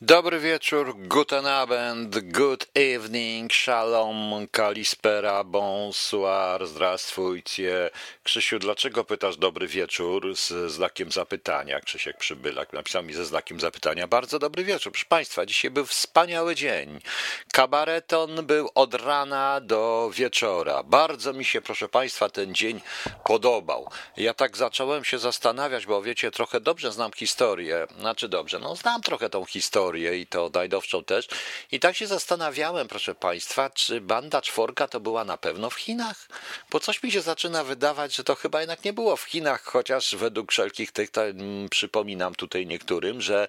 Dobry 0.00 0.40
wieczór, 0.40 0.94
guten 0.96 1.46
Abend, 1.46 2.32
good 2.32 2.66
evening, 2.74 3.52
shalom, 3.52 4.46
kalispera, 4.50 5.44
bonsoir, 5.44 6.66
zdrastwujcie. 6.66 7.90
Krzysiu, 8.22 8.58
dlaczego 8.58 9.04
pytasz 9.04 9.36
dobry 9.36 9.66
wieczór 9.66 10.36
z 10.36 10.72
znakiem 10.72 11.12
zapytania? 11.12 11.80
Krzysiek 11.80 12.16
Przybylak 12.16 12.72
napisał 12.72 13.02
mi 13.02 13.14
ze 13.14 13.24
znakiem 13.24 13.60
zapytania. 13.60 14.06
Bardzo 14.06 14.38
dobry 14.38 14.64
wieczór, 14.64 14.92
proszę 14.92 15.06
Państwa, 15.08 15.46
dzisiaj 15.46 15.70
był 15.70 15.86
wspaniały 15.86 16.54
dzień. 16.54 17.00
Kabareton 17.52 18.46
był 18.46 18.70
od 18.74 18.94
rana 18.94 19.60
do 19.60 20.10
wieczora. 20.14 20.82
Bardzo 20.82 21.32
mi 21.32 21.44
się, 21.44 21.60
proszę 21.60 21.88
Państwa, 21.88 22.28
ten 22.28 22.54
dzień 22.54 22.80
podobał. 23.24 23.90
Ja 24.16 24.34
tak 24.34 24.56
zacząłem 24.56 25.04
się 25.04 25.18
zastanawiać, 25.18 25.86
bo 25.86 26.02
wiecie, 26.02 26.30
trochę 26.30 26.60
dobrze 26.60 26.92
znam 26.92 27.12
historię, 27.12 27.86
znaczy 27.98 28.28
dobrze, 28.28 28.58
no 28.58 28.76
znam 28.76 29.02
trochę 29.02 29.30
tą 29.30 29.44
historię, 29.44 29.87
i 29.96 30.26
to 30.26 30.50
najdowszą 30.54 31.04
też. 31.04 31.28
I 31.72 31.80
tak 31.80 31.96
się 31.96 32.06
zastanawiałem, 32.06 32.88
proszę 32.88 33.14
Państwa, 33.14 33.70
czy 33.70 34.00
banda 34.00 34.42
czworga 34.42 34.88
to 34.88 35.00
była 35.00 35.24
na 35.24 35.36
pewno 35.36 35.70
w 35.70 35.74
Chinach? 35.74 36.28
Bo 36.70 36.80
coś 36.80 37.02
mi 37.02 37.12
się 37.12 37.20
zaczyna 37.20 37.64
wydawać, 37.64 38.14
że 38.14 38.24
to 38.24 38.34
chyba 38.34 38.60
jednak 38.60 38.84
nie 38.84 38.92
było 38.92 39.16
w 39.16 39.22
Chinach, 39.22 39.64
chociaż 39.64 40.14
według 40.14 40.52
wszelkich 40.52 40.92
tych, 40.92 41.10
tak, 41.10 41.34
przypominam 41.70 42.34
tutaj 42.34 42.66
niektórym, 42.66 43.22
że 43.22 43.48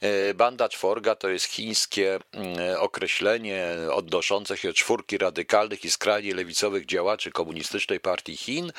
e, 0.00 0.34
banda 0.34 0.68
czworga 0.68 1.14
to 1.14 1.28
jest 1.28 1.44
chińskie 1.44 2.18
mm, 2.32 2.56
określenie 2.78 3.66
odnoszące 3.92 4.56
się 4.56 4.72
czwórki 4.72 5.18
radykalnych 5.18 5.84
i 5.84 5.90
skrajnie 5.90 6.34
lewicowych 6.34 6.86
działaczy 6.86 7.30
komunistycznej 7.30 8.00
partii 8.00 8.36
Chin 8.36 8.72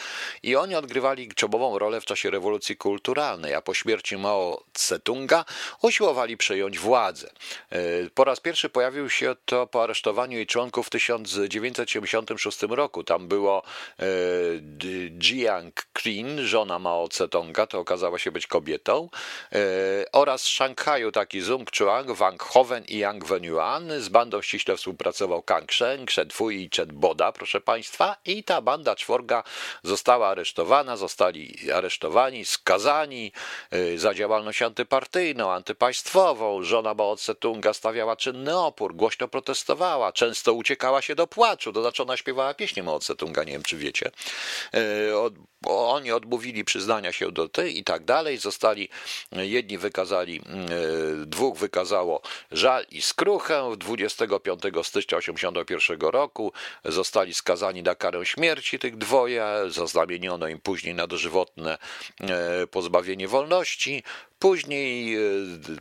i 0.44 0.56
oni 0.56 0.76
odgrywali 0.76 1.30
czołową 1.36 1.80
rolę 1.80 2.02
w 2.02 2.06
czasie 2.06 2.30
rewolucji 2.30 2.78
kulturalnej, 2.78 3.54
a 3.54 3.62
po 3.62 3.74
śmierci 3.74 4.18
Mao 4.18 4.64
Tse-tunga 4.74 5.44
usiłowali 5.82 6.38
przejąć 6.38 6.80
władzę 6.80 6.97
władzę. 6.98 7.30
E, 7.72 7.80
po 8.14 8.24
raz 8.24 8.40
pierwszy 8.40 8.70
pojawił 8.70 9.10
się 9.10 9.36
to 9.46 9.68
po 9.68 9.84
aresztowaniu 9.84 10.38
jej 10.38 10.48
członków 10.48 10.88
w 10.88 10.90
1976 10.90 12.62
roku. 12.70 13.04
Tam 13.04 13.28
było 13.28 13.64
e, 14.00 14.04
Jiang 15.20 15.86
Qin, 15.94 16.46
żona 16.46 16.80
Mao 16.80 17.08
Tse-tonga, 17.08 17.68
to 17.68 17.80
okazała 17.80 18.20
się 18.20 18.32
być 18.32 18.48
kobietą, 18.48 19.10
e, 19.52 19.58
oraz 20.12 20.42
z 20.42 20.48
Szanghaju 20.48 21.12
taki 21.12 21.42
Zung 21.42 21.70
Chuang, 21.78 22.12
Wang 22.12 22.44
Hoven 22.44 22.84
i 22.88 22.98
Yang 22.98 23.26
Wenyuan. 23.26 23.92
Z 24.00 24.10
bandą 24.10 24.42
ściśle 24.42 24.78
współpracował 24.78 25.42
Kang 25.42 25.74
Sheng, 25.74 26.12
Shen 26.12 26.30
Fui 26.30 26.64
i 26.64 26.70
Chet 26.76 26.92
Boda, 26.92 27.32
proszę 27.32 27.62
Państwa. 27.62 28.16
I 28.26 28.44
ta 28.44 28.62
banda 28.62 28.96
czworga 28.96 29.44
została 29.84 30.28
aresztowana, 30.28 30.98
zostali 30.98 31.72
aresztowani, 31.72 32.46
skazani 32.46 33.32
za 33.96 34.14
działalność 34.14 34.62
antypartyjną, 34.62 35.52
antypaństwową. 35.52 36.64
Żona 36.64 36.87
Mao 36.94 37.16
Tse-tunga 37.16 37.74
stawiała 37.74 38.16
czynny 38.16 38.60
opór, 38.60 38.96
głośno 38.96 39.28
protestowała, 39.28 40.12
często 40.12 40.54
uciekała 40.54 41.02
się 41.02 41.16
do 41.16 41.28
płaczu, 41.28 41.74
to 41.74 41.82
znaczy 41.82 42.04
ona 42.04 42.18
śpiewała 42.18 42.54
pieśnię 42.54 42.84
Mao 42.84 43.00
Tse-tunga, 43.00 43.46
nie 43.46 43.52
wiem 43.52 43.64
czy 43.64 43.78
wiecie. 43.78 44.12
E, 45.66 45.70
oni 45.70 46.12
odmówili 46.12 46.64
przyznania 46.64 47.12
się 47.12 47.32
do 47.32 47.50
tej 47.50 47.80
i 47.80 47.84
tak 47.84 48.06
dalej, 48.06 48.38
zostali, 48.38 48.90
jedni 49.32 49.78
wykazali, 49.78 50.42
e, 50.42 51.26
dwóch 51.26 51.58
wykazało 51.58 52.22
żal 52.52 52.86
i 52.92 53.02
skruchę, 53.02 53.76
25 53.78 54.62
stycznia 54.84 55.20
1981 55.20 56.10
roku 56.12 56.52
zostali 56.86 57.34
skazani 57.34 57.84
na 57.84 57.96
karę 57.96 58.26
śmierci 58.26 58.80
tych 58.80 58.98
dwoje, 58.98 59.46
zaznamieniono 59.68 60.48
im 60.48 60.60
później 60.60 60.96
na 60.96 61.08
dożywotne 61.08 61.78
e, 62.22 62.68
pozbawienie 62.68 63.28
wolności, 63.28 64.04
Później 64.40 65.16
e, 65.16 65.20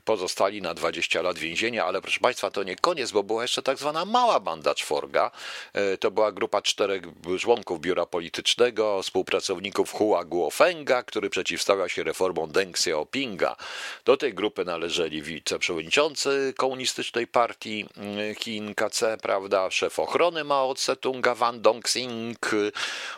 pozostali 0.05 0.63
na 0.63 0.75
20 0.75 1.23
lat 1.23 1.39
więzienia, 1.39 1.85
ale 1.85 2.03
proszę 2.03 2.21
Państwa, 2.21 2.51
to 2.51 2.63
nie 2.63 2.77
koniec, 2.77 3.13
bo 3.13 3.23
była 3.23 3.43
jeszcze 3.43 3.63
tak 3.63 3.79
zwana 3.79 4.05
mała 4.05 4.41
banda 4.41 4.75
czworga. 4.75 5.31
E, 5.73 5.99
to 5.99 6.11
była 6.11 6.33
grupa 6.33 6.63
czterech 6.63 7.03
członków 7.39 7.81
biura 7.81 8.07
politycznego, 8.07 9.03
współpracowników 9.03 9.66
Hua 9.93 10.25
Guofenga, 10.25 11.03
który 11.03 11.31
przeciwstawiał 11.31 11.89
się 11.89 12.03
reformom 12.03 12.53
Deng 12.53 12.77
Xiaopinga. 12.77 13.57
Do 14.05 14.17
tej 14.17 14.35
grupy 14.35 14.65
należeli 14.65 15.23
wiceprzewodniczący 15.23 16.55
komunistycznej 16.57 17.27
partii 17.27 17.87
mm, 17.97 18.35
Chin 18.35 18.75
KC, 18.75 19.19
prawda, 19.23 19.71
szef 19.71 19.99
ochrony 19.99 20.45
Mao 20.45 20.75
Tse-tunga 20.75 21.37
Wang 21.37 21.61
Dongxing 21.61 22.51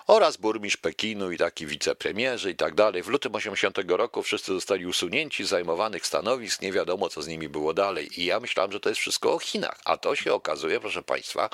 oraz 0.06 0.36
burmistrz 0.36 0.76
Pekinu 0.76 1.32
i 1.32 1.38
taki 1.38 1.66
wicepremierzy 1.66 2.50
i 2.50 2.56
tak 2.56 2.74
dalej. 2.74 3.02
W 3.02 3.08
lutym 3.08 3.34
80 3.34 3.78
roku 3.88 4.22
wszyscy 4.22 4.52
zostali 4.52 4.86
usunięci 4.86 5.44
zajmowanych 5.44 6.06
stanowisk, 6.06 6.62
nie 6.62 6.72
wiadomo 6.72 7.08
co 7.08 7.22
z 7.22 7.28
nimi 7.28 7.48
było 7.48 7.74
dalej. 7.74 8.20
I 8.20 8.24
ja 8.24 8.40
myślałem, 8.40 8.72
że 8.72 8.80
to 8.80 8.88
jest 8.88 9.00
wszystko 9.00 9.32
o 9.32 9.38
Chinach, 9.38 9.80
a 9.84 9.96
to 9.96 10.16
się 10.16 10.34
okazuje, 10.34 10.80
proszę 10.80 11.02
Państwa, 11.02 11.50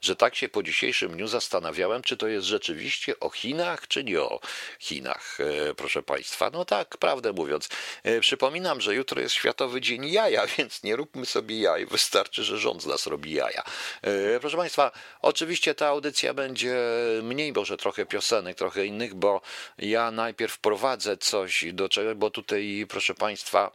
że 0.00 0.16
tak 0.16 0.34
się 0.34 0.48
po 0.48 0.62
dzisiejszym 0.62 1.12
dniu 1.12 1.28
zastanawiałem, 1.28 2.02
czy 2.02 2.16
to 2.16 2.28
jest 2.28 2.46
rzeczywiście 2.46 3.20
o 3.20 3.30
Chinach, 3.30 3.88
czy 3.88 4.04
nie 4.04 4.20
o 4.20 4.35
Chinach, 4.78 5.38
e, 5.40 5.74
proszę 5.74 6.02
Państwa. 6.02 6.50
No 6.50 6.64
tak, 6.64 6.96
prawdę 6.96 7.32
mówiąc. 7.32 7.68
E, 8.02 8.20
przypominam, 8.20 8.80
że 8.80 8.94
jutro 8.94 9.20
jest 9.20 9.34
Światowy 9.34 9.80
Dzień 9.80 10.08
Jaja, 10.08 10.46
więc 10.58 10.82
nie 10.82 10.96
róbmy 10.96 11.26
sobie 11.26 11.60
jaj, 11.60 11.86
wystarczy, 11.86 12.44
że 12.44 12.58
rząd 12.58 12.82
z 12.82 12.86
nas 12.86 13.06
robi 13.06 13.32
jaja. 13.32 13.62
E, 14.02 14.40
proszę 14.40 14.56
Państwa, 14.56 14.90
oczywiście 15.22 15.74
ta 15.74 15.86
audycja 15.88 16.34
będzie 16.34 16.76
mniej 17.22 17.52
może 17.52 17.76
trochę 17.76 18.06
piosenek, 18.06 18.56
trochę 18.56 18.86
innych, 18.86 19.14
bo 19.14 19.40
ja 19.78 20.10
najpierw 20.10 20.52
wprowadzę 20.52 21.16
coś 21.16 21.64
do 21.72 21.88
czego, 21.88 22.14
bo 22.14 22.30
tutaj, 22.30 22.86
proszę 22.88 23.14
Państwa, 23.14 23.70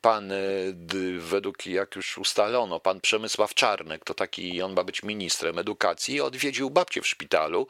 pan, 0.00 0.32
e, 0.32 0.36
według 1.18 1.66
jak 1.66 1.96
już 1.96 2.18
ustalono, 2.18 2.80
pan 2.80 3.00
Przemysław 3.00 3.54
Czarnek, 3.54 4.04
to 4.04 4.14
taki, 4.14 4.62
on 4.62 4.72
ma 4.72 4.84
być 4.84 5.02
ministrem 5.02 5.58
edukacji, 5.58 6.20
odwiedził 6.20 6.70
babcię 6.70 7.02
w 7.02 7.06
szpitalu 7.06 7.66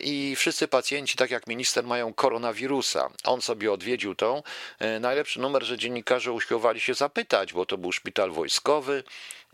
i 0.00 0.36
wszyscy 0.36 0.68
pacjenci, 0.68 1.16
tak 1.16 1.30
jak 1.30 1.46
minister, 1.46 1.84
mają 1.84 2.14
koronawirusa. 2.14 3.10
On 3.24 3.42
sobie 3.42 3.72
odwiedził 3.72 4.14
tą. 4.14 4.42
E, 4.78 5.00
najlepszy 5.00 5.40
numer, 5.40 5.62
że 5.64 5.78
dziennikarze 5.78 6.32
usiłowali 6.32 6.80
się 6.80 6.94
zapytać, 6.94 7.52
bo 7.52 7.66
to 7.66 7.78
był 7.78 7.92
szpital 7.92 8.30
wojskowy 8.30 9.02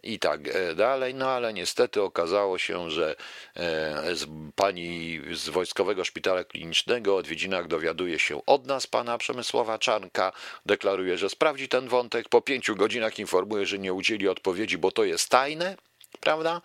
i 0.03 0.19
tak 0.19 0.49
e, 0.49 0.75
dalej. 0.75 1.15
No 1.15 1.31
ale 1.31 1.53
niestety 1.53 2.03
okazało 2.03 2.59
się, 2.59 2.91
że 2.91 3.17
e, 3.57 4.15
pani 4.55 5.21
z 5.33 5.49
Wojskowego 5.49 6.05
Szpitala 6.05 6.45
Klinicznego 6.45 7.15
o 7.15 7.17
odwiedzinach 7.17 7.67
dowiaduje 7.67 8.19
się 8.19 8.47
od 8.47 8.67
nas, 8.67 8.87
pana 8.87 9.19
Przemysława 9.19 9.79
Czarnka, 9.79 10.33
deklaruje, 10.67 11.19
że 11.19 11.29
sprawdzi 11.29 11.69
ten 11.69 11.89
wątek, 11.89 12.29
po 12.29 12.41
pięciu 12.41 12.77
godzinach 12.77 13.19
informuje, 13.19 13.67
że 13.67 13.79
nie 13.79 13.93
udzieli 13.93 14.29
odpowiedzi, 14.29 14.79
bo 14.79 14.93
to 14.93 15.05
jest 15.05 15.29
tajne. 15.29 15.77
Prawda? 16.21 16.61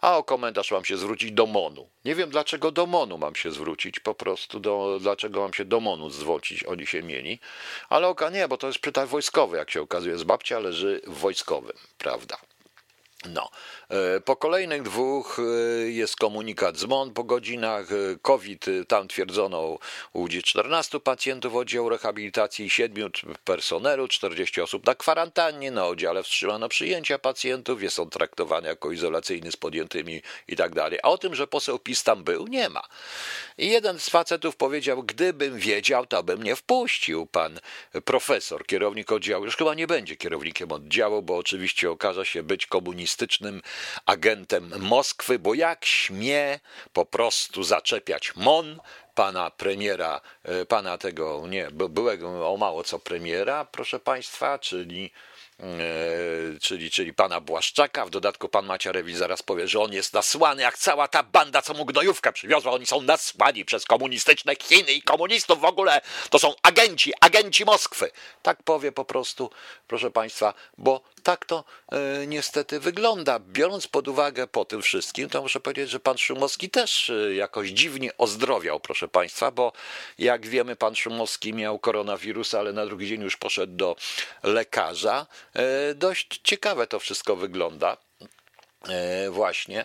A 0.00 0.16
o 0.16 0.24
komentarz 0.24 0.72
mam 0.72 0.84
się 0.84 0.96
zwrócić 0.96 1.32
do 1.32 1.46
MONU. 1.46 1.88
Nie 2.04 2.14
wiem 2.14 2.30
dlaczego 2.30 2.72
do 2.72 2.86
MONU 2.86 3.18
mam 3.18 3.34
się 3.34 3.52
zwrócić, 3.52 4.00
po 4.00 4.14
prostu 4.14 4.60
do, 4.60 4.98
dlaczego 5.00 5.40
mam 5.40 5.54
się 5.54 5.64
do 5.64 5.80
MONU 5.80 6.10
zwrócić, 6.10 6.64
oni 6.64 6.86
się 6.86 7.02
mieli. 7.02 7.38
Ale 7.88 8.08
oka 8.08 8.30
nie, 8.30 8.48
bo 8.48 8.56
to 8.56 8.66
jest 8.66 8.78
szpital 8.78 9.06
wojskowy, 9.06 9.56
jak 9.56 9.70
się 9.70 9.82
okazuje, 9.82 10.18
z 10.18 10.24
babcia 10.24 10.58
leży 10.58 11.00
w 11.06 11.18
wojskowym, 11.18 11.76
prawda? 11.98 12.36
No. 13.28 13.48
E, 13.88 14.20
po 14.20 14.36
kolejnych 14.36 14.82
dwóch 14.82 15.38
e, 15.38 15.42
jest 15.90 16.16
komunikat 16.16 16.76
z 16.76 16.84
MON 16.84 17.12
po 17.12 17.24
godzinach. 17.24 17.92
E, 17.92 17.94
COVID, 18.22 18.66
tam 18.88 19.08
twierdzono 19.08 19.78
u 20.12 20.28
14 20.28 21.00
pacjentów 21.00 21.54
oddziału 21.54 21.88
rehabilitacji, 21.88 22.70
7 22.70 23.10
personelu, 23.44 24.08
40 24.08 24.60
osób 24.60 24.86
na 24.86 24.94
kwarantannie, 24.94 25.70
na 25.70 25.86
oddziale 25.86 26.22
wstrzymano 26.22 26.68
przyjęcia 26.68 27.18
pacjentów, 27.18 27.82
jest 27.82 27.98
on 27.98 28.10
traktowany 28.10 28.68
jako 28.68 28.92
izolacyjny 28.92 29.52
z 29.52 29.56
podjętymi 29.56 30.22
i 30.48 30.56
tak 30.56 30.74
dalej. 30.74 30.98
A 31.02 31.08
o 31.08 31.18
tym, 31.18 31.34
że 31.34 31.46
poseł 31.46 31.78
PiS 31.78 32.02
tam 32.02 32.24
był, 32.24 32.46
nie 32.46 32.68
ma. 32.68 32.82
I 33.58 33.70
jeden 33.70 33.98
z 33.98 34.08
facetów 34.08 34.56
powiedział, 34.56 35.02
gdybym 35.02 35.58
wiedział, 35.58 36.06
to 36.06 36.22
bym 36.22 36.42
nie 36.42 36.56
wpuścił. 36.56 37.26
Pan 37.26 37.60
profesor, 38.04 38.66
kierownik 38.66 39.12
oddziału, 39.12 39.44
już 39.44 39.56
chyba 39.56 39.74
nie 39.74 39.86
będzie 39.86 40.16
kierownikiem 40.16 40.72
oddziału, 40.72 41.22
bo 41.22 41.36
oczywiście 41.36 41.90
okaże 41.90 42.26
się 42.26 42.42
być 42.42 42.66
komunistycznym 42.66 43.62
agentem 44.06 44.72
Moskwy, 44.78 45.38
bo 45.38 45.54
jak 45.54 45.84
śmie 45.84 46.60
po 46.92 47.06
prostu 47.06 47.62
zaczepiać 47.62 48.36
MON, 48.36 48.80
pana 49.14 49.50
premiera, 49.50 50.20
e, 50.42 50.66
pana 50.66 50.98
tego, 50.98 51.46
nie, 51.48 51.68
byłego 51.70 52.52
o 52.52 52.56
mało 52.56 52.84
co 52.84 52.98
premiera, 52.98 53.64
proszę 53.64 54.00
państwa, 54.00 54.58
czyli 54.58 55.10
E, 55.60 56.58
czyli, 56.60 56.90
czyli 56.90 57.14
pana 57.14 57.40
Błaszczaka. 57.40 58.06
W 58.06 58.10
dodatku 58.10 58.48
pan 58.48 58.66
Macierewicz 58.66 59.16
zaraz 59.16 59.42
powie, 59.42 59.68
że 59.68 59.80
on 59.80 59.92
jest 59.92 60.12
nasłany 60.12 60.62
jak 60.62 60.78
cała 60.78 61.08
ta 61.08 61.22
banda, 61.22 61.62
co 61.62 61.74
mu 61.74 61.84
gnojówka 61.84 62.32
przywiozła. 62.32 62.72
Oni 62.72 62.86
są 62.86 63.02
nasłani 63.02 63.64
przez 63.64 63.84
komunistyczne 63.84 64.56
Chiny 64.56 64.92
i 64.92 65.02
komunistów 65.02 65.60
w 65.60 65.64
ogóle. 65.64 66.00
To 66.30 66.38
są 66.38 66.54
agenci, 66.62 67.12
agenci 67.20 67.64
Moskwy. 67.64 68.10
Tak 68.42 68.62
powie 68.62 68.92
po 68.92 69.04
prostu, 69.04 69.50
proszę 69.88 70.10
państwa, 70.10 70.54
bo 70.78 71.00
tak 71.26 71.44
to 71.44 71.64
e, 71.92 72.26
niestety 72.26 72.80
wygląda. 72.80 73.38
Biorąc 73.38 73.86
pod 73.86 74.08
uwagę 74.08 74.46
po 74.46 74.64
tym 74.64 74.82
wszystkim, 74.82 75.28
to 75.28 75.42
muszę 75.42 75.60
powiedzieć, 75.60 75.90
że 75.90 76.00
pan 76.00 76.18
Szumowski 76.18 76.70
też 76.70 77.10
e, 77.10 77.34
jakoś 77.34 77.68
dziwnie 77.68 78.16
ozdrowiał, 78.18 78.80
proszę 78.80 79.08
państwa, 79.08 79.50
bo 79.50 79.72
jak 80.18 80.46
wiemy, 80.46 80.76
pan 80.76 80.96
Szumowski 80.96 81.52
miał 81.54 81.78
koronawirusa, 81.78 82.58
ale 82.58 82.72
na 82.72 82.86
drugi 82.86 83.08
dzień 83.08 83.22
już 83.22 83.36
poszedł 83.36 83.76
do 83.76 83.96
lekarza. 84.42 85.26
E, 85.54 85.94
dość 85.94 86.40
ciekawe 86.44 86.86
to 86.86 86.98
wszystko 86.98 87.36
wygląda. 87.36 87.96
Właśnie. 89.30 89.84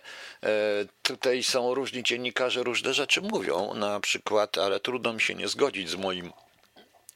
Tutaj 1.03 1.43
są 1.43 1.73
różni 1.73 2.03
dziennikarze, 2.03 2.63
różne 2.63 2.93
rzeczy 2.93 3.21
mówią, 3.21 3.73
na 3.73 3.99
przykład, 3.99 4.57
ale 4.57 4.79
trudno 4.79 5.13
mi 5.13 5.21
się 5.21 5.35
nie 5.35 5.47
zgodzić 5.47 5.89
z 5.89 5.95
moim 5.95 6.31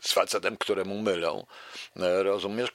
z 0.06 0.12
facetem, 0.12 0.58
któremu 0.58 1.02
mylą, 1.02 1.46
e, 1.98 2.24
rozumiesz, 2.24 2.70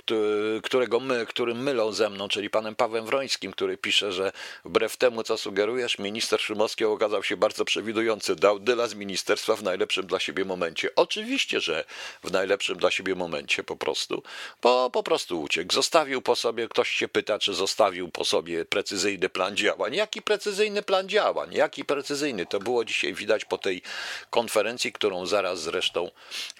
którego 0.63 1.01
my, 1.01 1.27
którym 1.27 1.63
mylą 1.63 1.93
ze 1.93 2.11
mną, 2.11 2.29
czyli 2.29 2.51
panem 2.51 2.75
Pawłem 2.75 3.07
Wrońskim, 3.07 3.53
który 3.53 3.77
pisze, 3.77 4.13
że 4.13 4.33
wbrew 4.65 4.97
temu, 4.97 5.23
co 5.23 5.39
sugerujesz, 5.39 5.99
minister 5.99 6.41
Szymowski 6.41 6.85
okazał 6.85 7.23
się 7.23 7.37
bardzo 7.37 7.65
przewidujący, 7.65 8.37
dał 8.37 8.59
dyla 8.59 8.89
z 8.89 8.95
ministerstwa 8.95 9.57
w 9.57 9.63
najlepszym 9.63 10.07
dla 10.07 10.21
siebie 10.21 10.45
momencie. 10.45 10.95
Oczywiście, 10.97 11.61
że 11.61 11.85
w 12.25 12.33
najlepszym 12.33 12.77
dla 12.77 12.91
siebie 12.91 13.15
momencie 13.15 13.65
po 13.65 13.77
prostu, 13.77 14.23
bo 14.63 14.91
po 14.91 15.03
prostu 15.03 15.43
uciekł. 15.43 15.75
Zostawił 15.75 16.23
po 16.23 16.37
sobie, 16.37 16.69
ktoś 16.69 16.89
się 16.91 17.09
pyta, 17.09 17.39
czy 17.39 17.55
zostawił 17.55 18.09
po 18.09 18.25
sobie 18.25 18.65
precyzyjny 18.65 19.29
plan 19.29 19.57
działań. 19.57 19.95
Jaki 19.95 20.23
precyzyjny 20.23 20.83
plan 20.83 21.09
działań? 21.09 21.55
Jaki 21.55 21.85
precyzyjny? 21.85 22.47
To 22.47 22.61
było 22.61 22.85
dzisiaj 22.85 23.15
widać 23.15 23.45
po 23.45 23.59
tej 23.59 23.83
konferencji, 24.31 24.93
którą 24.93 25.27
zaraz 25.27 25.61
zresztą 25.63 26.11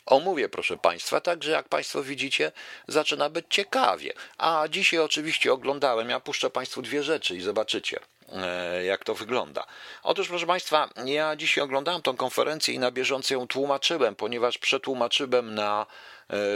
omówię, 0.07 0.49
proszę 0.61 0.77
Państwa. 0.77 1.21
Także 1.21 1.51
jak 1.51 1.69
Państwo 1.69 2.03
widzicie, 2.03 2.53
zaczyna 2.89 3.31
być 3.31 3.47
ciekawie. 3.49 4.13
A 4.39 4.65
dzisiaj 4.71 5.01
oczywiście 5.01 5.53
oglądałem, 5.53 6.11
ja 6.11 6.21
puszczę 6.21 6.51
Państwu 6.51 6.83
dwie 6.83 7.03
rzeczy 7.03 7.37
i 7.37 7.41
zobaczycie 7.41 8.01
e, 8.33 8.85
jak 8.85 9.05
to 9.05 9.15
wygląda. 9.15 9.67
Otóż, 10.03 10.29
proszę 10.29 10.47
Państwa, 10.47 10.89
ja 11.05 11.37
dzisiaj 11.37 11.65
oglądałem 11.65 12.03
tą 12.03 12.17
konferencję 12.17 12.75
i 12.75 12.79
na 12.79 12.91
bieżąco 12.91 13.35
ją 13.35 13.47
tłumaczyłem, 13.47 14.17
ponieważ 14.17 14.59
przetłumaczyłem 14.59 15.55
na 15.55 15.87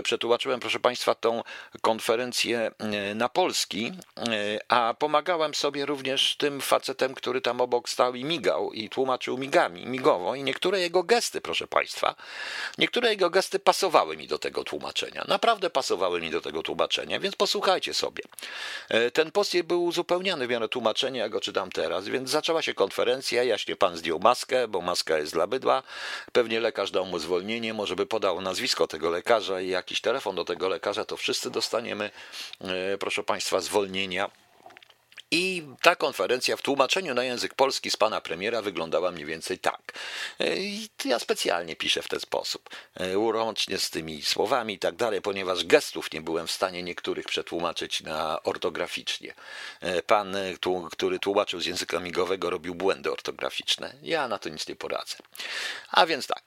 przetłumaczyłem, 0.03 0.61
proszę 0.61 0.81
Państwa, 0.81 1.15
tą 1.15 1.43
konferencję 1.83 2.71
e, 2.79 3.15
na 3.15 3.29
polski, 3.29 3.93
e, 4.19 4.23
a 4.69 4.95
pomagałem 4.95 5.55
sobie 5.55 5.87
również 5.87 6.37
tym 6.37 6.61
facetem, 6.61 7.15
który 7.15 7.41
tam 7.41 7.61
obok 7.61 7.89
stał 7.89 8.15
i 8.15 8.25
migał 8.25 8.73
i 8.73 8.89
tłumaczył 8.89 9.39
migami, 9.39 9.87
migowo 9.87 10.35
i 10.35 10.43
niektóre 10.43 10.81
jego 10.81 11.03
gesty, 11.03 11.41
proszę 11.41 11.67
Państwa, 11.67 12.15
niektóre 12.79 13.11
jego 13.11 13.31
gesty 13.31 13.59
pasowały 13.59 14.17
mi 14.17 14.29
do 14.29 14.39
tego 14.39 14.65
tłumaczenia. 14.65 15.25
Naprawdę 15.29 15.71
pasowały 15.71 16.21
mi 16.21 16.31
do 16.31 16.41
tego 16.41 16.63
tłumaczenia, 16.63 17.21
więc 17.21 17.37
posłuchajcie 17.37 17.95
sobie. 17.95 18.23
Ten 19.13 19.31
post 19.31 19.55
był 19.63 19.85
uzupełniany 19.85 20.47
w 20.47 20.51
miarę 20.51 20.69
tłumaczenia, 20.69 21.23
ja 21.23 21.29
go 21.29 21.41
czytam 21.41 21.71
teraz, 21.71 22.09
więc 22.09 22.31
zaczęła 22.31 22.63
się 22.63 22.75
konferencja, 22.75 23.43
jaśnie 23.43 23.77
pan 23.77 23.97
zdjął 23.97 24.19
maskę, 24.19 24.69
bo 24.69 24.81
maska 24.81 25.19
jest 25.19 25.33
dla 25.33 25.47
bydła, 25.47 25.83
pewnie 26.33 26.61
lekarz 26.61 26.91
dał 26.91 27.07
mu 27.07 27.19
zwolnienie, 27.19 27.75
może 27.75 27.97
by 27.97 28.07
podał 28.07 28.41
nazwisko 28.41 28.87
tego 28.87 29.11
lekarza 29.11 29.61
jakiś 29.69 30.01
telefon 30.01 30.37
do 30.37 30.45
tego 30.45 30.69
lekarza, 30.69 31.05
to 31.05 31.17
wszyscy 31.17 31.51
dostaniemy, 31.51 32.11
e, 32.61 32.99
proszę 32.99 33.23
Państwa, 33.23 33.61
zwolnienia 33.61 34.31
i 35.35 35.63
ta 35.83 35.97
konferencja 35.97 36.57
w 36.57 36.63
tłumaczeniu 36.63 37.15
na 37.15 37.25
język 37.25 37.55
polski 37.55 37.91
z 37.91 37.97
pana 37.97 38.21
premiera 38.21 38.63
wyglądała 38.63 39.11
mniej 39.11 39.27
więcej 39.27 39.59
tak. 39.59 39.93
E, 40.41 40.57
I 40.57 40.89
ja 41.05 41.19
specjalnie 41.19 41.77
piszę 41.77 42.03
w 42.03 42.09
ten 42.09 42.21
sposób, 42.21 42.71
e, 42.95 43.19
łącznie 43.19 43.79
z 43.79 43.91
tymi 43.91 44.23
słowami 44.23 44.75
i 44.75 44.79
tak 44.79 44.97
dalej, 44.97 45.23
ponieważ 45.23 45.65
gestów 45.65 46.13
nie 46.13 46.21
byłem 46.21 46.47
w 46.47 46.51
stanie 46.51 46.83
niektórych 46.83 47.27
przetłumaczyć 47.27 48.01
na 48.01 48.43
ortograficznie. 48.43 49.35
E, 49.81 50.03
pan, 50.03 50.37
który 50.91 51.19
tłumaczył 51.19 51.61
z 51.61 51.67
języka 51.67 52.01
migowego, 52.01 52.51
robił 52.51 52.75
błędy 52.75 53.13
ortograficzne. 53.13 53.95
Ja 54.03 54.29
na 54.29 54.39
to 54.39 54.49
nic 54.49 54.69
nie 54.69 54.77
poradzę. 54.77 55.17
A 55.91 56.07
więc 56.07 56.27
tak, 56.27 56.43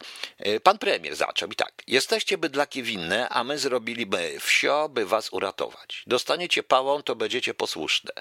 pan 0.64 0.78
premier 0.78 1.16
zaczął 1.16 1.50
i 1.50 1.56
tak. 1.56 1.74
Jesteście 1.88 2.38
bydlaki 2.38 2.84
winne, 2.84 3.30
a 3.30 3.44
my 3.44 3.60
zrobiliby 3.60 4.40
wsio, 4.40 4.90
by 4.90 5.06
was 5.06 5.34
uratować. 5.34 6.04
Dostaniecie 6.08 6.64
pałą, 6.64 7.04
to 7.04 7.16
będziecie 7.16 7.54
posłuszne. 7.54 8.12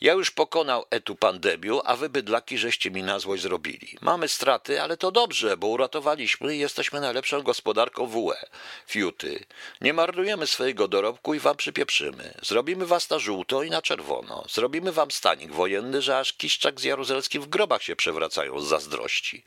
Ja 0.00 0.12
już 0.12 0.30
pokonał 0.30 0.84
etu 0.90 1.16
pandemiu, 1.16 1.80
a 1.84 1.96
wy 1.96 2.08
bydlaki 2.08 2.58
żeście 2.58 2.90
mi 2.90 3.02
na 3.02 3.18
złość 3.18 3.42
zrobili. 3.42 3.96
Mamy 4.00 4.28
straty, 4.28 4.82
ale 4.82 4.96
to 4.96 5.10
dobrze, 5.10 5.56
bo 5.56 5.66
uratowaliśmy 5.66 6.56
i 6.56 6.58
jesteśmy 6.58 7.00
najlepszą 7.00 7.42
gospodarką 7.42 8.06
WE. 8.06 8.46
Fiuty. 8.86 9.44
Nie 9.80 9.92
marnujemy 9.92 10.46
swojego 10.46 10.88
dorobku 10.88 11.34
i 11.34 11.38
wam 11.38 11.56
przypieprzymy. 11.56 12.34
Zrobimy 12.42 12.86
was 12.86 13.10
na 13.10 13.18
żółto 13.18 13.62
i 13.62 13.70
na 13.70 13.82
czerwono. 13.82 14.44
Zrobimy 14.48 14.92
wam 14.92 15.10
stanik 15.10 15.52
wojenny, 15.52 16.02
że 16.02 16.18
aż 16.18 16.32
Kiszczak 16.32 16.80
z 16.80 16.84
Jaruzelskim 16.84 17.42
w 17.42 17.48
grobach 17.48 17.82
się 17.82 17.96
przewracają 17.96 18.60
z 18.60 18.68
zazdrości. 18.68 19.42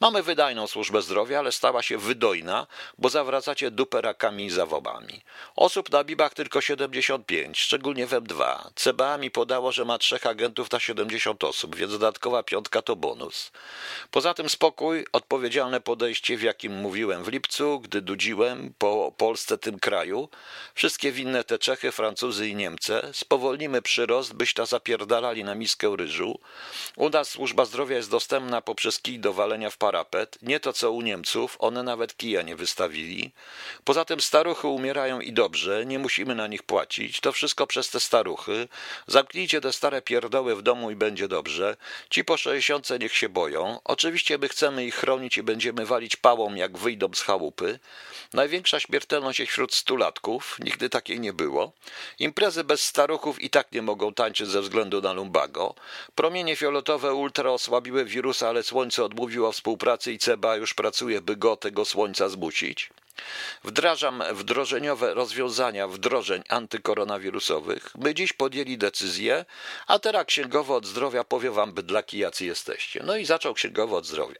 Mamy 0.00 0.22
wydajną 0.22 0.66
służbę 0.66 1.02
zdrowia, 1.02 1.38
ale 1.38 1.52
stała 1.52 1.82
się 1.82 1.98
wydojna, 1.98 2.66
bo 2.98 3.08
zawracacie 3.08 3.70
dupę 3.70 4.00
rakami 4.00 4.46
i 4.46 4.50
zawobami. 4.50 5.22
Osób 5.56 5.90
na 5.90 6.04
bibach 6.04 6.34
tylko 6.34 6.60
75, 6.60 7.60
szczególnie 7.60 8.06
w 8.06 8.10
M2. 8.10 8.58
CBA 8.74 9.18
mi 9.18 9.30
podało, 9.30 9.72
że 9.72 9.87
ma 9.88 9.98
trzech 9.98 10.26
agentów 10.26 10.70
na 10.70 10.80
70 10.80 11.44
osób, 11.44 11.76
więc 11.76 11.92
dodatkowa 11.92 12.42
piątka 12.42 12.82
to 12.82 12.96
bonus. 12.96 13.52
Poza 14.10 14.34
tym 14.34 14.48
spokój, 14.48 15.06
odpowiedzialne 15.12 15.80
podejście, 15.80 16.36
w 16.36 16.42
jakim 16.42 16.72
mówiłem 16.72 17.24
w 17.24 17.28
lipcu, 17.28 17.80
gdy 17.80 18.00
dudziłem 18.00 18.74
po 18.78 19.12
Polsce 19.16 19.58
tym 19.58 19.78
kraju. 19.78 20.28
Wszystkie 20.74 21.12
winne 21.12 21.44
te 21.44 21.58
Czechy, 21.58 21.92
Francuzy 21.92 22.48
i 22.48 22.54
Niemcy. 22.54 23.00
Spowolnimy 23.12 23.82
przyrost, 23.82 24.34
byś 24.34 24.54
ta 24.54 24.66
zapierdalali 24.66 25.44
na 25.44 25.54
miskę 25.54 25.96
ryżu. 25.96 26.40
U 26.96 27.08
nas 27.08 27.28
służba 27.28 27.64
zdrowia 27.64 27.96
jest 27.96 28.10
dostępna 28.10 28.60
poprzez 28.60 29.00
kij 29.00 29.18
do 29.18 29.32
walenia 29.32 29.70
w 29.70 29.76
parapet. 29.76 30.38
Nie 30.42 30.60
to 30.60 30.72
co 30.72 30.92
u 30.92 31.00
Niemców, 31.02 31.56
one 31.58 31.82
nawet 31.82 32.16
kija 32.16 32.42
nie 32.42 32.56
wystawili. 32.56 33.32
Poza 33.84 34.04
tym 34.04 34.20
staruchy 34.20 34.66
umierają 34.66 35.20
i 35.20 35.32
dobrze, 35.32 35.86
nie 35.86 35.98
musimy 35.98 36.34
na 36.34 36.46
nich 36.46 36.62
płacić. 36.62 37.20
To 37.20 37.32
wszystko 37.32 37.66
przez 37.66 37.90
te 37.90 38.00
staruchy. 38.00 38.68
Zamknijcie 39.06 39.60
te 39.60 39.72
stare 39.78 40.02
pierdoły 40.02 40.56
w 40.56 40.62
domu 40.62 40.90
i 40.90 40.96
będzie 40.96 41.28
dobrze. 41.28 41.76
Ci 42.10 42.24
po 42.24 42.36
sześćdziesiątce 42.36 42.98
niech 42.98 43.16
się 43.16 43.28
boją. 43.28 43.80
Oczywiście 43.84 44.38
my 44.38 44.48
chcemy 44.48 44.84
ich 44.84 44.94
chronić 44.94 45.38
i 45.38 45.42
będziemy 45.42 45.86
walić 45.86 46.16
pałą, 46.16 46.54
jak 46.54 46.78
wyjdą 46.78 47.08
z 47.14 47.22
chałupy. 47.22 47.78
Największa 48.32 48.80
śmiertelność 48.80 49.38
jest 49.38 49.52
wśród 49.52 49.74
stulatków. 49.74 50.56
Nigdy 50.64 50.90
takiej 50.90 51.20
nie 51.20 51.32
było. 51.32 51.72
Imprezy 52.18 52.64
bez 52.64 52.80
staruchów 52.84 53.42
i 53.42 53.50
tak 53.50 53.72
nie 53.72 53.82
mogą 53.82 54.14
tańczyć 54.14 54.48
ze 54.48 54.60
względu 54.60 55.00
na 55.00 55.12
lumbago. 55.12 55.74
Promienie 56.14 56.56
fioletowe 56.56 57.14
ultra 57.14 57.50
osłabiły 57.50 58.04
wirusa, 58.04 58.48
ale 58.48 58.62
słońce 58.62 59.04
odmówiło 59.04 59.52
współpracy 59.52 60.12
i 60.12 60.18
CBA 60.18 60.56
już 60.56 60.74
pracuje, 60.74 61.20
by 61.20 61.36
go 61.36 61.56
tego 61.56 61.84
słońca 61.84 62.28
zmusić. 62.28 62.90
Wdrażam 63.64 64.22
wdrożeniowe 64.32 65.14
rozwiązania 65.14 65.88
wdrożeń 65.88 66.42
antykoronawirusowych. 66.48 67.90
My 67.98 68.14
dziś 68.14 68.32
podjęli 68.32 68.78
decyzję, 68.78 69.44
a 69.86 69.98
teraz 69.98 70.24
księgowo 70.24 70.76
od 70.76 70.86
zdrowia 70.86 71.24
powie 71.24 71.50
wam 71.50 71.72
bydlaki 71.72 72.18
jacy 72.18 72.44
jesteście. 72.44 73.02
No 73.04 73.16
i 73.16 73.24
zaczął 73.24 73.54
księgowo 73.54 73.96
od 73.96 74.06
zdrowia. 74.06 74.36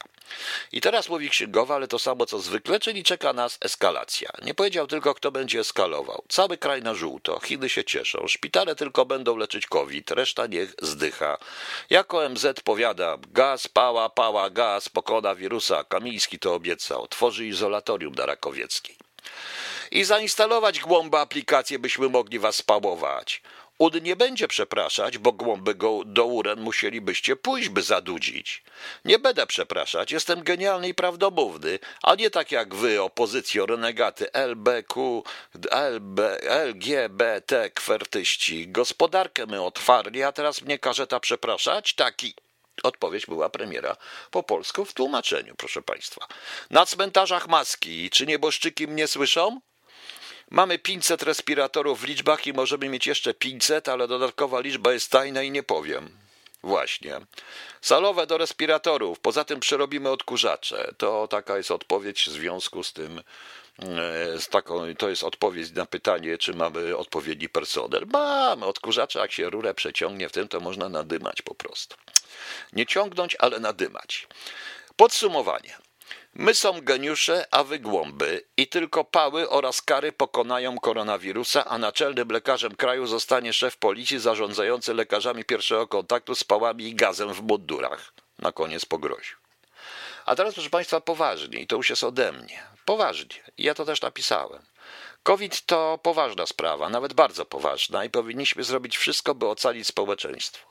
I 0.71 0.81
teraz 0.81 1.09
mówi 1.09 1.29
księgowa, 1.29 1.75
ale 1.75 1.87
to 1.87 1.99
samo 1.99 2.25
co 2.25 2.39
zwykle, 2.39 2.79
czyli 2.79 3.03
czeka 3.03 3.33
nas 3.33 3.57
eskalacja. 3.61 4.29
Nie 4.41 4.53
powiedział 4.53 4.87
tylko, 4.87 5.13
kto 5.13 5.31
będzie 5.31 5.59
eskalował. 5.59 6.23
Cały 6.29 6.57
kraj 6.57 6.83
na 6.83 6.93
żółto, 6.95 7.39
Chiny 7.39 7.69
się 7.69 7.83
cieszą, 7.83 8.27
szpitale 8.27 8.75
tylko 8.75 9.05
będą 9.05 9.37
leczyć 9.37 9.67
COVID, 9.67 10.11
reszta 10.11 10.47
niech 10.47 10.73
zdycha. 10.81 11.37
Jako 11.89 12.29
MZ 12.29 12.61
powiada, 12.63 13.17
gaz, 13.31 13.67
pała, 13.67 14.09
pała, 14.09 14.49
gaz, 14.49 14.89
pokona 14.89 15.35
wirusa, 15.35 15.83
Kamiński 15.83 16.39
to 16.39 16.53
obiecał, 16.53 17.07
tworzy 17.07 17.45
izolatorium 17.45 18.15
na 18.15 18.25
Rakowieckiej. 18.25 18.97
I 19.91 20.03
zainstalować 20.03 20.79
głąba 20.79 21.21
aplikację, 21.21 21.79
byśmy 21.79 22.09
mogli 22.09 22.39
was 22.39 22.55
spałować. 22.55 23.41
UD 23.79 24.03
nie 24.03 24.15
będzie 24.15 24.47
przepraszać, 24.47 25.17
bo 25.17 25.31
głąby 25.31 25.75
go 25.75 26.01
do 26.05 26.25
uren 26.25 26.61
musielibyście 26.61 27.35
pójść, 27.35 27.69
by 27.69 27.81
zadudzić. 27.81 28.63
Nie 29.05 29.19
będę 29.19 29.47
przepraszać, 29.47 30.11
jestem 30.11 30.43
genialny 30.43 30.87
i 30.87 30.93
prawdomówny, 30.93 31.79
a 32.03 32.15
nie 32.15 32.29
tak 32.29 32.51
jak 32.51 32.75
wy, 32.75 33.01
opozycjo, 33.01 33.65
renegaty, 33.65 34.31
LBQ, 34.33 35.23
LB, 35.71 36.19
LGBT, 36.41 37.69
kwertyści. 37.69 38.67
Gospodarkę 38.67 39.45
my 39.45 39.61
otwarli, 39.61 40.23
a 40.23 40.31
teraz 40.31 40.61
mnie 40.61 40.79
każe 40.79 41.07
ta 41.07 41.19
przepraszać? 41.19 41.93
Taki... 41.93 42.33
Odpowiedź 42.83 43.25
była 43.25 43.49
premiera 43.49 43.97
po 44.31 44.43
polsku 44.43 44.85
w 44.85 44.93
tłumaczeniu, 44.93 45.55
proszę 45.55 45.81
państwa. 45.81 46.27
Na 46.69 46.85
cmentarzach 46.85 47.47
maski. 47.47 48.09
Czy 48.09 48.25
nieboszczyki 48.25 48.87
mnie 48.87 49.07
słyszą? 49.07 49.59
Mamy 50.51 50.79
500 50.79 51.23
respiratorów 51.23 52.01
w 52.01 52.07
liczbach 52.07 52.47
i 52.47 52.53
możemy 52.53 52.89
mieć 52.89 53.07
jeszcze 53.07 53.33
500, 53.33 53.89
ale 53.89 54.07
dodatkowa 54.07 54.59
liczba 54.59 54.93
jest 54.93 55.11
tajna 55.11 55.43
i 55.43 55.51
nie 55.51 55.63
powiem. 55.63 56.09
Właśnie. 56.63 57.21
Salowe 57.81 58.27
do 58.27 58.37
respiratorów, 58.37 59.19
poza 59.19 59.43
tym 59.43 59.59
przerobimy 59.59 60.09
odkurzacze. 60.09 60.93
To 60.97 61.27
taka 61.27 61.57
jest 61.57 61.71
odpowiedź 61.71 62.23
w 62.23 62.31
związku 62.31 62.83
z 62.83 62.93
tym, 62.93 63.19
e, 63.19 63.23
z 64.39 64.47
taką, 64.47 64.95
to 64.97 65.09
jest 65.09 65.23
odpowiedź 65.23 65.71
na 65.71 65.85
pytanie, 65.85 66.37
czy 66.37 66.53
mamy 66.53 66.97
odpowiedni 66.97 67.49
personel. 67.49 68.05
Mamy 68.07 68.65
odkurzacze, 68.65 69.19
jak 69.19 69.31
się 69.31 69.49
rurę 69.49 69.73
przeciągnie 69.73 70.29
w 70.29 70.31
tym, 70.31 70.47
to 70.47 70.59
można 70.59 70.89
nadymać 70.89 71.41
po 71.41 71.55
prostu. 71.55 71.95
Nie 72.73 72.85
ciągnąć, 72.85 73.35
ale 73.39 73.59
nadymać. 73.59 74.27
Podsumowanie. 74.95 75.88
My 76.39 76.55
są 76.55 76.81
geniusze, 76.81 77.45
a 77.51 77.63
wy 77.63 77.79
głąby 77.79 78.45
i 78.57 78.67
tylko 78.67 79.03
pały 79.03 79.49
oraz 79.49 79.81
kary 79.81 80.11
pokonają 80.11 80.77
koronawirusa, 80.77 81.65
a 81.65 81.77
naczelnym 81.77 82.29
lekarzem 82.29 82.75
kraju 82.75 83.07
zostanie 83.07 83.53
szef 83.53 83.77
policji 83.77 84.19
zarządzający 84.19 84.93
lekarzami 84.93 85.45
pierwszego 85.45 85.87
kontaktu 85.87 86.35
z 86.35 86.43
pałami 86.43 86.83
i 86.83 86.95
gazem 86.95 87.33
w 87.33 87.41
mundurach. 87.41 88.13
Na 88.37 88.51
koniec 88.51 88.85
pogroził. 88.85 89.37
A 90.25 90.35
teraz, 90.35 90.53
proszę 90.53 90.69
Państwa, 90.69 91.01
poważnie, 91.01 91.59
i 91.59 91.67
to 91.67 91.75
już 91.75 91.89
jest 91.89 92.03
ode 92.03 92.31
mnie. 92.31 92.63
Poważnie. 92.85 93.43
Ja 93.57 93.73
to 93.73 93.85
też 93.85 94.01
napisałem. 94.01 94.63
COVID 95.23 95.65
to 95.65 95.99
poważna 96.03 96.45
sprawa, 96.45 96.89
nawet 96.89 97.13
bardzo 97.13 97.45
poważna, 97.45 98.05
i 98.05 98.09
powinniśmy 98.09 98.63
zrobić 98.63 98.97
wszystko, 98.97 99.35
by 99.35 99.47
ocalić 99.47 99.87
społeczeństwo. 99.87 100.68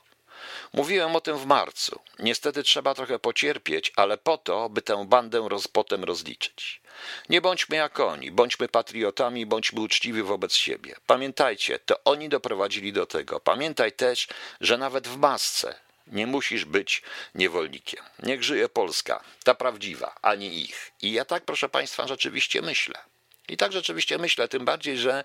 Mówiłem 0.73 1.15
o 1.15 1.21
tym 1.21 1.37
w 1.37 1.45
marcu. 1.45 1.99
Niestety 2.19 2.63
trzeba 2.63 2.93
trochę 2.93 3.19
pocierpieć, 3.19 3.93
ale 3.95 4.17
po 4.17 4.37
to, 4.37 4.69
by 4.69 4.81
tę 4.81 5.05
bandę 5.07 5.45
roz, 5.49 5.67
potem 5.67 6.03
rozliczyć. 6.03 6.81
Nie 7.29 7.41
bądźmy 7.41 7.75
jak 7.75 7.99
oni, 7.99 8.31
bądźmy 8.31 8.67
patriotami, 8.67 9.45
bądźmy 9.45 9.81
uczciwi 9.81 10.23
wobec 10.23 10.53
siebie. 10.53 10.95
Pamiętajcie, 11.05 11.79
to 11.79 12.03
oni 12.05 12.29
doprowadzili 12.29 12.93
do 12.93 13.05
tego. 13.05 13.39
Pamiętaj 13.39 13.91
też, 13.91 14.27
że 14.61 14.77
nawet 14.77 15.07
w 15.07 15.17
masce 15.17 15.75
nie 16.07 16.27
musisz 16.27 16.65
być 16.65 17.01
niewolnikiem. 17.35 18.03
Niech 18.23 18.43
żyje 18.43 18.69
Polska, 18.69 19.23
ta 19.43 19.53
prawdziwa, 19.53 20.15
a 20.21 20.35
nie 20.35 20.49
ich. 20.49 20.91
I 21.01 21.11
ja 21.11 21.25
tak, 21.25 21.43
proszę 21.45 21.69
Państwa, 21.69 22.07
rzeczywiście 22.07 22.61
myślę. 22.61 23.08
I 23.49 23.57
tak 23.57 23.71
rzeczywiście 23.71 24.17
myślę, 24.17 24.47
tym 24.47 24.65
bardziej, 24.65 24.97
że 24.97 25.23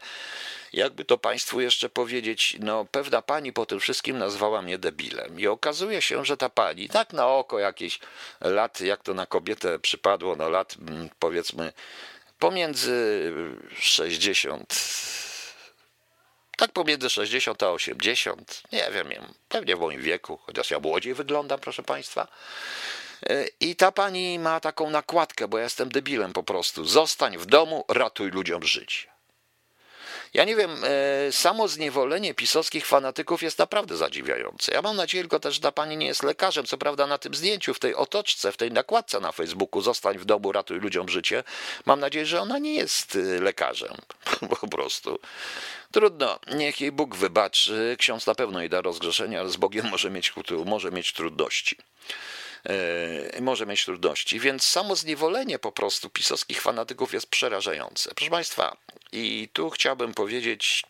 jakby 0.72 1.04
to 1.04 1.18
Państwu 1.18 1.60
jeszcze 1.60 1.88
powiedzieć, 1.88 2.56
no 2.60 2.84
pewna 2.84 3.22
pani 3.22 3.52
po 3.52 3.66
tym 3.66 3.80
wszystkim 3.80 4.18
nazwała 4.18 4.62
mnie 4.62 4.78
debilem. 4.78 5.40
I 5.40 5.46
okazuje 5.46 6.02
się, 6.02 6.24
że 6.24 6.36
ta 6.36 6.48
pani, 6.48 6.88
tak 6.88 7.12
na 7.12 7.26
oko 7.26 7.58
jakieś 7.58 7.98
lat, 8.40 8.80
jak 8.80 9.02
to 9.02 9.14
na 9.14 9.26
kobietę 9.26 9.78
przypadło, 9.78 10.36
no 10.36 10.48
lat 10.48 10.76
mm, 10.88 11.08
powiedzmy 11.18 11.72
pomiędzy 12.38 13.32
60 13.80 14.74
tak 16.56 16.72
pomiędzy 16.72 17.10
60 17.10 17.62
a 17.62 17.70
80, 17.70 18.62
nie 18.72 18.90
wiem, 18.92 19.08
pewnie 19.48 19.76
w 19.76 19.80
moim 19.80 20.02
wieku, 20.02 20.38
chociaż 20.42 20.70
ja 20.70 20.78
młodziej 20.78 21.14
wyglądam, 21.14 21.60
proszę 21.60 21.82
Państwa. 21.82 22.28
I 23.60 23.76
ta 23.76 23.92
pani 23.92 24.38
ma 24.38 24.60
taką 24.60 24.90
nakładkę, 24.90 25.48
bo 25.48 25.58
ja 25.58 25.64
jestem 25.64 25.88
debilem 25.88 26.32
po 26.32 26.42
prostu. 26.42 26.84
Zostań 26.84 27.38
w 27.38 27.46
domu, 27.46 27.84
ratuj 27.88 28.30
ludziom 28.30 28.62
życie. 28.62 29.14
Ja 30.34 30.44
nie 30.44 30.56
wiem, 30.56 30.70
e, 30.84 31.32
samo 31.32 31.68
zniewolenie 31.68 32.34
pisowskich 32.34 32.86
fanatyków 32.86 33.42
jest 33.42 33.58
naprawdę 33.58 33.96
zadziwiające. 33.96 34.72
Ja 34.72 34.82
mam 34.82 34.96
nadzieję 34.96 35.22
tylko 35.22 35.40
też, 35.40 35.54
że 35.54 35.60
ta 35.60 35.72
pani 35.72 35.96
nie 35.96 36.06
jest 36.06 36.22
lekarzem. 36.22 36.66
Co 36.66 36.78
prawda 36.78 37.06
na 37.06 37.18
tym 37.18 37.34
zdjęciu, 37.34 37.74
w 37.74 37.78
tej 37.78 37.94
otoczce, 37.94 38.52
w 38.52 38.56
tej 38.56 38.72
nakładce 38.72 39.20
na 39.20 39.32
Facebooku 39.32 39.80
Zostań 39.80 40.18
w 40.18 40.24
domu, 40.24 40.52
ratuj 40.52 40.80
ludziom 40.80 41.08
życie, 41.08 41.44
mam 41.86 42.00
nadzieję, 42.00 42.26
że 42.26 42.40
ona 42.40 42.58
nie 42.58 42.74
jest 42.74 43.16
e, 43.16 43.40
lekarzem. 43.40 43.96
Po 44.60 44.68
prostu. 44.68 45.18
Trudno, 45.92 46.38
niech 46.54 46.80
jej 46.80 46.92
Bóg 46.92 47.16
wybaczy. 47.16 47.96
Ksiądz 47.98 48.26
na 48.26 48.34
pewno 48.34 48.60
jej 48.60 48.70
da 48.70 48.80
rozgrzeszenia, 48.80 49.40
ale 49.40 49.50
z 49.50 49.56
Bogiem 49.56 49.88
może 49.88 50.10
mieć, 50.10 50.32
może 50.64 50.90
mieć 50.90 51.12
trudności. 51.12 51.76
E, 52.68 53.40
może 53.40 53.66
mieć 53.66 53.85
trudności. 53.85 54.40
Więc 54.40 54.64
samo 54.64 54.97
zniewolenie 54.97 55.59
po 55.59 55.73
prostu 55.73 56.11
pisowskich 56.11 56.61
fanatyków 56.61 57.12
jest 57.12 57.26
przerażające. 57.26 58.14
Proszę 58.14 58.30
Państwa, 58.30 58.76
i 59.12 59.49
tu 59.52 59.71
chciałbym 59.71 60.14
powiedzieć 60.14 60.83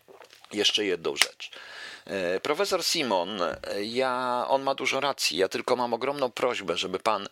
jeszcze 0.52 0.84
jedną 0.84 1.16
rzecz. 1.16 1.50
E, 2.06 2.40
profesor 2.40 2.84
Simon, 2.84 3.40
ja, 3.82 4.44
on 4.48 4.62
ma 4.62 4.74
dużo 4.74 5.00
racji. 5.00 5.38
Ja 5.38 5.48
tylko 5.48 5.76
mam 5.76 5.94
ogromną 5.94 6.30
prośbę, 6.30 6.76
żeby 6.76 6.98
pan, 6.98 7.28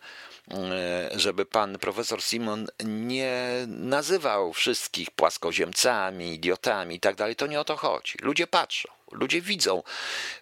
e, 0.51 1.09
żeby 1.15 1.45
pan 1.45 1.79
profesor 1.79 2.21
Simon 2.21 2.67
nie 2.85 3.51
nazywał 3.67 4.53
wszystkich 4.53 5.11
płaskoziemcami, 5.11 6.33
idiotami 6.33 6.95
i 6.95 6.99
tak 6.99 7.15
dalej. 7.15 7.35
To 7.35 7.47
nie 7.47 7.59
o 7.59 7.63
to 7.63 7.77
chodzi. 7.77 8.13
Ludzie 8.21 8.47
patrzą. 8.47 8.89
Ludzie 9.13 9.41
widzą 9.41 9.83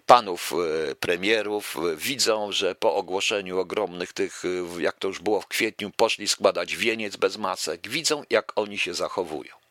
panów 0.05 0.53
e, 0.53 0.95
premierów, 0.95 1.77
widzą, 1.95 2.51
że 2.51 2.75
po 2.75 2.95
ogłoszeniu 2.95 3.59
ogromnych 3.59 4.13
tych, 4.13 4.43
jak 4.79 4.95
to 4.99 5.07
już 5.07 5.19
było 5.19 5.41
w 5.41 5.47
kwietniu, 5.47 5.91
poszli 5.97 6.27
składać 6.27 6.75
wieniec 6.75 7.15
bez 7.15 7.37
masek, 7.37 7.89
widzą, 7.89 8.23
jak 8.29 8.51
oni 8.55 8.77
się 8.77 8.93
zachowują. 8.93 9.61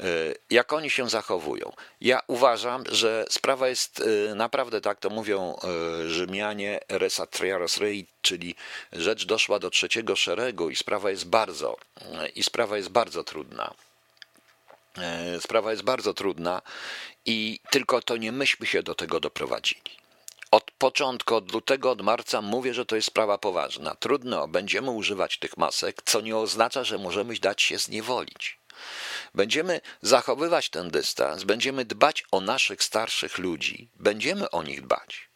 E, 0.00 0.34
jak 0.50 0.72
oni 0.72 0.90
się 0.90 1.08
zachowują. 1.08 1.72
Ja 2.00 2.20
uważam, 2.26 2.84
że 2.90 3.24
sprawa 3.30 3.68
jest 3.68 4.02
e, 4.30 4.34
naprawdę, 4.34 4.80
tak 4.80 5.00
to 5.00 5.10
mówią 5.10 5.56
e, 5.56 6.08
Rzymianie, 6.08 6.80
res 6.88 7.20
triaros 7.30 7.78
rei, 7.78 8.06
czyli 8.22 8.54
rzecz 8.92 9.26
doszła 9.26 9.58
do 9.58 9.70
trzeciego 9.70 10.16
szeregu 10.16 10.70
i 10.70 10.76
sprawa 10.76 11.10
jest 11.10 11.26
bardzo, 11.26 11.76
i 12.34 12.42
sprawa 12.42 12.76
jest 12.76 12.88
bardzo 12.88 13.24
trudna. 13.24 13.74
Sprawa 15.40 15.70
jest 15.70 15.82
bardzo 15.82 16.14
trudna 16.14 16.62
i 17.24 17.60
tylko 17.70 18.02
to 18.02 18.16
nie 18.16 18.32
myśmy 18.32 18.66
się 18.66 18.82
do 18.82 18.94
tego 18.94 19.20
doprowadzili. 19.20 20.04
Od 20.50 20.70
początku, 20.70 21.34
od 21.34 21.52
lutego, 21.52 21.90
od 21.90 22.02
marca 22.02 22.42
mówię, 22.42 22.74
że 22.74 22.86
to 22.86 22.96
jest 22.96 23.08
sprawa 23.08 23.38
poważna. 23.38 23.94
Trudno, 23.94 24.48
będziemy 24.48 24.90
używać 24.90 25.38
tych 25.38 25.56
masek, 25.56 26.02
co 26.04 26.20
nie 26.20 26.36
oznacza, 26.36 26.84
że 26.84 26.98
możemy 26.98 27.34
dać 27.34 27.62
się 27.62 27.78
zniewolić. 27.78 28.58
Będziemy 29.34 29.80
zachowywać 30.02 30.70
ten 30.70 30.90
dystans, 30.90 31.44
będziemy 31.44 31.84
dbać 31.84 32.24
o 32.30 32.40
naszych 32.40 32.82
starszych 32.82 33.38
ludzi, 33.38 33.88
będziemy 33.96 34.50
o 34.50 34.62
nich 34.62 34.82
dbać. 34.82 35.28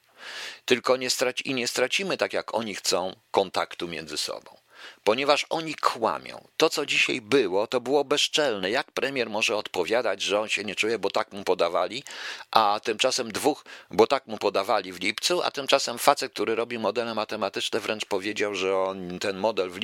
Tylko 0.65 0.97
nie 0.97 1.11
straci, 1.11 1.51
i 1.51 1.55
nie 1.55 1.69
stracimy, 1.69 2.17
tak 2.17 2.33
jak 2.33 2.55
oni 2.55 2.75
chcą, 2.75 3.17
kontaktu 3.31 3.89
między 3.89 4.19
sobą 4.19 4.59
ponieważ 5.05 5.47
oni 5.51 5.75
kłamią. 5.75 6.49
To, 6.57 6.71
co 6.71 6.87
dzisiaj 6.87 7.21
było, 7.21 7.67
to 7.67 7.81
było 7.81 8.05
bezczelne. 8.05 8.71
Jak 8.71 8.93
premier 8.93 9.31
może 9.31 9.57
odpowiadać, 9.57 10.23
że 10.23 10.41
on 10.41 10.49
się 10.49 10.65
nie 10.65 10.75
czuje, 10.75 10.99
bo 10.99 11.11
tak 11.11 11.33
mu 11.33 11.45
podawali, 11.45 12.03
a 12.51 12.81
tymczasem 12.85 13.33
dwóch, 13.33 13.65
bo 13.91 14.07
tak 14.07 14.27
mu 14.27 14.39
podawali 14.39 14.93
w 14.93 15.01
lipcu, 15.01 15.43
a 15.43 15.51
tymczasem 15.51 15.99
facet, 15.99 16.33
który 16.33 16.55
robi 16.55 16.79
modele 16.79 17.15
matematyczne, 17.15 17.81
wręcz 17.81 18.05
powiedział, 18.05 18.55
że 18.55 18.77
on 18.77 19.19
ten 19.19 19.37
model 19.37 19.71
w 19.71 19.79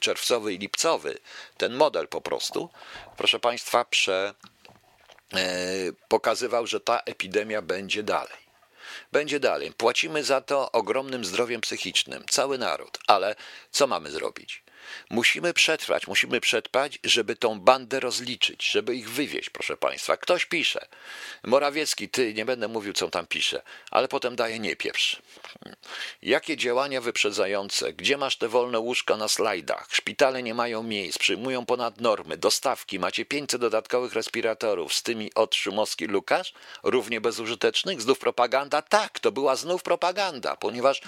czerwcowy 0.00 0.54
i 0.54 0.58
lipcowy, 0.58 1.18
ten 1.56 1.74
model 1.74 2.08
po 2.08 2.20
prostu, 2.20 2.68
proszę 3.16 3.40
Państwa, 3.40 3.84
prze, 3.84 4.34
e, 5.34 5.38
pokazywał, 6.08 6.66
że 6.66 6.80
ta 6.80 7.00
epidemia 7.00 7.62
będzie 7.62 8.02
dalej. 8.02 8.41
Będzie 9.12 9.40
dalej. 9.40 9.72
Płacimy 9.72 10.24
za 10.24 10.40
to 10.40 10.72
ogromnym 10.72 11.24
zdrowiem 11.24 11.60
psychicznym, 11.60 12.24
cały 12.30 12.58
naród, 12.58 12.98
ale 13.06 13.34
co 13.70 13.86
mamy 13.86 14.10
zrobić? 14.10 14.62
Musimy 15.10 15.54
przetrwać, 15.54 16.06
musimy 16.06 16.40
przetrwać, 16.40 16.98
żeby 17.04 17.36
tą 17.36 17.60
bandę 17.60 18.00
rozliczyć, 18.00 18.70
żeby 18.70 18.94
ich 18.94 19.10
wywieźć, 19.10 19.50
proszę 19.50 19.76
Państwa. 19.76 20.16
Ktoś 20.16 20.46
pisze, 20.46 20.86
Morawiecki, 21.42 22.08
ty, 22.08 22.34
nie 22.34 22.44
będę 22.44 22.68
mówił, 22.68 22.92
co 22.92 23.10
tam 23.10 23.26
pisze, 23.26 23.62
ale 23.90 24.08
potem 24.08 24.36
daje 24.36 24.58
nie 24.58 24.76
pieprz. 24.76 25.22
Jakie 26.22 26.56
działania 26.56 27.00
wyprzedzające? 27.00 27.92
Gdzie 27.92 28.16
masz 28.16 28.36
te 28.36 28.48
wolne 28.48 28.78
łóżka 28.78 29.16
na 29.16 29.28
slajdach? 29.28 29.88
Szpitale 29.92 30.42
nie 30.42 30.54
mają 30.54 30.82
miejsc, 30.82 31.18
przyjmują 31.18 31.66
ponad 31.66 32.00
normy, 32.00 32.36
dostawki, 32.36 32.98
macie 32.98 33.24
500 33.24 33.60
dodatkowych 33.60 34.12
respiratorów 34.12 34.94
z 34.94 35.02
tymi 35.02 35.34
od 35.34 35.54
Szumowski 35.54 36.06
Lukasz, 36.06 36.52
równie 36.82 37.20
bezużytecznych? 37.20 38.02
Znów 38.02 38.18
propaganda? 38.18 38.82
Tak, 38.82 39.20
to 39.20 39.32
była 39.32 39.56
znów 39.56 39.82
propaganda, 39.82 40.56
ponieważ 40.56 41.00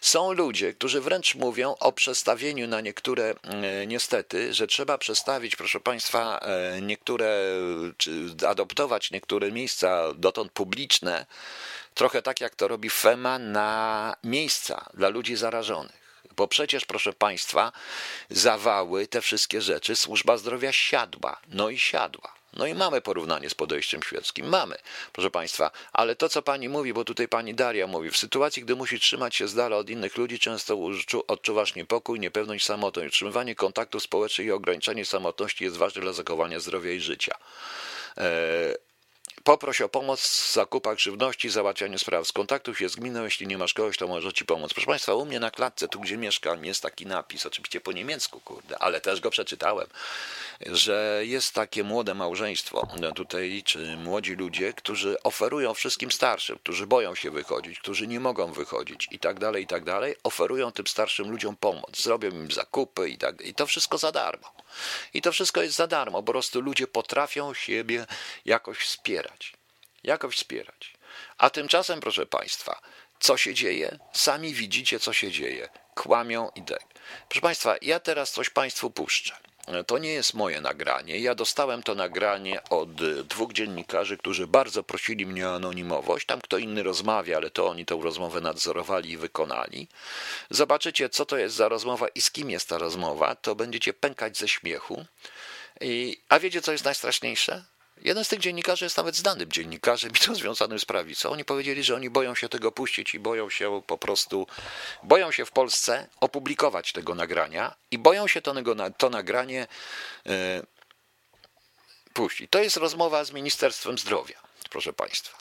są 0.00 0.32
ludzie, 0.32 0.74
którzy 0.74 1.00
wręcz 1.00 1.34
mówią 1.34 1.74
o 1.80 1.92
przestawieniu 1.92 2.68
na 2.68 2.80
niektóre 2.80 3.34
e, 3.42 3.86
niestety, 3.86 4.54
że 4.54 4.66
trzeba 4.66 4.98
przestawić, 4.98 5.56
proszę 5.56 5.80
Państwa, 5.80 6.38
e, 6.38 6.80
niektóre, 6.80 7.36
czy 7.96 8.10
adoptować 8.48 9.10
niektóre 9.10 9.52
miejsca 9.52 10.14
dotąd 10.14 10.52
publiczne, 10.52 11.26
trochę 12.00 12.22
tak 12.22 12.40
jak 12.40 12.54
to 12.54 12.68
robi 12.68 12.90
FEMA, 12.90 13.38
na 13.38 14.16
miejsca 14.24 14.86
dla 14.94 15.08
ludzi 15.08 15.36
zarażonych. 15.36 16.24
Bo 16.36 16.48
przecież, 16.48 16.84
proszę 16.84 17.12
Państwa, 17.12 17.72
zawały, 18.30 19.06
te 19.06 19.20
wszystkie 19.20 19.60
rzeczy, 19.60 19.96
służba 19.96 20.36
zdrowia 20.36 20.72
siadła, 20.72 21.40
no 21.48 21.70
i 21.70 21.78
siadła. 21.78 22.32
No 22.52 22.66
i 22.66 22.74
mamy 22.74 23.00
porównanie 23.00 23.50
z 23.50 23.54
podejściem 23.54 24.02
świeckim. 24.02 24.48
Mamy, 24.48 24.76
proszę 25.12 25.30
Państwa, 25.30 25.70
ale 25.92 26.16
to, 26.16 26.28
co 26.28 26.42
Pani 26.42 26.68
mówi, 26.68 26.92
bo 26.92 27.04
tutaj 27.04 27.28
Pani 27.28 27.54
Daria 27.54 27.86
mówi, 27.86 28.10
w 28.10 28.16
sytuacji, 28.16 28.62
gdy 28.62 28.76
musi 28.76 29.00
trzymać 29.00 29.36
się 29.36 29.48
z 29.48 29.54
dala 29.54 29.76
od 29.76 29.90
innych 29.90 30.16
ludzi, 30.16 30.38
często 30.38 30.78
odczuwasz 31.26 31.74
niepokój, 31.74 32.20
niepewność, 32.20 32.66
samotność. 32.66 33.08
Utrzymywanie 33.08 33.54
kontaktów 33.54 34.02
społecznych 34.02 34.46
i 34.46 34.52
ograniczanie 34.52 35.04
samotności 35.04 35.64
jest 35.64 35.76
ważne 35.76 36.02
dla 36.02 36.12
zachowania 36.12 36.60
zdrowia 36.60 36.92
i 36.92 37.00
życia. 37.00 37.34
Poproś 39.44 39.80
o 39.80 39.88
pomoc 39.88 40.20
w 40.20 40.52
zakupach 40.52 40.98
żywności, 40.98 41.50
załatwianiu 41.50 41.98
spraw. 41.98 42.26
Skontaktuj 42.26 42.74
się 42.74 42.88
z 42.88 42.96
gminą, 42.96 43.24
jeśli 43.24 43.46
nie 43.46 43.58
masz 43.58 43.74
kogoś, 43.74 43.96
to 43.96 44.08
może 44.08 44.32
ci 44.32 44.44
pomóc. 44.44 44.74
Proszę 44.74 44.86
Państwa, 44.86 45.14
u 45.14 45.26
mnie 45.26 45.40
na 45.40 45.50
klatce, 45.50 45.88
tu 45.88 46.00
gdzie 46.00 46.16
mieszkam, 46.16 46.64
jest 46.64 46.82
taki 46.82 47.06
napis, 47.06 47.46
oczywiście 47.46 47.80
po 47.80 47.92
niemiecku, 47.92 48.40
kurde, 48.40 48.78
ale 48.78 49.00
też 49.00 49.20
go 49.20 49.30
przeczytałem, 49.30 49.86
że 50.66 51.22
jest 51.24 51.54
takie 51.54 51.84
młode 51.84 52.14
małżeństwo 52.14 52.88
no 53.00 53.12
tutaj, 53.12 53.62
czy 53.64 53.96
młodzi 53.96 54.34
ludzie, 54.34 54.72
którzy 54.72 55.22
oferują 55.22 55.74
wszystkim 55.74 56.10
starszym, 56.10 56.58
którzy 56.58 56.86
boją 56.86 57.14
się 57.14 57.30
wychodzić, 57.30 57.78
którzy 57.78 58.06
nie 58.06 58.20
mogą 58.20 58.52
wychodzić 58.52 59.08
i 59.10 59.18
tak 59.18 59.38
dalej, 59.38 59.64
i 59.64 59.66
tak 59.66 59.84
dalej, 59.84 60.16
oferują 60.22 60.72
tym 60.72 60.86
starszym 60.86 61.30
ludziom 61.30 61.56
pomoc, 61.56 62.02
zrobią 62.02 62.30
im 62.30 62.50
zakupy 62.50 63.10
i 63.10 63.18
tak, 63.18 63.40
i 63.40 63.54
to 63.54 63.66
wszystko 63.66 63.98
za 63.98 64.12
darmo. 64.12 64.59
I 65.14 65.22
to 65.22 65.32
wszystko 65.32 65.62
jest 65.62 65.76
za 65.76 65.86
darmo, 65.86 66.22
po 66.22 66.32
prostu 66.32 66.60
ludzie 66.60 66.86
potrafią 66.86 67.54
siebie 67.54 68.06
jakoś 68.44 68.78
wspierać. 68.78 69.52
Jakoś 70.02 70.36
wspierać. 70.36 70.94
A 71.38 71.50
tymczasem, 71.50 72.00
proszę 72.00 72.26
Państwa, 72.26 72.80
co 73.20 73.36
się 73.36 73.54
dzieje? 73.54 73.98
Sami 74.12 74.54
widzicie, 74.54 75.00
co 75.00 75.12
się 75.12 75.32
dzieje. 75.32 75.68
Kłamią 75.94 76.50
i 76.54 76.62
tak. 76.62 76.84
Proszę 77.28 77.40
Państwa, 77.40 77.76
ja 77.82 78.00
teraz 78.00 78.32
coś 78.32 78.50
Państwu 78.50 78.90
puszczę. 78.90 79.36
To 79.86 79.98
nie 79.98 80.12
jest 80.12 80.34
moje 80.34 80.60
nagranie. 80.60 81.18
Ja 81.18 81.34
dostałem 81.34 81.82
to 81.82 81.94
nagranie 81.94 82.64
od 82.64 82.94
dwóch 83.24 83.52
dziennikarzy, 83.52 84.16
którzy 84.16 84.46
bardzo 84.46 84.82
prosili 84.82 85.26
mnie 85.26 85.48
o 85.48 85.54
anonimowość. 85.54 86.26
Tam 86.26 86.40
kto 86.40 86.58
inny 86.58 86.82
rozmawia, 86.82 87.36
ale 87.36 87.50
to 87.50 87.68
oni 87.68 87.86
tę 87.86 87.98
rozmowę 88.02 88.40
nadzorowali 88.40 89.10
i 89.10 89.16
wykonali. 89.16 89.88
Zobaczycie, 90.50 91.08
co 91.08 91.26
to 91.26 91.36
jest 91.36 91.56
za 91.56 91.68
rozmowa 91.68 92.08
i 92.08 92.20
z 92.20 92.30
kim 92.30 92.50
jest 92.50 92.68
ta 92.68 92.78
rozmowa. 92.78 93.34
To 93.34 93.54
będziecie 93.54 93.92
pękać 93.92 94.38
ze 94.38 94.48
śmiechu. 94.48 95.04
I, 95.80 96.20
a 96.28 96.38
wiecie, 96.38 96.62
co 96.62 96.72
jest 96.72 96.84
najstraszniejsze? 96.84 97.64
Jeden 98.02 98.24
z 98.24 98.28
tych 98.28 98.40
dziennikarzy 98.40 98.84
jest 98.84 98.96
nawet 98.96 99.16
znanym 99.16 99.52
dziennikarzem 99.52 100.10
i 100.10 100.18
to 100.26 100.34
związanym 100.34 100.78
z 100.78 100.84
prawicą. 100.84 101.30
Oni 101.30 101.44
powiedzieli, 101.44 101.82
że 101.82 101.94
oni 101.94 102.10
boją 102.10 102.34
się 102.34 102.48
tego 102.48 102.72
puścić 102.72 103.14
i 103.14 103.18
boją 103.18 103.50
się 103.50 103.82
po 103.86 103.98
prostu, 103.98 104.46
boją 105.02 105.30
się 105.30 105.44
w 105.44 105.50
Polsce 105.50 106.08
opublikować 106.20 106.92
tego 106.92 107.14
nagrania 107.14 107.74
i 107.90 107.98
boją 107.98 108.26
się 108.26 108.42
to, 108.42 108.54
to 108.98 109.10
nagranie 109.10 109.66
e, 110.26 110.62
puścić. 112.12 112.50
To 112.50 112.58
jest 112.58 112.76
rozmowa 112.76 113.24
z 113.24 113.32
Ministerstwem 113.32 113.98
Zdrowia, 113.98 114.40
proszę 114.70 114.92
Państwa. 114.92 115.38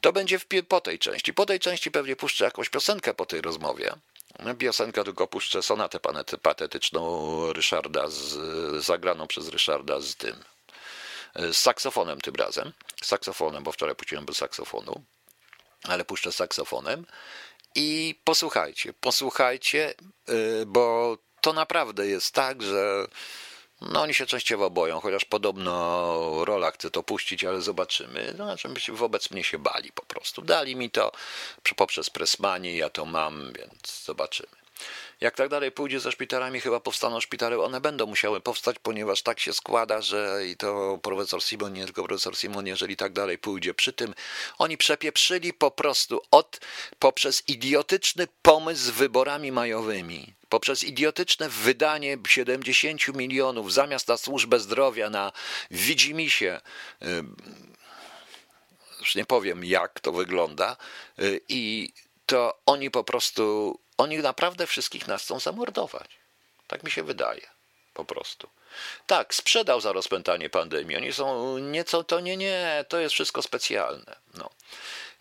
To 0.00 0.12
będzie 0.12 0.38
w, 0.38 0.46
po 0.68 0.80
tej 0.80 0.98
części. 0.98 1.34
Po 1.34 1.46
tej 1.46 1.60
części 1.60 1.90
pewnie 1.90 2.16
puszczę 2.16 2.44
jakąś 2.44 2.68
piosenkę 2.68 3.14
po 3.14 3.26
tej 3.26 3.40
rozmowie. 3.40 3.92
Piosenkę 4.58 5.04
tylko 5.04 5.26
puszczę 5.26 5.62
sonatę 5.62 6.00
patetyczną 6.42 7.52
Ryszarda, 7.52 8.08
z, 8.08 8.36
zagraną 8.84 9.26
przez 9.26 9.48
Ryszarda 9.48 10.00
z 10.00 10.16
tym 10.16 10.44
z 11.34 11.56
saksofonem 11.56 12.20
tym 12.20 12.34
razem. 12.34 12.72
Z 13.02 13.06
saksofonem, 13.06 13.64
bo 13.64 13.72
wczoraj 13.72 13.94
puściłem 13.94 14.26
bez 14.26 14.36
saksofonu, 14.36 15.02
ale 15.82 16.04
puszczę 16.04 16.32
saksofonem. 16.32 17.06
I 17.74 18.20
posłuchajcie, 18.24 18.92
posłuchajcie, 18.92 19.94
y, 20.28 20.66
bo 20.66 21.16
to 21.40 21.52
naprawdę 21.52 22.06
jest 22.06 22.34
tak, 22.34 22.62
że 22.62 23.06
no 23.80 24.02
oni 24.02 24.14
się 24.14 24.26
częściowo 24.26 24.70
boją, 24.70 25.00
chociaż 25.00 25.24
podobno 25.24 26.44
rola 26.44 26.70
chce 26.70 26.90
to 26.90 27.02
puścić, 27.02 27.44
ale 27.44 27.60
zobaczymy. 27.60 28.34
No, 28.38 28.44
znaczy 28.44 28.92
wobec 28.92 29.30
mnie 29.30 29.44
się 29.44 29.58
bali 29.58 29.92
po 29.92 30.02
prostu. 30.02 30.42
Dali 30.42 30.76
mi 30.76 30.90
to 30.90 31.12
poprzez 31.76 32.10
Pressmanie, 32.10 32.76
ja 32.76 32.90
to 32.90 33.04
mam, 33.04 33.52
więc 33.52 34.04
zobaczymy. 34.04 34.55
Jak 35.20 35.36
tak 35.36 35.48
dalej 35.48 35.72
pójdzie 35.72 36.00
ze 36.00 36.12
szpitalami, 36.12 36.60
chyba 36.60 36.80
powstaną 36.80 37.20
szpitale, 37.20 37.58
one 37.58 37.80
będą 37.80 38.06
musiały 38.06 38.40
powstać, 38.40 38.76
ponieważ 38.82 39.22
tak 39.22 39.40
się 39.40 39.52
składa, 39.52 40.02
że 40.02 40.40
i 40.46 40.56
to 40.56 40.98
profesor 41.02 41.42
Simon, 41.42 41.72
nie 41.72 41.84
tylko 41.84 42.04
profesor 42.04 42.36
Simon, 42.36 42.66
jeżeli 42.66 42.96
tak 42.96 43.12
dalej 43.12 43.38
pójdzie. 43.38 43.74
Przy 43.74 43.92
tym 43.92 44.14
oni 44.58 44.76
przepieprzyli 44.76 45.52
po 45.52 45.70
prostu 45.70 46.20
od, 46.30 46.60
poprzez 46.98 47.48
idiotyczny 47.48 48.28
pomysł 48.42 48.82
z 48.82 48.90
wyborami 48.90 49.52
majowymi, 49.52 50.34
poprzez 50.48 50.84
idiotyczne 50.84 51.48
wydanie 51.48 52.18
70 52.28 53.08
milionów 53.08 53.72
zamiast 53.72 54.08
na 54.08 54.16
służbę 54.16 54.60
zdrowia, 54.60 55.10
na 55.10 55.32
widzimisię, 55.70 56.60
już 59.00 59.14
nie 59.14 59.24
powiem 59.24 59.64
jak 59.64 60.00
to 60.00 60.12
wygląda, 60.12 60.76
y, 61.18 61.40
i 61.48 61.92
to 62.26 62.58
oni 62.66 62.90
po 62.90 63.04
prostu 63.04 63.78
oni 63.98 64.18
naprawdę 64.18 64.66
wszystkich 64.66 65.08
nas 65.08 65.22
chcą 65.22 65.40
zamordować. 65.40 66.08
Tak 66.66 66.82
mi 66.82 66.90
się 66.90 67.02
wydaje. 67.02 67.46
Po 67.94 68.04
prostu. 68.04 68.48
Tak, 69.06 69.34
sprzedał 69.34 69.80
za 69.80 69.92
rozpętanie 69.92 70.50
pandemii. 70.50 70.96
Oni 70.96 71.12
są 71.12 71.58
nieco, 71.58 72.04
to 72.04 72.20
nie, 72.20 72.36
nie, 72.36 72.84
to 72.88 72.98
jest 72.98 73.12
wszystko 73.14 73.42
specjalne. 73.42 74.16
No. 74.34 74.50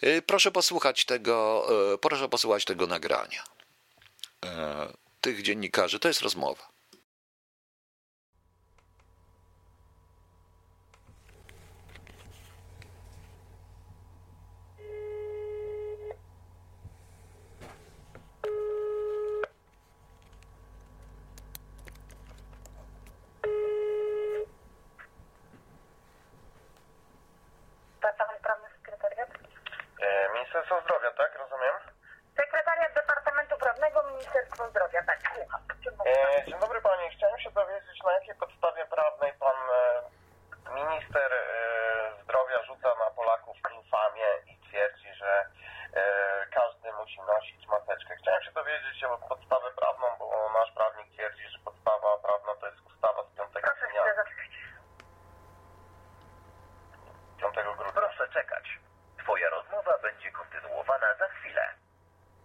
Y, 0.03 0.21
proszę 0.21 0.51
posłuchać 0.51 1.05
tego, 1.05 1.67
y, 1.93 1.97
proszę 1.97 2.29
posłuchać 2.29 2.65
tego 2.65 2.87
nagrania. 2.87 3.43
E, 4.45 4.87
tych 5.21 5.41
dziennikarzy, 5.41 5.99
to 5.99 6.07
jest 6.07 6.21
rozmowa. 6.21 6.75
Ministerstwo 30.55 30.81
Zdrowia, 30.81 31.11
tak? 31.11 31.35
Rozumiem? 31.39 31.75
Sekretariat 32.37 32.93
Departamentu 32.93 33.57
Prawnego 33.57 34.03
Ministerstwo 34.03 34.69
Zdrowia, 34.69 35.03
tak, 35.03 35.19
słucham. 35.33 35.61
E, 36.05 36.45
dzień 36.45 36.59
dobry 36.59 36.81
Pani. 36.81 37.09
Chciałem 37.09 37.39
się 37.39 37.51
dowiedzieć, 37.51 38.03
na 38.03 38.11
jakiej 38.13 38.35
podstawie 38.35 38.85
prawnej 38.85 39.33
Pan 39.33 39.57
e, 39.71 40.73
Minister 40.79 41.33
e, 41.33 41.37
Zdrowia 42.23 42.63
rzuca 42.63 42.89
na 42.95 43.11
Polaków 43.11 43.57
infamię 43.77 44.29
i 44.47 44.57
twierdzi, 44.69 45.13
że 45.13 45.45
e, 45.93 46.01
każdy 46.51 46.93
musi 46.93 47.19
nosić 47.21 47.67
maseczkę. 47.67 48.15
Chciałem 48.15 48.43
się 48.43 48.51
dowiedzieć 48.51 49.03
o 49.03 49.17
podstawę 49.17 49.71
prawną, 49.71 50.07
bo 50.19 50.49
nasz 50.59 50.71
prawnik 50.71 51.13
twierdzi, 51.13 51.49
że 51.49 51.59
podstawa 51.59 52.17
prawna 52.17 52.55
to 52.59 52.67
jest 52.67 52.81
ustawa 52.87 53.23
z 53.23 53.37
5 53.37 53.49
Proszę 53.53 53.87
dnia, 53.91 54.01
chwilę 54.01 54.15
zaczekać. 54.15 54.51
5 57.39 57.55
grudnia. 57.77 57.91
Proszę 57.93 58.27
czekać. 58.29 58.85
Twoja 59.25 59.49
rozmowa 59.49 59.97
będzie 59.97 60.31
kontynuowana 60.31 61.15
za 61.19 61.27
chwilę. 61.27 61.73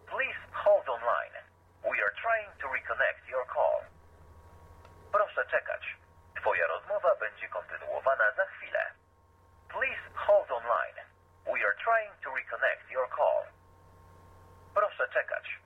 Please 0.07 0.41
hold 0.53 0.89
online. 0.89 1.37
We 1.83 1.97
are 2.05 2.15
trying 2.23 2.53
to 2.61 2.67
reconnect 2.73 3.29
your 3.29 3.47
call. 3.55 3.81
Proszę 5.13 5.47
czekać. 5.47 5.97
Twoja 6.41 6.67
rozmowa 6.67 7.15
będzie 7.15 7.49
kontynuowana 7.49 8.33
za 8.33 8.47
chwilę. 8.47 8.93
Please 9.69 10.05
hold 10.15 10.51
online. 10.51 10.99
We 11.47 11.61
are 11.67 11.77
trying 11.85 12.15
to 12.25 12.35
reconnect 12.35 12.91
your 12.91 13.09
call. 13.17 13.45
Proszę 14.75 15.00
czekać. 15.13 15.61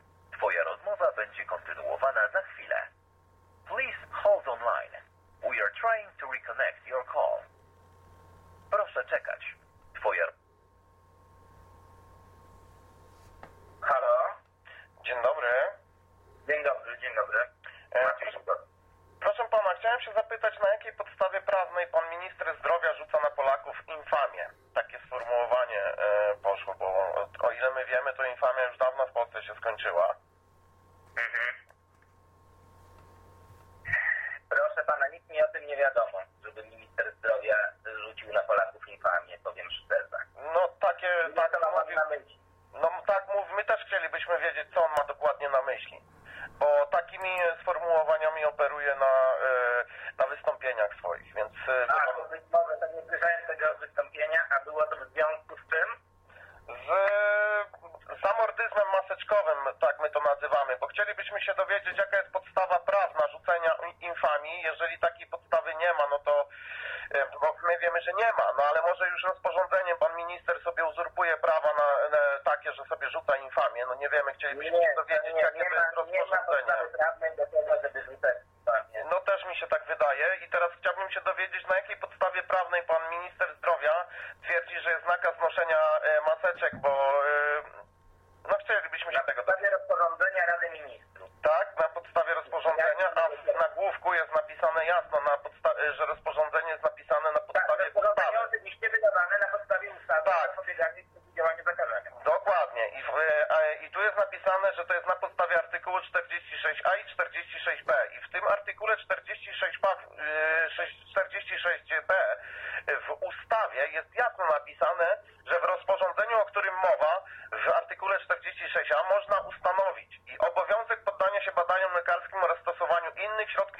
wśród 123.47 123.74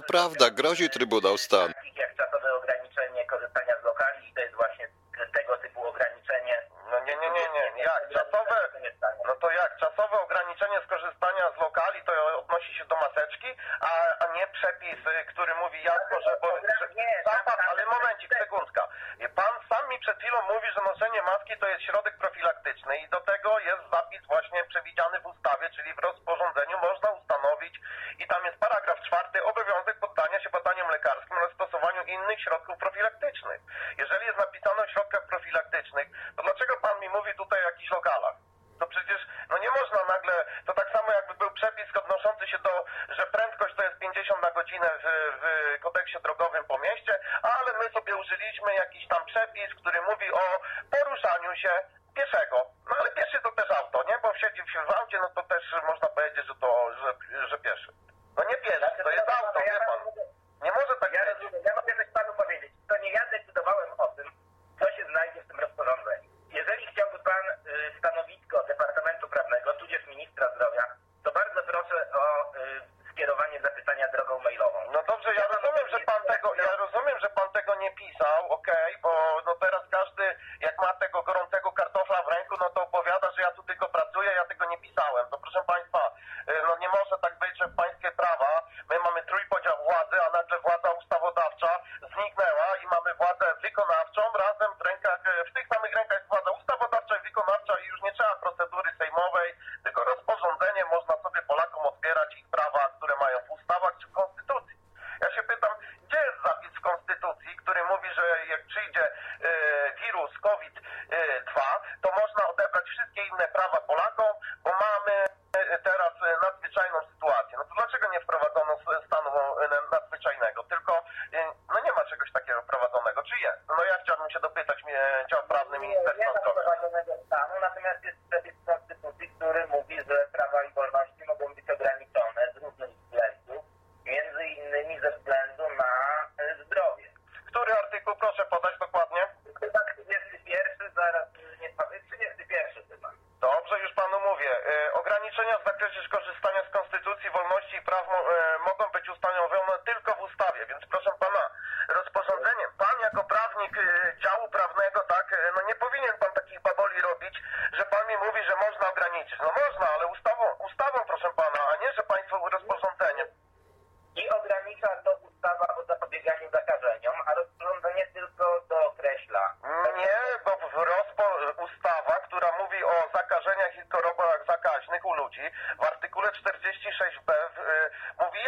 to 0.00 0.06
prawda, 0.06 0.50
grozi 0.50 0.90
Trybunał 0.90 1.38
Stanu. 1.38 1.74
przyszłość 55.70 55.86
można 55.86 56.08
powiedzieć, 56.08 56.46
że 56.46 56.54
to 56.54 56.79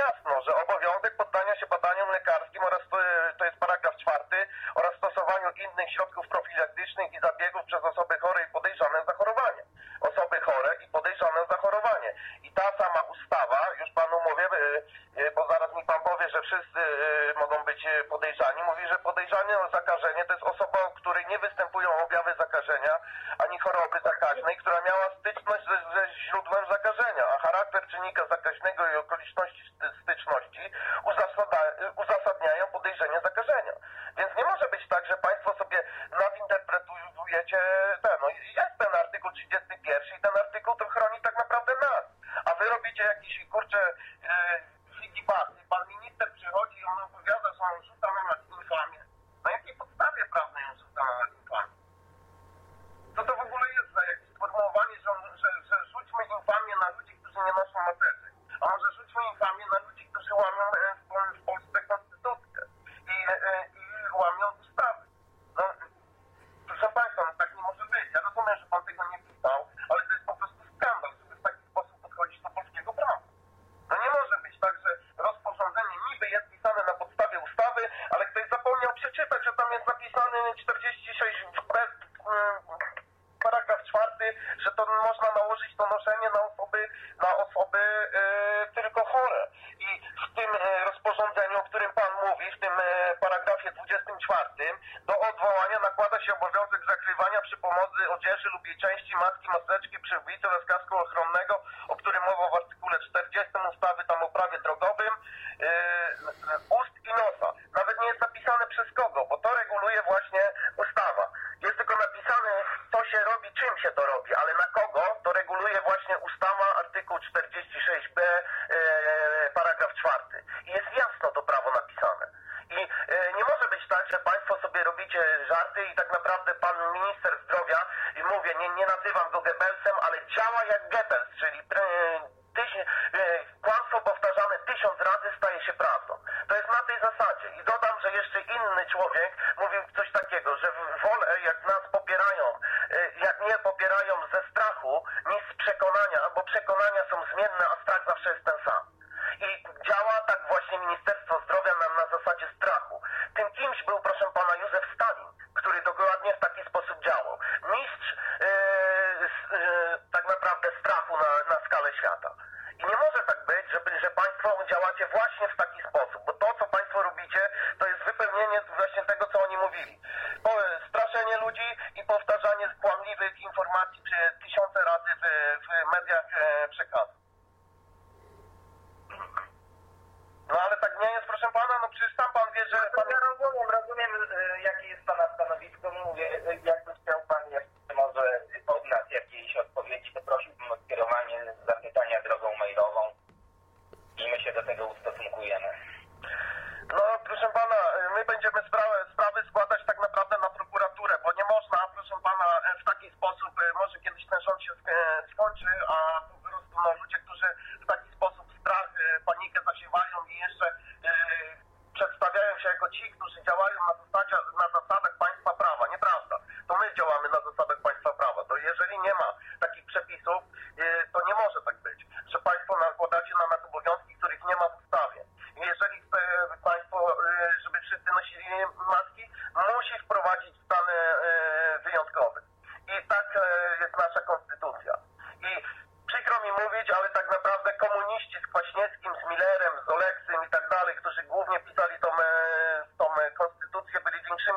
jasno, 0.03 0.43
że 0.43 0.53
obowiązek 0.63 1.17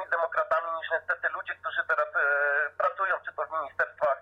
demokratami 0.09 0.71
niż 0.77 0.91
niestety 0.91 1.29
ludzie, 1.29 1.55
którzy 1.55 1.83
teraz 1.87 2.09
e, 2.15 2.19
pracują 2.77 3.15
czy 3.25 3.33
to 3.33 3.45
w 3.45 3.51
ministerstwach 3.59 4.14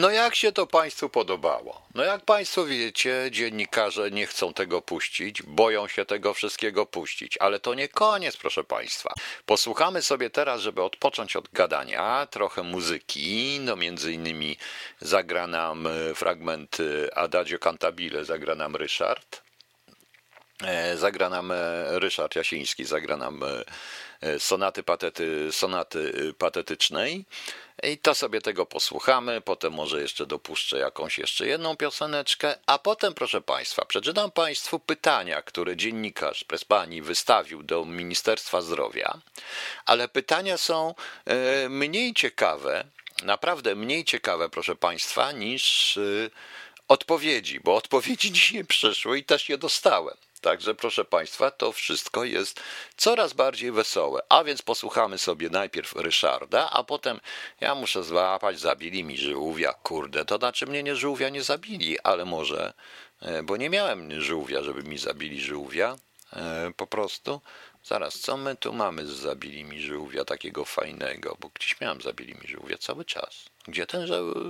No 0.00 0.10
jak 0.10 0.34
się 0.34 0.52
to 0.52 0.66
Państwu 0.66 1.08
podobało? 1.08 1.82
No 1.94 2.04
jak 2.04 2.24
Państwo 2.24 2.66
wiecie, 2.66 3.28
dziennikarze 3.30 4.10
nie 4.10 4.26
chcą 4.26 4.52
tego 4.54 4.82
puścić, 4.82 5.42
boją 5.42 5.88
się 5.88 6.04
tego 6.04 6.34
wszystkiego 6.34 6.86
puścić, 6.86 7.38
ale 7.38 7.60
to 7.60 7.74
nie 7.74 7.88
koniec, 7.88 8.36
proszę 8.36 8.64
Państwa. 8.64 9.14
Posłuchamy 9.46 10.02
sobie 10.02 10.30
teraz, 10.30 10.60
żeby 10.60 10.82
odpocząć 10.82 11.36
od 11.36 11.48
gadania, 11.52 12.26
trochę 12.30 12.62
muzyki, 12.62 13.58
no 13.60 13.76
między 13.76 14.12
innymi 14.12 14.56
zagra 15.00 15.46
nam 15.46 15.86
e, 15.86 16.14
fragment 16.14 16.78
e, 16.80 17.18
Adagio 17.18 17.58
Cantabile, 17.58 18.24
zagra 18.24 18.54
nam 18.54 18.76
Ryszard. 18.76 19.49
E, 20.64 20.96
zagra 20.96 21.28
nam 21.28 21.52
e, 21.52 21.54
Ryszard 21.98 22.36
Jasiński, 22.36 22.84
zagra 22.84 23.16
nam 23.16 23.40
e, 24.22 24.38
sonaty, 24.40 24.82
patety, 24.82 25.52
sonaty 25.52 26.34
patetycznej. 26.38 27.24
I 27.82 27.98
to 27.98 28.14
sobie 28.14 28.40
tego 28.40 28.66
posłuchamy, 28.66 29.40
potem 29.40 29.72
może 29.72 30.02
jeszcze 30.02 30.26
dopuszczę 30.26 30.78
jakąś 30.78 31.18
jeszcze 31.18 31.46
jedną 31.46 31.76
pioseneczkę, 31.76 32.54
a 32.66 32.78
potem 32.78 33.14
proszę 33.14 33.40
Państwa, 33.40 33.84
przeczytam 33.84 34.30
Państwu 34.30 34.78
pytania, 34.78 35.42
które 35.42 35.76
dziennikarz 35.76 36.44
Prespani 36.44 37.02
wystawił 37.02 37.62
do 37.62 37.84
Ministerstwa 37.84 38.60
Zdrowia, 38.60 39.18
ale 39.86 40.08
pytania 40.08 40.58
są 40.58 40.94
mniej 41.68 42.14
ciekawe, 42.14 42.84
naprawdę 43.22 43.74
mniej 43.74 44.04
ciekawe 44.04 44.48
proszę 44.48 44.76
Państwa 44.76 45.32
niż 45.32 45.98
odpowiedzi, 46.88 47.60
bo 47.60 47.74
odpowiedzi 47.74 48.32
dzisiaj 48.40 48.64
przyszły 48.64 49.18
i 49.18 49.24
też 49.24 49.48
je 49.48 49.58
dostałem. 49.58 50.16
Także 50.40 50.74
proszę 50.74 51.04
Państwa, 51.04 51.50
to 51.50 51.72
wszystko 51.72 52.24
jest 52.24 52.60
coraz 52.96 53.32
bardziej 53.32 53.72
wesołe. 53.72 54.20
A 54.28 54.44
więc 54.44 54.62
posłuchamy 54.62 55.18
sobie 55.18 55.50
najpierw 55.50 55.92
Ryszarda, 55.96 56.70
a 56.70 56.84
potem 56.84 57.20
ja 57.60 57.74
muszę 57.74 58.02
złapać, 58.02 58.60
zabili 58.60 59.04
mi 59.04 59.18
żółwia. 59.18 59.72
Kurde, 59.72 60.24
to 60.24 60.36
znaczy 60.36 60.66
mnie 60.66 60.82
nie 60.82 60.96
żółwia 60.96 61.28
nie 61.28 61.42
zabili, 61.42 62.00
ale 62.00 62.24
może, 62.24 62.72
e, 63.22 63.42
bo 63.42 63.56
nie 63.56 63.70
miałem 63.70 64.20
żółwia, 64.20 64.62
żeby 64.62 64.82
mi 64.82 64.98
zabili 64.98 65.40
żółwia. 65.40 65.96
E, 66.32 66.72
po 66.76 66.86
prostu. 66.86 67.40
Zaraz, 67.84 68.18
co 68.18 68.36
my 68.36 68.56
tu 68.56 68.72
mamy 68.72 69.06
z 69.06 69.10
zabili 69.10 69.64
mi 69.64 69.80
żółwia 69.80 70.24
takiego 70.24 70.64
fajnego? 70.64 71.36
Bo 71.40 71.50
gdzieś 71.54 71.80
miałem 71.80 72.00
zabili 72.00 72.34
mi 72.34 72.48
żółwia 72.48 72.78
cały 72.78 73.04
czas. 73.04 73.44
Gdzie 73.68 73.86
ten, 73.86 74.06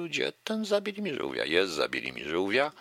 gdzie 0.07 0.33
ten 0.45 0.65
zabili 0.65 1.03
mi 1.03 1.15
żółwia? 1.15 1.45
Jest 1.45 1.73
zabili 1.73 2.13
mi 2.13 2.25
żółwia, 2.25 2.73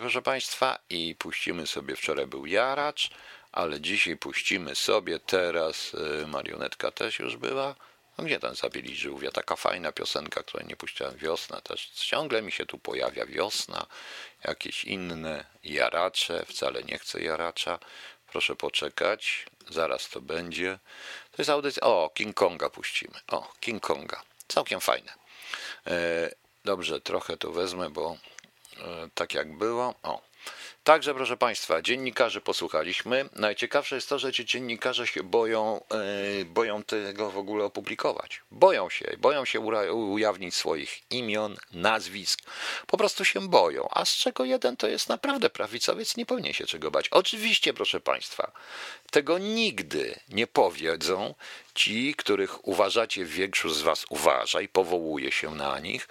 proszę 0.00 0.22
Państwa, 0.22 0.78
i 0.90 1.14
puścimy 1.18 1.66
sobie, 1.66 1.96
wczoraj 1.96 2.26
był 2.26 2.46
jaracz, 2.46 3.10
ale 3.52 3.80
dzisiaj 3.80 4.16
puścimy 4.16 4.74
sobie 4.74 5.18
teraz, 5.18 5.92
e, 6.22 6.26
marionetka 6.26 6.90
też 6.90 7.18
już 7.18 7.36
była. 7.36 7.74
No 8.18 8.24
gdzie 8.24 8.40
ten 8.40 8.54
zabili 8.54 8.96
żółwia? 8.96 9.30
Taka 9.30 9.56
fajna 9.56 9.92
piosenka, 9.92 10.42
której 10.42 10.66
nie 10.68 10.76
puściłem. 10.76 11.16
Wiosna 11.16 11.60
też. 11.60 11.86
Ciągle 11.86 12.42
mi 12.42 12.52
się 12.52 12.66
tu 12.66 12.78
pojawia 12.78 13.26
wiosna, 13.26 13.86
jakieś 14.44 14.84
inne 14.84 15.44
jaracze. 15.64 16.44
Wcale 16.46 16.82
nie 16.82 16.98
chcę 16.98 17.22
jaracza. 17.22 17.78
Proszę 18.32 18.56
poczekać. 18.56 19.46
Zaraz 19.70 20.08
to 20.08 20.20
będzie. 20.20 20.78
To 21.30 21.42
jest 21.42 21.50
audycja. 21.50 21.82
O, 21.82 22.10
King 22.14 22.36
Konga 22.36 22.70
puścimy. 22.70 23.20
O, 23.28 23.52
King 23.60 23.82
Konga. 23.82 24.22
Całkiem 24.48 24.80
fajne. 24.80 25.12
E, 25.86 26.30
dobrze, 26.64 27.00
trochę 27.00 27.36
to 27.36 27.52
wezmę, 27.52 27.90
bo 27.90 28.16
e, 28.16 28.33
tak 29.14 29.34
jak 29.34 29.52
było. 29.58 29.94
O. 30.02 30.22
Także, 30.84 31.14
proszę 31.14 31.36
Państwa, 31.36 31.82
dziennikarzy 31.82 32.40
posłuchaliśmy. 32.40 33.28
Najciekawsze 33.36 33.94
jest 33.94 34.08
to, 34.08 34.18
że 34.18 34.32
ci 34.32 34.44
dziennikarze 34.44 35.06
się 35.06 35.22
boją, 35.22 35.80
e, 36.40 36.44
boją 36.44 36.82
tego 36.82 37.30
w 37.30 37.38
ogóle 37.38 37.64
opublikować. 37.64 38.42
Boją 38.50 38.90
się, 38.90 39.16
boją 39.18 39.44
się 39.44 39.60
ujawnić 39.60 40.54
swoich 40.54 41.10
imion, 41.10 41.56
nazwisk. 41.72 42.40
Po 42.86 42.96
prostu 42.96 43.24
się 43.24 43.48
boją. 43.48 43.88
A 43.90 44.04
z 44.04 44.14
czego 44.16 44.44
jeden 44.44 44.76
to 44.76 44.88
jest 44.88 45.08
naprawdę 45.08 45.50
prawicowiec, 45.50 46.16
nie 46.16 46.26
powinien 46.26 46.52
się 46.52 46.66
czego 46.66 46.90
bać. 46.90 47.08
Oczywiście, 47.08 47.74
proszę 47.74 48.00
Państwa, 48.00 48.52
tego 49.14 49.38
nigdy 49.38 50.20
nie 50.28 50.46
powiedzą 50.46 51.34
ci, 51.74 52.14
których 52.14 52.68
uważacie, 52.68 53.24
większość 53.24 53.74
z 53.74 53.82
Was 53.82 54.06
uważa 54.08 54.60
i 54.60 54.68
powołuje 54.68 55.32
się 55.32 55.54
na 55.54 55.78
nich, 55.80 56.08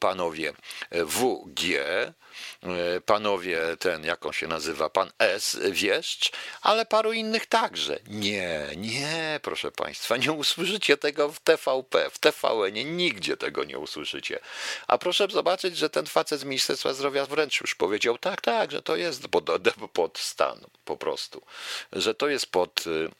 panowie 0.00 0.52
WG, 0.90 1.78
e, 1.78 3.00
panowie 3.06 3.60
ten, 3.78 4.04
jak 4.04 4.26
on 4.26 4.32
się 4.32 4.46
nazywa, 4.46 4.90
pan 4.90 5.10
S, 5.18 5.58
wieszcz, 5.70 6.32
ale 6.62 6.86
paru 6.86 7.12
innych 7.12 7.46
także. 7.46 7.98
Nie, 8.06 8.66
nie, 8.76 9.40
proszę 9.42 9.72
Państwa, 9.72 10.16
nie 10.16 10.32
usłyszycie 10.32 10.96
tego 10.96 11.28
w 11.28 11.40
TVP, 11.40 12.10
w 12.10 12.18
TVN, 12.18 12.96
nigdzie 12.96 13.36
tego 13.36 13.64
nie 13.64 13.78
usłyszycie. 13.78 14.38
A 14.86 14.98
proszę 14.98 15.28
zobaczyć, 15.30 15.76
że 15.76 15.90
ten 15.90 16.06
facet 16.06 16.40
z 16.40 16.44
Ministerstwa 16.44 16.94
Zdrowia 16.94 17.26
wręcz 17.26 17.60
już 17.60 17.74
powiedział, 17.74 18.18
tak, 18.18 18.40
tak, 18.40 18.72
że 18.72 18.82
to 18.82 18.96
jest 18.96 19.28
pod, 19.28 19.50
pod 19.92 20.18
stan, 20.18 20.60
po 20.84 20.96
prostu, 20.96 21.42
że 21.92 22.14
to 22.14 22.28
jest 22.28 22.35
pod... 22.44 22.86
y, 22.86 23.10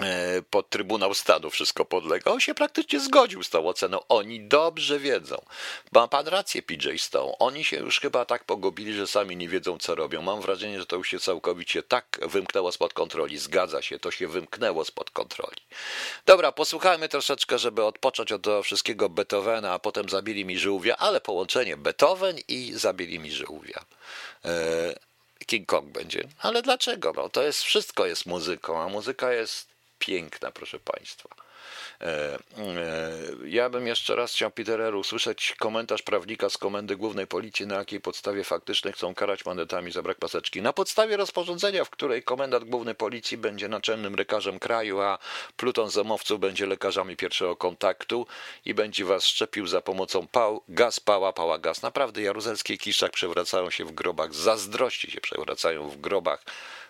e, 0.00 0.42
pod 0.50 0.70
Trybunał 0.70 1.14
Stanu 1.14 1.50
wszystko 1.50 1.84
podlega. 1.84 2.30
On 2.30 2.40
się 2.40 2.54
praktycznie 2.54 3.00
zgodził 3.00 3.42
z 3.42 3.50
tą 3.50 3.68
oceną. 3.68 4.00
Oni 4.08 4.48
dobrze 4.48 4.98
wiedzą. 4.98 5.44
Ma 5.92 6.08
pan 6.08 6.26
rację, 6.26 6.62
PJ 6.62 6.88
Stone. 6.98 7.38
Oni 7.38 7.64
się 7.64 7.76
już 7.76 8.00
chyba 8.00 8.24
tak 8.24 8.44
pogubili, 8.44 8.94
że 8.94 9.06
sami 9.06 9.36
nie 9.36 9.48
wiedzą, 9.48 9.78
co 9.78 9.94
robią. 9.94 10.22
Mam 10.22 10.40
wrażenie, 10.40 10.80
że 10.80 10.86
to 10.86 10.96
już 10.96 11.08
się 11.08 11.18
całkowicie 11.18 11.82
tak 11.82 12.20
wymknęło 12.22 12.72
spod 12.72 12.92
kontroli. 12.92 13.38
Zgadza 13.38 13.82
się, 13.82 13.98
to 13.98 14.10
się 14.10 14.28
wymknęło 14.28 14.84
spod 14.84 15.10
kontroli. 15.10 15.62
Dobra, 16.26 16.52
posłuchajmy 16.52 17.08
troszeczkę, 17.08 17.58
żeby 17.58 17.84
odpocząć 17.84 18.32
od 18.32 18.42
tego 18.42 18.62
wszystkiego 18.62 19.08
Beethovena, 19.08 19.72
a 19.72 19.78
potem 19.78 20.08
zabili 20.08 20.44
mi 20.44 20.58
żółwia, 20.58 20.96
ale 20.96 21.20
połączenie 21.20 21.76
Beethoven 21.76 22.36
i 22.48 22.72
zabili 22.74 23.18
mi 23.18 23.32
żółwia. 23.32 23.84
E, 24.44 25.13
King 25.46 25.66
Kong 25.66 25.92
będzie. 25.92 26.28
Ale 26.38 26.62
dlaczego? 26.62 27.12
No, 27.16 27.28
to 27.28 27.42
jest 27.42 27.62
wszystko 27.62 28.06
jest 28.06 28.26
muzyką, 28.26 28.82
a 28.82 28.88
muzyka 28.88 29.32
jest 29.32 29.68
piękna, 29.98 30.50
proszę 30.50 30.78
Państwa. 30.78 31.28
E, 32.00 32.06
e, 32.06 32.38
Ja 33.44 33.70
bym 33.70 33.86
jeszcze 33.86 34.16
raz 34.16 34.32
chciał, 34.32 34.50
Peterer, 34.50 34.94
usłyszeć 34.94 35.54
komentarz 35.58 36.02
prawnika 36.02 36.50
z 36.50 36.58
Komendy 36.58 36.96
Głównej 36.96 37.26
Policji, 37.26 37.66
na 37.66 37.74
jakiej 37.74 38.00
podstawie 38.00 38.44
faktycznej 38.44 38.92
chcą 38.92 39.14
karać 39.14 39.44
mandatami 39.44 39.92
za 39.92 40.02
brak 40.02 40.22
maseczki. 40.22 40.62
Na 40.62 40.72
podstawie 40.72 41.16
rozporządzenia, 41.16 41.84
w 41.84 41.90
której 41.90 42.22
Komendant 42.22 42.64
Główny 42.64 42.94
Policji 42.94 43.36
będzie 43.36 43.68
naczelnym 43.68 44.14
lekarzem 44.14 44.58
kraju, 44.58 45.00
a 45.00 45.18
pluton 45.56 45.90
zamowców 45.90 46.40
będzie 46.40 46.66
lekarzami 46.66 47.16
pierwszego 47.16 47.56
kontaktu 47.56 48.26
i 48.64 48.74
będzie 48.74 49.04
was 49.04 49.26
szczepił 49.26 49.66
za 49.66 49.80
pomocą 49.80 50.26
pał, 50.26 50.62
gaz, 50.68 51.00
pała, 51.00 51.32
pała, 51.32 51.58
gaz. 51.58 51.82
Naprawdę 51.82 52.22
Jaruzelski 52.22 52.74
i 52.74 52.78
Kiszczak 52.78 53.12
przewracają 53.12 53.70
się 53.70 53.84
w 53.84 53.92
grobach, 53.92 54.34
zazdrości 54.34 55.10
się 55.10 55.20
przewracają 55.20 55.88
w 55.88 55.96
grobach 55.96 56.44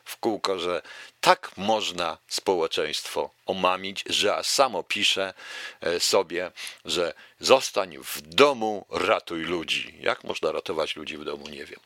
w 0.04 0.16
kółko, 0.16 0.58
że 0.58 0.82
tak 1.20 1.50
można 1.56 2.18
społeczeństwo 2.28 3.30
omamić, 3.46 4.04
że 4.06 4.36
aż 4.36 4.46
samo 4.46 4.82
pisze 4.82 5.34
e, 5.80 6.00
sobie, 6.00 6.50
że 6.84 7.14
zostań 7.40 7.98
w 8.04 8.20
domu, 8.20 8.86
ratuj 8.90 9.44
ludzi. 9.44 9.94
Jak 10.00 10.24
można 10.24 10.52
ratować 10.52 10.96
ludzi 10.96 11.16
w 11.16 11.24
domu, 11.24 11.48
nie 11.48 11.64
wiem. 11.64 11.80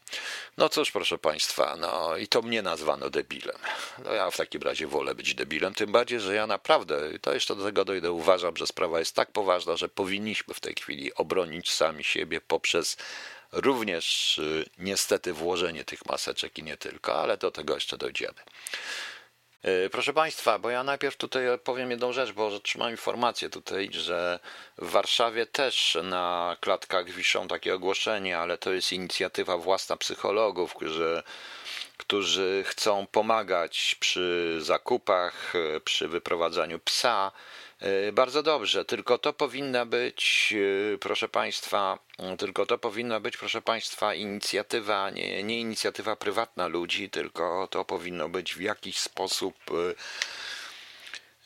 No 0.57 0.69
cóż, 0.69 0.91
proszę 0.91 1.19
Państwa, 1.19 1.77
no 1.77 2.17
i 2.17 2.29
to 2.29 2.43
mnie 2.43 2.63
nazwano 2.63 3.11
debilem. 3.11 3.57
No 4.05 4.13
ja 4.13 4.31
w 4.31 4.37
takim 4.37 4.63
razie 4.63 4.87
wolę 4.87 5.15
być 5.15 5.35
debilem, 5.35 5.75
tym 5.75 5.93
bardziej, 5.93 6.21
że 6.21 6.35
ja 6.35 6.47
naprawdę, 6.47 7.19
to 7.19 7.35
jeszcze 7.35 7.57
do 7.57 7.65
tego 7.65 7.85
dojdę, 7.85 8.13
uważam, 8.13 8.57
że 8.57 8.67
sprawa 8.67 8.99
jest 8.99 9.15
tak 9.15 9.33
poważna, 9.33 9.77
że 9.77 9.89
powinniśmy 9.89 10.55
w 10.55 10.61
tej 10.61 10.75
chwili 10.75 11.15
obronić 11.15 11.73
sami 11.73 12.05
siebie 12.05 12.41
poprzez 12.41 12.97
również 13.53 14.39
y, 14.39 14.65
niestety 14.79 15.33
włożenie 15.33 15.85
tych 15.85 16.07
maseczek 16.07 16.59
i 16.59 16.63
nie 16.63 16.77
tylko, 16.77 17.15
ale 17.23 17.37
do 17.37 17.51
tego 17.51 17.75
jeszcze 17.75 17.99
dojdziemy. 17.99 18.41
Y, 19.65 19.91
Proszę 19.91 20.13
Państwa, 20.13 20.59
bo 20.59 20.71
ja 20.71 20.85
najpierw 20.85 21.17
tutaj 21.17 21.43
powiem 21.65 21.91
jedną 21.91 22.13
rzecz, 22.13 22.33
bo 22.33 22.47
otrzymałem 22.47 22.93
informację 22.93 23.51
tutaj, 23.51 23.89
że 23.93 24.41
w 24.79 24.91
Warszawie 24.91 25.47
też 25.47 25.99
na 26.03 26.57
klatkach 26.61 27.11
wiszą 27.11 27.49
takie 27.49 27.75
ogłoszenia, 27.75 28.41
ale 28.41 28.59
to 28.59 28.73
jest 28.73 28.93
inicjatywa 28.93 29.59
własna 29.59 29.97
psychologów, 29.97 30.75
którzy, 31.97 32.65
chcą 32.67 33.07
pomagać 33.07 33.97
przy 34.01 34.57
zakupach, 34.61 35.55
y, 35.55 35.81
przy 35.81 36.09
wyprowadzaniu 36.09 36.79
psa. 36.79 37.33
Y, 37.83 38.13
Bardzo 38.13 38.43
dobrze, 38.43 38.85
tylko 38.85 39.19
to 39.19 39.33
powinna 39.33 39.87
być, 39.87 40.49
y, 40.57 40.99
proszę 41.01 41.29
Państwa, 41.29 41.99
tylko 42.39 42.67
to 42.67 42.79
powinna 42.79 43.21
być, 43.21 43.37
proszę 43.37 43.63
Państwa, 43.63 44.15
inicjatywa, 44.15 45.11
nie, 45.11 45.43
nie 45.43 45.61
inicjatywa 45.61 46.17
prywatna 46.17 46.67
ludzi, 46.67 47.11
tylko 47.11 47.69
to 47.71 47.85
powinno 47.85 48.29
być 48.29 48.55
w 48.55 48.61
jakiś 48.61 48.99
sposób. 48.99 49.55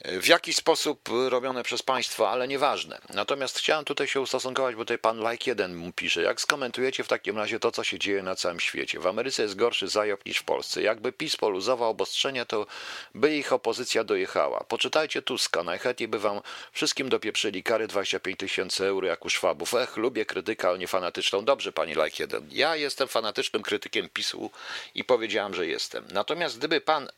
W 0.04 0.26
jakiś 0.26 0.56
sposób 0.56 1.08
robione 1.28 1.62
przez 1.62 1.82
państwo, 1.82 2.30
ale 2.30 2.48
nieważne. 2.48 2.98
Natomiast 3.08 3.58
chciałem 3.58 3.84
tutaj 3.84 4.08
się 4.08 4.20
ustosunkować, 4.20 4.74
bo 4.74 4.82
tutaj 4.82 4.98
pan 4.98 5.30
Like 5.30 5.50
1 5.50 5.76
mu 5.76 5.92
pisze, 5.92 6.22
jak 6.22 6.40
skomentujecie 6.40 7.04
w 7.04 7.08
takim 7.08 7.38
razie 7.38 7.60
to, 7.60 7.72
co 7.72 7.84
się 7.84 7.98
dzieje 7.98 8.22
na 8.22 8.36
całym 8.36 8.60
świecie? 8.60 9.00
W 9.00 9.06
Ameryce 9.06 9.42
jest 9.42 9.56
gorszy 9.56 9.88
zajob 9.88 10.26
niż 10.26 10.38
w 10.38 10.44
Polsce. 10.44 10.82
Jakby 10.82 11.12
PiS 11.12 11.36
poluzował 11.36 11.90
obostrzenia, 11.90 12.44
to 12.44 12.66
by 13.14 13.36
ich 13.36 13.52
opozycja 13.52 14.04
dojechała. 14.04 14.64
Poczytajcie 14.68 15.22
Tuska, 15.22 15.62
najchętniej 15.62 16.08
by 16.08 16.18
wam 16.18 16.40
wszystkim 16.72 17.08
dopieprzyli 17.08 17.62
kary 17.62 17.86
25 17.86 18.38
tysięcy 18.38 18.86
euro 18.86 19.06
jak 19.06 19.24
u 19.24 19.30
Szwabów. 19.30 19.74
Ech, 19.74 19.96
lubię 19.96 20.26
krytykę, 20.26 20.68
ale 20.68 20.78
nie 20.78 20.88
fanatyczną. 20.88 21.44
Dobrze, 21.44 21.72
pani 21.72 21.94
Like 21.94 22.22
1. 22.22 22.48
Ja 22.50 22.76
jestem 22.76 23.08
fanatycznym 23.08 23.62
krytykiem 23.62 24.08
PiSu 24.08 24.50
i 24.94 25.04
powiedziałam, 25.04 25.54
że 25.54 25.66
jestem. 25.66 26.04
Natomiast 26.12 26.58
gdyby 26.58 26.80
pan 26.80 27.08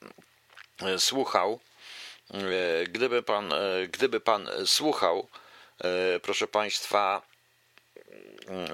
e, 0.83 0.99
słuchał, 0.99 1.61
Gdyby 2.89 3.23
pan, 3.23 3.53
e, 3.53 3.89
gdyby 3.89 4.21
pan 4.21 4.49
słuchał, 4.67 5.29
e, 5.79 6.21
proszę 6.21 6.47
państwa, 6.47 7.23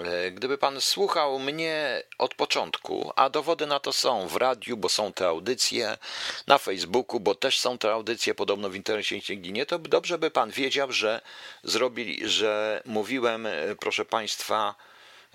e, 0.05 0.31
gdyby 0.31 0.59
pan 0.59 0.81
słuchał 0.81 1.39
mnie 1.39 2.03
od 2.19 2.35
początku, 2.35 3.13
a 3.17 3.31
dowody 3.31 3.67
na 3.67 3.81
to 3.81 3.93
są 3.93 4.29
w 4.29 4.37
radiu, 4.37 4.77
bo 4.77 4.89
są 4.89 5.13
te 5.13 5.27
audycje, 5.27 5.99
na 6.47 6.59
Facebooku, 6.59 7.21
bo 7.21 7.35
też 7.35 7.59
są 7.59 7.79
te 7.79 7.93
audycje, 7.93 8.35
podobno 8.35 8.71
w 8.71 8.75
internecie 8.75 9.21
się 9.21 9.35
ginie, 9.35 9.67
to 9.67 9.79
dobrze 9.79 10.19
by 10.19 10.31
pan 10.31 10.51
wiedział, 10.51 10.93
że 10.93 11.21
zrobili, 11.65 12.29
że 12.29 12.83
mówiłem, 12.87 13.47
e, 13.47 13.53
proszę 13.81 14.05
państwa, 14.05 14.75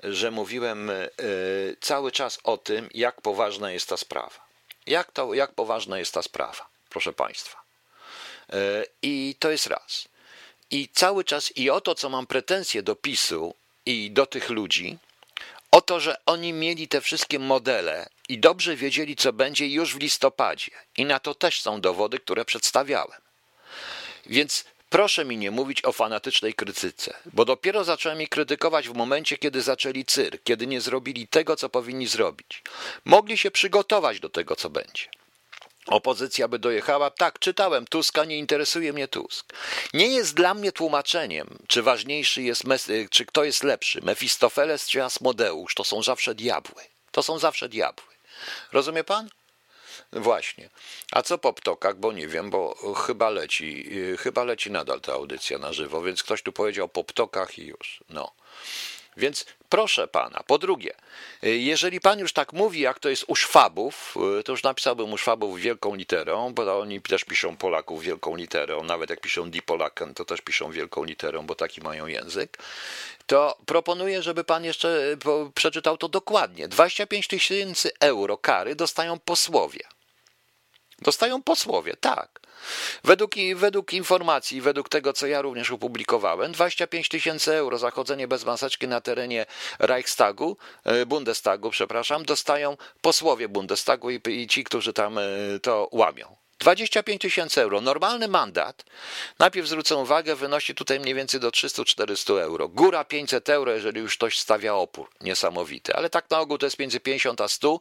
że 0.04 0.32
mówiłem 0.32 0.90
e, 0.90 0.94
cały 1.82 2.12
czas 2.12 2.40
o 2.44 2.58
tym, 2.58 2.90
jak 2.94 3.22
poważna 3.22 3.72
jest 3.72 3.90
ta 3.90 3.98
sprawa. 3.98 4.46
Jak, 4.88 5.12
to, 5.12 5.34
jak 5.34 5.52
poważna 5.54 6.00
jest 6.00 6.14
ta 6.14 6.22
sprawa, 6.22 6.68
proszę 6.90 7.14
państwa. 7.14 7.65
E, 8.54 8.86
I 9.02 9.36
to 9.40 9.52
jest 9.52 9.68
raz. 9.68 10.08
I 10.72 10.90
cały 10.94 11.24
czas 11.24 11.58
i 11.58 11.70
o 11.70 11.82
to, 11.82 11.96
co 11.96 12.10
mam 12.10 12.28
pretensje 12.28 12.84
do 12.84 12.96
PiSu 12.96 13.56
i 13.86 14.12
do 14.12 14.26
tych 14.26 14.50
ludzi, 14.50 14.98
o 15.72 15.82
to, 15.82 16.00
że 16.00 16.16
oni 16.26 16.54
mieli 16.54 16.88
te 16.88 17.02
wszystkie 17.02 17.40
modele 17.40 18.10
i 18.30 18.40
dobrze 18.40 18.76
wiedzieli, 18.76 19.16
co 19.16 19.34
będzie 19.34 19.68
już 19.68 19.96
w 19.96 20.00
listopadzie. 20.00 20.72
I 20.98 21.06
na 21.06 21.20
to 21.20 21.36
też 21.36 21.62
są 21.62 21.82
dowody, 21.82 22.20
które 22.20 22.46
przedstawiałem. 22.46 23.22
Więc 24.26 24.66
proszę 24.90 25.26
mi 25.26 25.38
nie 25.38 25.52
mówić 25.52 25.86
o 25.86 25.92
fanatycznej 25.92 26.54
krytyce, 26.54 27.14
bo 27.34 27.46
dopiero 27.46 27.84
zacząłem 27.84 28.22
ich 28.22 28.30
krytykować 28.30 28.90
w 28.90 28.94
momencie, 28.94 29.38
kiedy 29.38 29.62
zaczęli 29.62 30.06
cyrk, 30.06 30.44
kiedy 30.44 30.68
nie 30.68 30.82
zrobili 30.82 31.28
tego, 31.28 31.56
co 31.56 31.70
powinni 31.70 32.08
zrobić. 32.08 32.62
Mogli 33.06 33.38
się 33.38 33.52
przygotować 33.52 34.20
do 34.20 34.30
tego, 34.30 34.56
co 34.56 34.70
będzie. 34.70 35.06
Opozycja 35.88 36.48
by 36.48 36.60
dojechała. 36.60 37.10
Tak, 37.10 37.40
czytałem 37.40 37.86
Tuska, 37.86 38.26
nie 38.26 38.38
interesuje 38.38 38.94
mnie 38.94 39.08
Tusk. 39.08 39.54
Nie 39.94 40.08
jest 40.08 40.34
dla 40.34 40.54
mnie 40.54 40.72
tłumaczeniem, 40.72 41.58
czy 41.68 41.82
ważniejszy 41.82 42.42
jest, 42.42 42.64
czy 43.10 43.26
kto 43.26 43.44
jest 43.44 43.64
lepszy, 43.64 44.02
Mefistofeles 44.02 44.88
czy 44.88 45.04
Asmodeusz. 45.04 45.76
To 45.76 45.84
są 45.84 46.04
zawsze 46.04 46.36
diabły. 46.36 46.84
To 47.12 47.24
są 47.24 47.40
zawsze 47.40 47.70
diabły. 47.70 48.14
Rozumie 48.72 49.04
pan? 49.04 49.30
Właśnie. 50.14 50.70
A 51.12 51.22
co 51.22 51.38
po 51.38 51.54
ptokach? 51.54 51.96
Bo 51.96 52.12
nie 52.12 52.28
wiem, 52.28 52.50
bo 52.50 52.94
chyba 52.96 53.30
leci, 53.30 53.90
chyba 54.20 54.44
leci 54.44 54.72
nadal 54.72 55.02
ta 55.02 55.14
audycja 55.14 55.58
na 55.58 55.74
żywo, 55.74 56.02
więc 56.02 56.24
ktoś 56.24 56.42
tu 56.42 56.52
powiedział 56.52 56.90
po 56.90 57.04
ptokach 57.04 57.60
i 57.60 57.66
już. 57.66 58.04
No. 58.10 58.32
Więc 59.18 59.46
proszę 59.70 60.08
pana. 60.08 60.44
Po 60.48 60.58
drugie, 60.58 60.94
jeżeli 61.42 62.02
pan 62.02 62.20
już 62.20 62.34
tak 62.34 62.54
mówi, 62.54 62.80
jak 62.80 63.00
to 63.00 63.10
jest 63.10 63.26
u 63.28 63.36
Szwabów, 63.36 64.16
to 64.46 64.52
już 64.52 64.64
napisałbym 64.64 65.14
u 65.14 65.18
Szwabów 65.18 65.60
wielką 65.60 65.96
literą, 65.96 66.54
bo 66.54 66.80
oni 66.80 67.02
też 67.02 67.24
piszą 67.24 67.58
Polaków 67.58 68.02
wielką 68.02 68.36
literą, 68.36 68.84
nawet 68.84 69.10
jak 69.10 69.22
piszą 69.22 69.52
Die 69.52 69.62
Polaken, 69.62 70.14
to 70.14 70.26
też 70.26 70.42
piszą 70.42 70.72
wielką 70.72 71.04
literą, 71.04 71.46
bo 71.46 71.56
taki 71.56 71.82
mają 71.82 72.08
język. 72.08 72.58
To 73.26 73.58
proponuję, 73.66 74.24
żeby 74.24 74.44
pan 74.44 74.64
jeszcze 74.64 75.18
przeczytał 75.56 75.98
to 75.98 76.10
dokładnie. 76.10 76.68
25 76.68 77.28
tysięcy 77.28 77.92
euro 78.00 78.38
kary 78.38 78.76
dostają 78.76 79.20
posłowie. 79.20 79.82
Dostają 81.00 81.44
posłowie, 81.44 81.94
tak. 82.00 82.35
Według, 83.04 83.32
według 83.56 83.94
informacji, 83.94 84.62
według 84.62 84.90
tego, 84.90 85.14
co 85.14 85.28
ja 85.28 85.42
również 85.42 85.72
opublikowałem, 85.72 86.52
25 86.52 87.10
tysięcy 87.10 87.54
euro 87.54 87.78
za 87.78 87.92
chodzenie 87.92 88.28
bez 88.28 88.46
maseczki 88.46 88.88
na 88.88 89.02
terenie 89.02 89.46
Reichstagu, 89.80 90.58
e, 90.84 91.06
Bundestagu, 91.06 91.70
przepraszam, 91.70 92.26
dostają 92.26 92.78
posłowie 93.02 93.50
Bundestagu 93.50 94.10
i, 94.12 94.22
i 94.30 94.48
ci, 94.48 94.64
którzy 94.64 94.94
tam 94.94 95.18
e, 95.18 95.22
to 95.62 95.90
łamią. 95.92 96.36
25 96.60 97.22
tysięcy 97.22 97.62
euro. 97.62 97.82
Normalny 97.82 98.28
mandat, 98.28 98.86
najpierw 99.40 99.68
zwrócę 99.68 99.96
uwagę, 99.96 100.36
wynosi 100.36 100.76
tutaj 100.76 101.00
mniej 101.00 101.14
więcej 101.14 101.40
do 101.40 101.50
300-400 101.50 102.40
euro. 102.40 102.68
Góra 102.68 103.04
500 103.04 103.50
euro, 103.50 103.72
jeżeli 103.72 104.02
już 104.02 104.18
ktoś 104.18 104.40
stawia 104.40 104.74
opór. 104.74 105.10
Niesamowity. 105.22 105.96
Ale 105.96 106.10
tak 106.10 106.30
na 106.30 106.40
ogół 106.40 106.58
to 106.58 106.66
jest 106.66 106.80
między 106.80 107.00
50 107.00 107.42
a 107.42 107.48
100. 107.48 107.80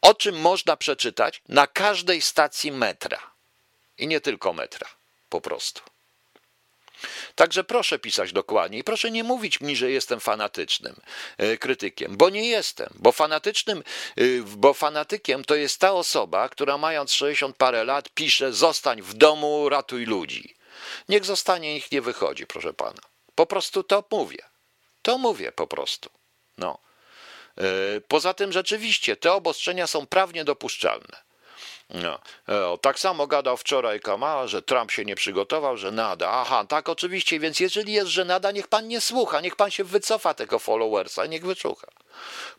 O 0.00 0.14
czym 0.14 0.40
można 0.40 0.76
przeczytać 0.76 1.42
na 1.48 1.66
każdej 1.66 2.22
stacji 2.22 2.72
metra. 2.72 3.18
I 4.00 4.06
nie 4.06 4.20
tylko 4.20 4.52
metra, 4.52 4.88
po 5.28 5.40
prostu. 5.40 5.82
Także 7.34 7.64
proszę 7.64 7.98
pisać 7.98 8.32
dokładnie 8.32 8.78
i 8.78 8.84
proszę 8.84 9.10
nie 9.10 9.24
mówić 9.24 9.60
mi, 9.60 9.76
że 9.76 9.90
jestem 9.90 10.20
fanatycznym 10.20 11.00
e, 11.38 11.56
krytykiem, 11.56 12.16
bo 12.16 12.30
nie 12.30 12.48
jestem, 12.48 12.88
bo 12.94 13.12
fanatycznym, 13.12 13.82
e, 14.16 14.22
bo 14.42 14.74
fanatykiem 14.74 15.44
to 15.44 15.54
jest 15.54 15.80
ta 15.80 15.92
osoba, 15.92 16.48
która 16.48 16.78
mając 16.78 17.12
60 17.12 17.56
parę 17.56 17.84
lat 17.84 18.08
pisze 18.08 18.52
zostań 18.52 19.02
w 19.02 19.14
domu, 19.14 19.68
ratuj 19.68 20.06
ludzi. 20.06 20.54
Niech 21.08 21.24
zostanie, 21.24 21.74
niech 21.74 21.92
nie 21.92 22.00
wychodzi, 22.00 22.46
proszę 22.46 22.72
pana. 22.72 23.00
Po 23.34 23.46
prostu 23.46 23.82
to 23.82 24.04
mówię. 24.10 24.42
To 25.02 25.18
mówię 25.18 25.52
po 25.52 25.66
prostu. 25.66 26.10
No. 26.58 26.78
E, 27.58 28.00
poza 28.00 28.34
tym 28.34 28.52
rzeczywiście 28.52 29.16
te 29.16 29.32
obostrzenia 29.32 29.86
są 29.86 30.06
prawnie 30.06 30.44
dopuszczalne. 30.44 31.29
No. 31.94 32.18
E, 32.48 32.78
tak 32.80 32.98
samo 32.98 33.26
gadał 33.26 33.56
wczoraj 33.56 34.00
Kamala, 34.00 34.46
że 34.46 34.62
Trump 34.62 34.90
się 34.90 35.04
nie 35.04 35.16
przygotował, 35.16 35.76
że 35.76 35.90
nada. 35.90 36.30
Aha, 36.30 36.64
tak 36.68 36.88
oczywiście, 36.88 37.40
więc 37.40 37.60
jeżeli 37.60 37.92
jest, 37.92 38.10
że 38.10 38.24
nada, 38.24 38.50
niech 38.50 38.68
pan 38.68 38.88
nie 38.88 39.00
słucha, 39.00 39.40
niech 39.40 39.56
pan 39.56 39.70
się 39.70 39.84
wycofa 39.84 40.34
tego 40.34 40.58
followersa, 40.58 41.26
niech 41.26 41.46
wyczucha. 41.46 41.86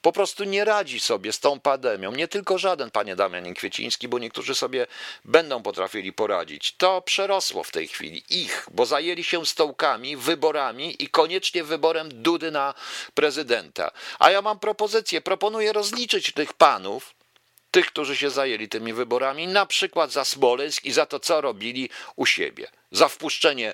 Po 0.01 0.11
prostu 0.11 0.43
nie 0.43 0.65
radzi 0.65 0.99
sobie 0.99 1.33
z 1.33 1.39
tą 1.39 1.59
pandemią. 1.59 2.11
Nie 2.11 2.27
tylko 2.27 2.57
żaden, 2.57 2.91
panie 2.91 3.15
Damian 3.15 3.53
Kwieciński, 3.53 4.07
bo 4.07 4.19
niektórzy 4.19 4.55
sobie 4.55 4.87
będą 5.25 5.63
potrafili 5.63 6.13
poradzić. 6.13 6.75
To 6.77 7.01
przerosło 7.01 7.63
w 7.63 7.71
tej 7.71 7.87
chwili 7.87 8.23
ich, 8.29 8.67
bo 8.71 8.85
zajęli 8.85 9.23
się 9.23 9.45
stołkami, 9.45 10.17
wyborami 10.17 11.03
i 11.03 11.07
koniecznie 11.07 11.63
wyborem 11.63 12.23
Dudy 12.23 12.51
na 12.51 12.73
prezydenta. 13.13 13.91
A 14.19 14.31
ja 14.31 14.41
mam 14.41 14.59
propozycję, 14.59 15.21
proponuję 15.21 15.73
rozliczyć 15.73 16.33
tych 16.33 16.53
panów, 16.53 17.13
tych, 17.71 17.87
którzy 17.87 18.17
się 18.17 18.29
zajęli 18.29 18.69
tymi 18.69 18.93
wyborami, 18.93 19.47
na 19.47 19.65
przykład 19.65 20.11
za 20.11 20.25
Smoleńsk 20.25 20.85
i 20.85 20.91
za 20.91 21.05
to, 21.05 21.19
co 21.19 21.41
robili 21.41 21.89
u 22.15 22.25
siebie. 22.25 22.67
Za 22.91 23.07
wpuszczenie, 23.07 23.73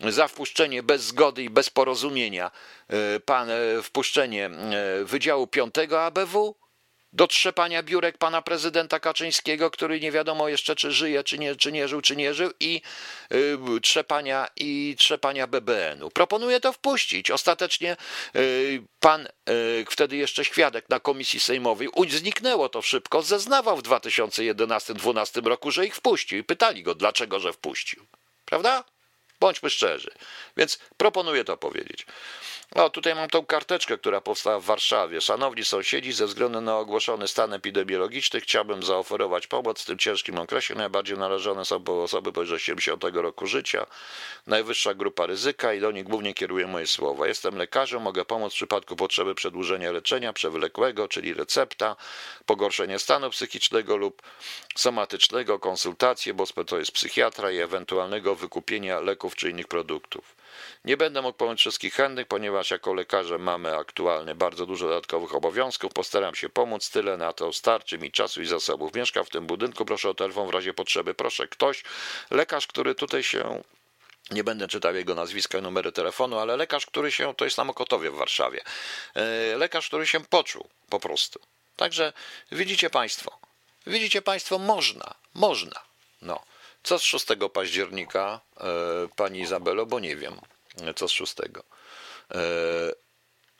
za 0.00 0.28
wpuszczenie 0.28 0.82
bez 0.82 1.02
zgody 1.02 1.42
i 1.42 1.50
bez 1.50 1.70
porozumienia, 1.70 2.50
e, 2.88 3.20
pan, 3.20 3.50
e, 3.50 3.82
wpuszczenie 3.82 4.46
e, 4.46 5.04
Wydziału 5.04 5.46
5 5.46 5.74
ABW, 5.98 6.54
do 7.12 7.26
trzepania 7.26 7.82
biurek 7.82 8.18
pana 8.18 8.42
prezydenta 8.42 9.00
Kaczyńskiego, 9.00 9.70
który 9.70 10.00
nie 10.00 10.12
wiadomo 10.12 10.48
jeszcze, 10.48 10.76
czy 10.76 10.92
żyje, 10.92 11.24
czy 11.24 11.38
nie, 11.38 11.56
czy 11.56 11.72
nie 11.72 11.88
żył, 11.88 12.00
czy 12.00 12.16
nie 12.16 12.34
żył, 12.34 12.50
i 12.60 12.82
y, 13.32 13.80
trzepania, 13.82 14.48
i 14.56 14.96
trzepania 14.98 15.46
BBN-u. 15.46 16.10
Proponuję 16.10 16.60
to 16.60 16.72
wpuścić. 16.72 17.30
Ostatecznie 17.30 17.96
y, 18.36 18.82
pan, 19.00 19.28
y, 19.50 19.84
wtedy 19.90 20.16
jeszcze 20.16 20.44
świadek 20.44 20.88
na 20.88 21.00
komisji 21.00 21.40
sejmowej, 21.40 21.88
zniknęło 22.08 22.68
to 22.68 22.82
szybko, 22.82 23.22
zeznawał 23.22 23.76
w 23.76 23.82
2011-2012 23.82 25.46
roku, 25.46 25.70
że 25.70 25.86
ich 25.86 25.96
wpuścił 25.96 26.38
i 26.38 26.44
pytali 26.44 26.82
go, 26.82 26.94
dlaczego, 26.94 27.40
że 27.40 27.52
wpuścił. 27.52 28.06
Prawda? 28.44 28.84
Bądźmy 29.40 29.70
szczerzy. 29.70 30.10
Więc 30.56 30.78
proponuję 30.96 31.44
to 31.44 31.56
powiedzieć. 31.56 32.06
O, 32.74 32.90
tutaj 32.90 33.14
mam 33.14 33.30
tą 33.30 33.46
karteczkę, 33.46 33.98
która 33.98 34.20
powstała 34.20 34.60
w 34.60 34.64
Warszawie. 34.64 35.20
Szanowni 35.20 35.64
sąsiedzi, 35.64 36.12
ze 36.12 36.26
względu 36.26 36.60
na 36.60 36.76
ogłoszony 36.76 37.28
stan 37.28 37.52
epidemiologiczny 37.52 38.40
chciałbym 38.40 38.82
zaoferować 38.82 39.46
pomoc 39.46 39.82
w 39.82 39.84
tym 39.84 39.98
ciężkim 39.98 40.38
okresie. 40.38 40.74
Najbardziej 40.74 41.18
narażone 41.18 41.64
są 41.64 41.84
osoby 42.02 42.32
powyżej 42.32 42.58
70 42.58 43.04
roku 43.14 43.46
życia, 43.46 43.86
najwyższa 44.46 44.94
grupa 44.94 45.26
ryzyka 45.26 45.72
i 45.74 45.80
do 45.80 45.90
nich 45.90 46.04
głównie 46.04 46.34
kieruję 46.34 46.66
moje 46.66 46.86
słowa. 46.86 47.26
Jestem 47.26 47.56
lekarzem, 47.56 48.02
mogę 48.02 48.24
pomóc 48.24 48.52
w 48.52 48.56
przypadku 48.56 48.96
potrzeby 48.96 49.34
przedłużenia 49.34 49.92
leczenia 49.92 50.32
przewlekłego, 50.32 51.08
czyli 51.08 51.34
recepta, 51.34 51.96
pogorszenie 52.46 52.98
stanu 52.98 53.30
psychicznego 53.30 53.96
lub 53.96 54.22
somatycznego, 54.76 55.58
konsultacje, 55.58 56.34
bo 56.34 56.46
to 56.46 56.78
jest 56.78 56.92
psychiatra 56.92 57.50
i 57.50 57.58
ewentualnego 57.58 58.34
wykupienia 58.34 59.00
leków 59.00 59.36
czy 59.36 59.50
innych 59.50 59.68
produktów. 59.68 60.37
Nie 60.84 60.96
będę 60.96 61.22
mógł 61.22 61.38
pomóc 61.38 61.58
wszystkich 61.58 61.94
chętnych, 61.94 62.26
ponieważ 62.26 62.70
jako 62.70 62.94
lekarze 62.94 63.38
mamy 63.38 63.76
aktualnie 63.76 64.34
bardzo 64.34 64.66
dużo 64.66 64.88
dodatkowych 64.88 65.34
obowiązków. 65.34 65.92
Postaram 65.92 66.34
się 66.34 66.48
pomóc, 66.48 66.90
tyle 66.90 67.16
na 67.16 67.32
to 67.32 67.52
starczy 67.52 67.98
mi 67.98 68.12
czasu 68.12 68.42
i 68.42 68.46
zasobów. 68.46 68.94
Mieszkam 68.94 69.24
w 69.24 69.30
tym 69.30 69.46
budynku, 69.46 69.84
proszę 69.84 70.10
o 70.10 70.14
telefon 70.14 70.48
w 70.48 70.50
razie 70.50 70.74
potrzeby. 70.74 71.14
Proszę 71.14 71.48
ktoś, 71.48 71.84
lekarz, 72.30 72.66
który 72.66 72.94
tutaj 72.94 73.22
się 73.22 73.62
nie 74.30 74.44
będę 74.44 74.68
czytał 74.68 74.94
jego 74.94 75.14
nazwiska 75.14 75.58
i 75.58 75.62
numery 75.62 75.92
telefonu, 75.92 76.38
ale 76.38 76.56
lekarz, 76.56 76.86
który 76.86 77.12
się, 77.12 77.34
to 77.34 77.44
jest 77.44 77.58
na 77.58 77.64
Mokotowie 77.64 78.10
w 78.10 78.14
Warszawie, 78.14 78.64
e, 79.14 79.56
lekarz, 79.56 79.88
który 79.88 80.06
się 80.06 80.20
poczuł 80.20 80.68
po 80.88 81.00
prostu. 81.00 81.40
Także 81.76 82.12
widzicie 82.52 82.90
Państwo, 82.90 83.38
widzicie 83.86 84.22
Państwo, 84.22 84.58
można, 84.58 85.14
można. 85.34 85.80
No. 86.22 86.42
Co 86.82 86.98
z 86.98 87.02
6 87.02 87.26
października, 87.52 88.40
e, 88.56 88.64
pani 89.16 89.40
Izabelo, 89.40 89.86
bo 89.86 90.00
nie 90.00 90.16
wiem, 90.16 90.40
co 90.96 91.08
z 91.08 91.10
6. 91.12 91.34
E, 92.30 92.38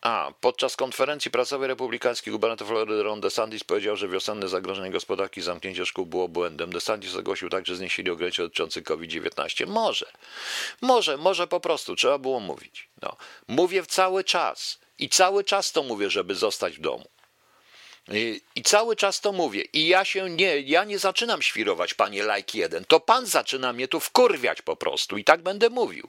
a, 0.02 0.32
podczas 0.40 0.76
konferencji 0.76 1.30
prasowej 1.30 1.68
republikański 1.68 2.30
gubernator 2.30 2.68
Florydy 2.68 3.02
Ron 3.02 3.20
DeSantis 3.20 3.64
powiedział, 3.64 3.96
że 3.96 4.08
wiosenne 4.08 4.48
zagrożenie 4.48 4.90
gospodarki 4.90 5.40
i 5.40 5.42
zamknięcie 5.42 5.86
szkół 5.86 6.06
było 6.06 6.28
błędem. 6.28 6.72
DeSantis 6.72 7.14
ogłosił 7.14 7.48
także 7.48 7.76
zniesienie 7.76 8.12
ograniczeń 8.12 8.44
dotyczących 8.44 8.84
COVID-19. 8.84 9.66
Może, 9.66 10.06
może, 10.80 11.16
może 11.16 11.46
po 11.46 11.60
prostu 11.60 11.96
trzeba 11.96 12.18
było 12.18 12.40
mówić. 12.40 12.88
No. 13.02 13.16
Mówię 13.48 13.86
cały 13.86 14.24
czas 14.24 14.78
i 14.98 15.08
cały 15.08 15.44
czas 15.44 15.72
to 15.72 15.82
mówię, 15.82 16.10
żeby 16.10 16.34
zostać 16.34 16.76
w 16.76 16.80
domu. 16.80 17.04
I, 18.10 18.62
cały 18.62 18.96
czas 18.96 19.20
to 19.20 19.32
mówię. 19.32 19.62
I 19.72 19.88
ja 19.88 20.04
się 20.04 20.30
nie, 20.30 20.60
ja 20.60 20.84
nie 20.84 20.98
zaczynam 20.98 21.42
świrować, 21.42 21.94
panie 21.94 22.22
like 22.22 22.58
jeden. 22.58 22.84
To 22.84 23.00
pan 23.00 23.26
zaczyna 23.26 23.72
mnie 23.72 23.88
tu 23.88 24.00
wkurwiać 24.00 24.62
po 24.62 24.76
prostu 24.76 25.18
i 25.18 25.24
tak 25.24 25.42
będę 25.42 25.70
mówił. 25.70 26.08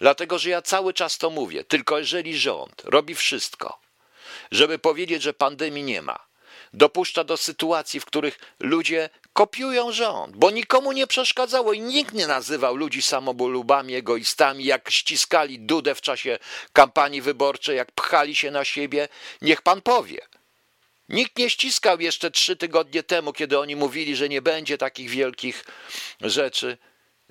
Dlatego, 0.00 0.38
że 0.38 0.50
ja 0.50 0.62
cały 0.62 0.94
czas 0.94 1.18
to 1.18 1.30
mówię. 1.30 1.64
Tylko 1.64 1.98
jeżeli 1.98 2.38
rząd 2.38 2.82
robi 2.84 3.14
wszystko, 3.14 3.78
żeby 4.50 4.78
powiedzieć, 4.78 5.22
że 5.22 5.34
pandemii 5.34 5.82
nie 5.82 6.02
ma, 6.02 6.18
dopuszcza 6.72 7.24
do 7.24 7.36
sytuacji, 7.36 8.00
w 8.00 8.04
których 8.04 8.38
ludzie 8.60 9.10
kopiują 9.32 9.92
rząd, 9.92 10.36
bo 10.36 10.50
nikomu 10.50 10.92
nie 10.92 11.06
przeszkadzało 11.06 11.72
i 11.72 11.80
nikt 11.80 12.14
nie 12.14 12.26
nazywał 12.26 12.76
ludzi 12.76 13.02
samobolubami, 13.02 13.94
egoistami, 13.94 14.64
jak 14.64 14.90
ściskali 14.90 15.58
dudę 15.58 15.94
w 15.94 16.00
czasie 16.00 16.38
kampanii 16.72 17.22
wyborczej, 17.22 17.76
jak 17.76 17.92
pchali 17.92 18.36
się 18.36 18.50
na 18.50 18.64
siebie. 18.64 19.08
Niech 19.42 19.62
pan 19.62 19.82
powie. 19.82 20.20
Nikt 21.10 21.38
nie 21.38 21.50
ściskał 21.50 22.00
jeszcze 22.00 22.30
trzy 22.30 22.56
tygodnie 22.56 23.02
temu, 23.02 23.32
kiedy 23.32 23.58
oni 23.58 23.76
mówili, 23.76 24.16
że 24.16 24.28
nie 24.28 24.42
będzie 24.42 24.78
takich 24.78 25.10
wielkich 25.10 25.64
rzeczy. 26.20 26.78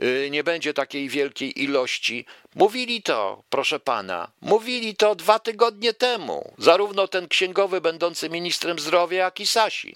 Y, 0.04 0.30
nie 0.32 0.44
będzie 0.44 0.74
takiej 0.74 1.10
wielkiej 1.10 1.64
ilości. 1.64 2.26
Mówili 2.56 3.02
to, 3.02 3.44
proszę 3.50 3.80
pana, 3.80 4.32
mówili 4.42 4.96
to 4.96 5.16
dwa 5.16 5.40
tygodnie 5.40 5.94
temu, 5.94 6.54
zarówno 6.58 7.08
ten 7.08 7.28
księgowy 7.28 7.82
będący 7.82 8.30
ministrem 8.30 8.80
zdrowia, 8.80 9.18
jak 9.18 9.40
i 9.40 9.48
Sasin. 9.48 9.96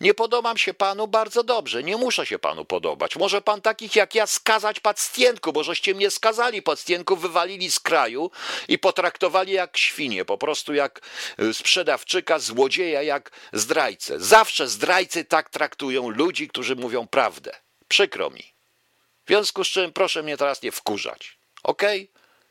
Nie 0.00 0.14
podobam 0.14 0.56
się 0.56 0.74
panu 0.74 1.08
bardzo 1.08 1.44
dobrze, 1.44 1.82
nie 1.82 1.96
muszę 1.96 2.26
się 2.26 2.38
panu 2.38 2.64
podobać. 2.64 3.16
Może 3.16 3.42
pan 3.42 3.60
takich 3.60 3.96
jak 3.96 4.14
ja 4.14 4.26
skazać 4.26 4.80
pacjentku, 4.80 5.52
bo 5.52 5.64
żeście 5.64 5.94
mnie 5.94 6.10
skazali 6.10 6.62
pacjentku, 6.62 7.16
wywalili 7.16 7.70
z 7.70 7.80
kraju 7.80 8.30
i 8.68 8.78
potraktowali 8.78 9.52
jak 9.52 9.76
świnie, 9.76 10.24
po 10.24 10.38
prostu 10.38 10.74
jak 10.74 11.00
y, 11.40 11.54
sprzedawczyka, 11.54 12.38
złodzieja, 12.38 13.02
jak 13.02 13.30
zdrajcę. 13.52 14.20
Zawsze 14.20 14.68
zdrajcy 14.68 15.24
tak 15.24 15.50
traktują 15.50 16.08
ludzi, 16.08 16.48
którzy 16.48 16.76
mówią 16.76 17.06
prawdę. 17.06 17.52
Przykro 17.88 18.30
mi. 18.30 18.55
W 19.26 19.28
związku 19.28 19.64
z 19.64 19.68
czym 19.68 19.92
proszę 19.92 20.22
mnie 20.22 20.36
teraz 20.36 20.62
nie 20.62 20.72
wkurzać. 20.72 21.38
Ok? 21.62 21.82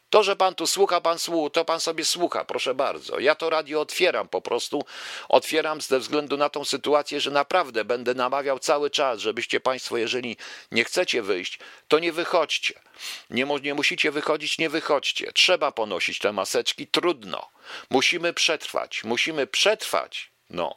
To, 0.09 0.23
że 0.23 0.35
pan 0.35 0.55
tu 0.55 0.67
słucha, 0.67 1.01
pan 1.01 1.19
słucha, 1.19 1.49
to 1.49 1.65
pan 1.65 1.79
sobie 1.79 2.05
słucha, 2.05 2.45
proszę 2.45 2.73
bardzo. 2.73 3.19
Ja 3.19 3.35
to 3.35 3.49
radio 3.49 3.81
otwieram 3.81 4.27
po 4.27 4.41
prostu. 4.41 4.85
Otwieram 5.29 5.81
ze 5.81 5.99
względu 5.99 6.37
na 6.37 6.49
tą 6.49 6.65
sytuację, 6.65 7.21
że 7.21 7.31
naprawdę 7.31 7.85
będę 7.85 8.13
namawiał 8.13 8.59
cały 8.59 8.89
czas, 8.89 9.19
żebyście 9.19 9.59
państwo, 9.59 9.97
jeżeli 9.97 10.37
nie 10.71 10.83
chcecie 10.83 11.21
wyjść, 11.21 11.59
to 11.87 11.99
nie 11.99 12.11
wychodźcie. 12.11 12.73
Nie, 13.29 13.45
nie 13.63 13.73
musicie 13.73 14.11
wychodzić, 14.11 14.57
nie 14.57 14.69
wychodźcie. 14.69 15.31
Trzeba 15.33 15.71
ponosić 15.71 16.19
te 16.19 16.33
maseczki, 16.33 16.87
trudno. 16.87 17.49
Musimy 17.89 18.33
przetrwać, 18.33 19.03
musimy 19.03 19.47
przetrwać. 19.47 20.31
No. 20.49 20.75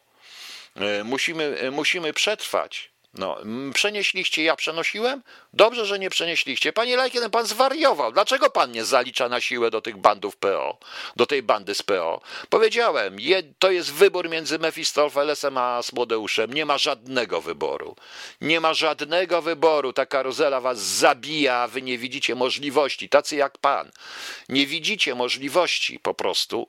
E, 0.77 1.05
musimy, 1.05 1.59
e, 1.61 1.71
musimy 1.71 2.13
przetrwać. 2.13 2.91
No, 3.15 3.39
przenieśliście, 3.75 4.43
ja 4.43 4.57
przenosiłem? 4.57 5.23
Dobrze, 5.53 5.87
że 5.87 5.99
nie 5.99 6.11
przenieśliście. 6.11 6.73
Panie 6.73 6.97
Lajkien, 6.97 7.31
pan 7.31 7.47
zwariował. 7.47 8.13
Dlaczego 8.13 8.51
pan 8.51 8.73
nie 8.73 8.85
zalicza 8.85 9.29
na 9.29 9.41
siłę 9.41 9.71
do 9.71 9.81
tych 9.81 9.97
bandów 9.97 10.37
PO, 10.37 10.79
do 11.17 11.27
tej 11.27 11.43
bandy 11.43 11.75
z 11.75 11.83
PO? 11.83 12.21
Powiedziałem, 12.51 13.21
je, 13.21 13.43
to 13.59 13.71
jest 13.71 13.93
wybór 13.93 14.29
między 14.29 14.59
Mefistofelesem 14.59 15.59
a 15.59 15.83
Smodeuszem. 15.83 16.53
Nie 16.53 16.67
ma 16.67 16.79
żadnego 16.79 17.41
wyboru. 17.41 17.97
Nie 18.41 18.61
ma 18.61 18.75
żadnego 18.75 19.43
wyboru. 19.43 19.93
Ta 19.93 20.07
karuzela 20.07 20.61
was 20.61 20.79
zabija, 20.79 21.69
wy 21.69 21.83
nie 21.83 21.99
widzicie 21.99 22.35
możliwości. 22.35 23.09
Tacy 23.09 23.37
jak 23.37 23.59
pan. 23.59 23.91
Nie 24.49 24.67
widzicie 24.67 25.15
możliwości 25.15 25.99
po 25.99 26.15
prostu 26.15 26.69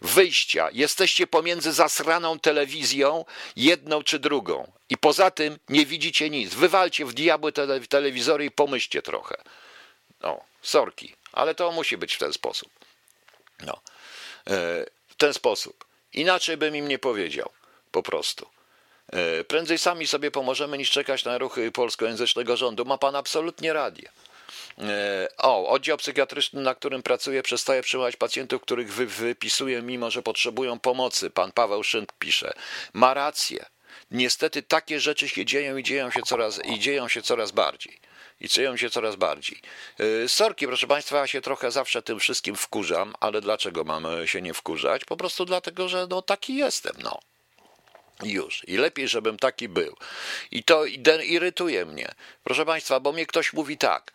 wyjścia. 0.00 0.68
Jesteście 0.72 1.26
pomiędzy 1.26 1.72
zasraną 1.72 2.38
telewizją, 2.38 3.24
jedną 3.56 4.02
czy 4.02 4.18
drugą. 4.18 4.72
I 4.88 4.96
poza 4.96 5.30
tym 5.30 5.58
nie 5.68 5.86
widzicie 5.86 6.30
nic. 6.30 6.54
Wywalcie 6.54 7.04
w 7.04 7.12
diabły 7.14 7.52
tele, 7.52 7.80
telewizory 7.80 8.44
i 8.44 8.50
pomyślcie 8.50 9.02
trochę. 9.02 9.36
No, 10.20 10.40
sorki, 10.62 11.14
ale 11.32 11.54
to 11.54 11.72
musi 11.72 11.96
być 11.96 12.14
w 12.14 12.18
ten 12.18 12.32
sposób. 12.32 12.70
No, 13.60 13.80
e, 14.46 14.86
w 15.08 15.14
ten 15.16 15.34
sposób. 15.34 15.84
Inaczej 16.12 16.56
bym 16.56 16.76
im 16.76 16.88
nie 16.88 16.98
powiedział. 16.98 17.50
Po 17.92 18.02
prostu. 18.02 18.46
E, 19.12 19.44
prędzej 19.44 19.78
sami 19.78 20.06
sobie 20.06 20.30
pomożemy 20.30 20.78
niż 20.78 20.90
czekać 20.90 21.24
na 21.24 21.38
ruchy 21.38 21.72
polskojęzycznego 21.72 22.56
rządu. 22.56 22.84
Ma 22.84 22.98
pan 22.98 23.16
absolutnie 23.16 23.72
rację. 23.72 24.10
E, 24.78 25.28
o, 25.38 25.68
oddział 25.68 25.96
psychiatryczny, 25.96 26.62
na 26.62 26.74
którym 26.74 27.02
pracuję, 27.02 27.42
przestaje 27.42 27.82
przyjmować 27.82 28.16
pacjentów, 28.16 28.62
których 28.62 28.92
wy, 28.92 29.36
mimo 29.82 30.10
że 30.10 30.22
potrzebują 30.22 30.78
pomocy. 30.78 31.30
Pan 31.30 31.52
Paweł 31.52 31.82
Szynk 31.82 32.12
pisze. 32.18 32.52
Ma 32.92 33.14
rację. 33.14 33.66
Niestety 34.10 34.62
takie 34.62 35.00
rzeczy 35.00 35.28
się 35.28 35.44
dzieją 35.44 35.76
i 35.76 35.82
dzieją 35.82 36.10
się 36.10 36.22
coraz, 36.22 36.64
i 36.64 36.78
dzieją 36.78 37.08
się 37.08 37.22
coraz 37.22 37.50
bardziej. 37.50 38.00
I 38.40 38.48
dzieją 38.48 38.76
się 38.76 38.90
coraz 38.90 39.16
bardziej. 39.16 39.60
E, 40.24 40.28
sorki, 40.28 40.66
proszę 40.66 40.86
Państwa, 40.86 41.18
ja 41.18 41.26
się 41.26 41.40
trochę 41.40 41.70
zawsze 41.70 42.02
tym 42.02 42.20
wszystkim 42.20 42.56
wkurzam, 42.56 43.14
ale 43.20 43.40
dlaczego 43.40 43.84
mamy 43.84 44.28
się 44.28 44.42
nie 44.42 44.54
wkurzać? 44.54 45.04
Po 45.04 45.16
prostu 45.16 45.44
dlatego, 45.44 45.88
że 45.88 46.06
no 46.10 46.22
taki 46.22 46.56
jestem, 46.56 46.92
no. 47.02 47.18
Już. 48.22 48.68
I 48.68 48.76
lepiej, 48.76 49.08
żebym 49.08 49.36
taki 49.36 49.68
był. 49.68 49.96
I 50.50 50.64
to 50.64 50.84
irytuje 51.24 51.86
mnie. 51.86 52.14
Proszę 52.44 52.66
Państwa, 52.66 53.00
bo 53.00 53.12
mnie 53.12 53.26
ktoś 53.26 53.52
mówi 53.52 53.78
tak, 53.78 54.12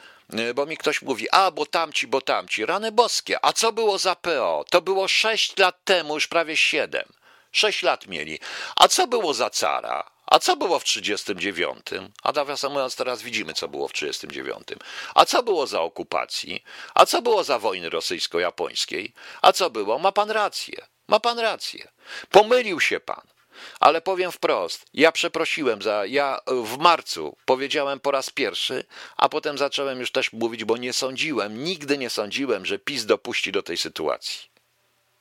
bo 0.55 0.65
mi 0.65 0.77
ktoś 0.77 1.01
mówi, 1.01 1.29
a 1.29 1.51
bo 1.51 1.65
tamci, 1.65 2.07
bo 2.07 2.21
tamci. 2.21 2.65
Rany 2.65 2.91
boskie. 2.91 3.45
A 3.45 3.53
co 3.53 3.71
było 3.71 3.97
za 3.97 4.15
PO? 4.15 4.65
To 4.69 4.81
było 4.81 5.07
sześć 5.07 5.57
lat 5.57 5.83
temu, 5.83 6.13
już 6.13 6.27
prawie 6.27 6.57
siedem. 6.57 7.05
Sześć 7.51 7.83
lat 7.83 8.07
mieli. 8.07 8.39
A 8.75 8.87
co 8.87 9.07
było 9.07 9.33
za 9.33 9.49
cara? 9.49 10.15
A 10.25 10.39
co 10.39 10.55
było 10.55 10.79
w 10.79 10.83
39? 10.83 11.85
A 12.23 12.31
nawiasem 12.31 12.71
mówiąc, 12.71 12.95
teraz 12.95 13.21
widzimy, 13.21 13.53
co 13.53 13.67
było 13.67 13.87
w 13.87 13.93
39. 13.93 14.67
A 15.15 15.25
co 15.25 15.43
było 15.43 15.67
za 15.67 15.81
okupacji? 15.81 16.63
A 16.93 17.05
co 17.05 17.21
było 17.21 17.43
za 17.43 17.59
wojny 17.59 17.89
rosyjsko-japońskiej? 17.89 19.13
A 19.41 19.51
co 19.53 19.69
było? 19.69 19.99
Ma 19.99 20.11
pan 20.11 20.31
rację. 20.31 20.85
Ma 21.07 21.19
pan 21.19 21.39
rację. 21.39 21.87
Pomylił 22.29 22.79
się 22.79 22.99
pan. 22.99 23.34
Ale 23.79 24.01
powiem 24.01 24.31
wprost, 24.31 24.85
ja 24.93 25.11
przeprosiłem 25.11 25.81
za, 25.81 26.05
ja 26.05 26.39
w 26.47 26.77
marcu 26.77 27.37
powiedziałem 27.45 27.99
po 27.99 28.11
raz 28.11 28.29
pierwszy, 28.29 28.83
a 29.17 29.29
potem 29.29 29.57
zacząłem 29.57 29.99
już 29.99 30.11
też 30.11 30.33
mówić, 30.33 30.63
bo 30.63 30.77
nie 30.77 30.93
sądziłem, 30.93 31.63
nigdy 31.63 31.97
nie 31.97 32.09
sądziłem, 32.09 32.65
że 32.65 32.79
PiS 32.79 33.05
dopuści 33.05 33.51
do 33.51 33.63
tej 33.63 33.77
sytuacji. 33.77 34.55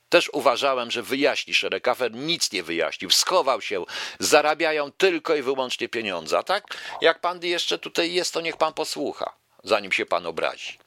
Też 0.09 0.29
uważałem, 0.33 0.91
że 0.91 1.03
wyjaśni 1.03 1.53
szereg 1.53 1.87
afer, 1.87 2.11
nic 2.11 2.51
nie 2.51 2.63
wyjaśnił, 2.63 3.09
schował 3.09 3.61
się, 3.61 3.85
zarabiają 4.19 4.91
tylko 4.91 5.35
i 5.35 5.41
wyłącznie 5.41 5.89
pieniądze. 5.89 6.43
Tak, 6.43 6.63
jak 7.01 7.21
pan 7.21 7.39
jeszcze 7.43 7.77
tutaj 7.77 8.13
jest, 8.13 8.33
to 8.33 8.41
niech 8.41 8.57
pan 8.57 8.73
posłucha, 8.73 9.33
zanim 9.63 9.91
się 9.91 10.05
pan 10.05 10.25
obrazi. 10.25 10.77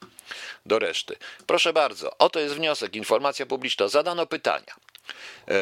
Do 0.66 0.78
reszty. 0.78 1.16
Proszę 1.46 1.72
bardzo, 1.72 2.18
oto 2.18 2.40
jest 2.40 2.54
wniosek, 2.54 2.96
informacja 2.96 3.46
publiczna. 3.46 3.88
Zadano 3.88 4.26
pytania. 4.26 4.74
E, 5.48 5.54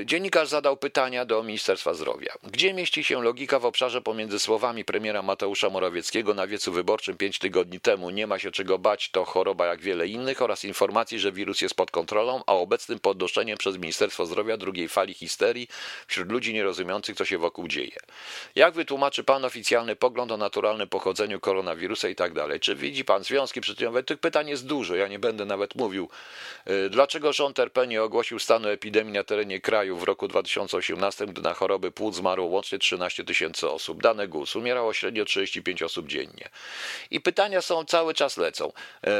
e, 0.00 0.06
dziennikarz 0.06 0.48
zadał 0.48 0.76
pytania 0.76 1.24
do 1.24 1.42
Ministerstwa 1.42 1.94
Zdrowia. 1.94 2.32
Gdzie 2.42 2.74
mieści 2.74 3.04
się 3.04 3.22
logika 3.22 3.58
w 3.58 3.64
obszarze 3.64 4.02
pomiędzy 4.02 4.38
słowami 4.38 4.84
premiera 4.84 5.22
Mateusza 5.22 5.70
Morawieckiego 5.70 6.34
na 6.34 6.46
wiecu 6.46 6.72
wyborczym 6.72 7.16
pięć 7.16 7.38
tygodni 7.38 7.80
temu 7.80 8.10
nie 8.10 8.26
ma 8.26 8.38
się 8.38 8.50
czego 8.50 8.78
bać, 8.78 9.10
to 9.10 9.24
choroba 9.24 9.66
jak 9.66 9.80
wiele 9.80 10.06
innych 10.06 10.42
oraz 10.42 10.64
informacji, 10.64 11.18
że 11.18 11.32
wirus 11.32 11.60
jest 11.60 11.74
pod 11.74 11.90
kontrolą, 11.90 12.42
a 12.46 12.52
obecnym 12.52 12.98
podnoszeniem 12.98 13.58
przez 13.58 13.76
Ministerstwo 13.78 14.26
Zdrowia 14.26 14.56
drugiej 14.56 14.88
fali 14.88 15.14
histerii 15.14 15.68
wśród 16.06 16.32
ludzi 16.32 16.54
nierozumiejących, 16.54 17.16
co 17.16 17.24
się 17.24 17.38
wokół 17.38 17.68
dzieje. 17.68 17.96
Jak 18.54 18.74
wytłumaczy 18.74 19.24
pan 19.24 19.44
oficjalny 19.44 19.96
pogląd 19.96 20.32
o 20.32 20.36
naturalnym 20.36 20.88
pochodzeniu 20.88 21.40
koronawirusa 21.40 22.08
i 22.08 22.14
tak 22.14 22.34
dalej? 22.34 22.60
Czy 22.60 22.74
widzi 22.74 23.04
pan 23.04 23.24
związki 23.24 23.60
przyczynowe? 23.60 24.02
Tych 24.02 24.18
pytań 24.18 24.48
jest 24.48 24.66
dużo, 24.66 24.96
ja 24.96 25.08
nie 25.08 25.18
będę 25.18 25.44
nawet 25.44 25.74
mówił. 25.74 26.08
E, 26.64 26.88
dlaczego 26.88 27.32
rząd 27.32 27.58
RP 27.58 27.86
nie 27.86 28.02
ogłosił 28.02 28.38
stanu 28.38 28.67
epidemii 28.70 29.12
na 29.12 29.24
terenie 29.24 29.60
kraju 29.60 29.96
w 29.96 30.02
roku 30.02 30.28
2018, 30.28 31.26
gdy 31.26 31.42
na 31.42 31.54
choroby 31.54 31.90
płuc 31.90 32.16
zmarło 32.16 32.46
łącznie 32.46 32.78
13 32.78 33.24
tysięcy 33.24 33.70
osób. 33.70 34.02
Dane 34.02 34.28
GUS 34.28 34.56
umierało 34.56 34.92
średnio 34.92 35.24
35 35.24 35.82
osób 35.82 36.06
dziennie. 36.06 36.48
I 37.10 37.20
pytania 37.20 37.62
są 37.62 37.84
cały 37.84 38.14
czas 38.14 38.36
lecą. 38.36 38.72
E, 39.04 39.10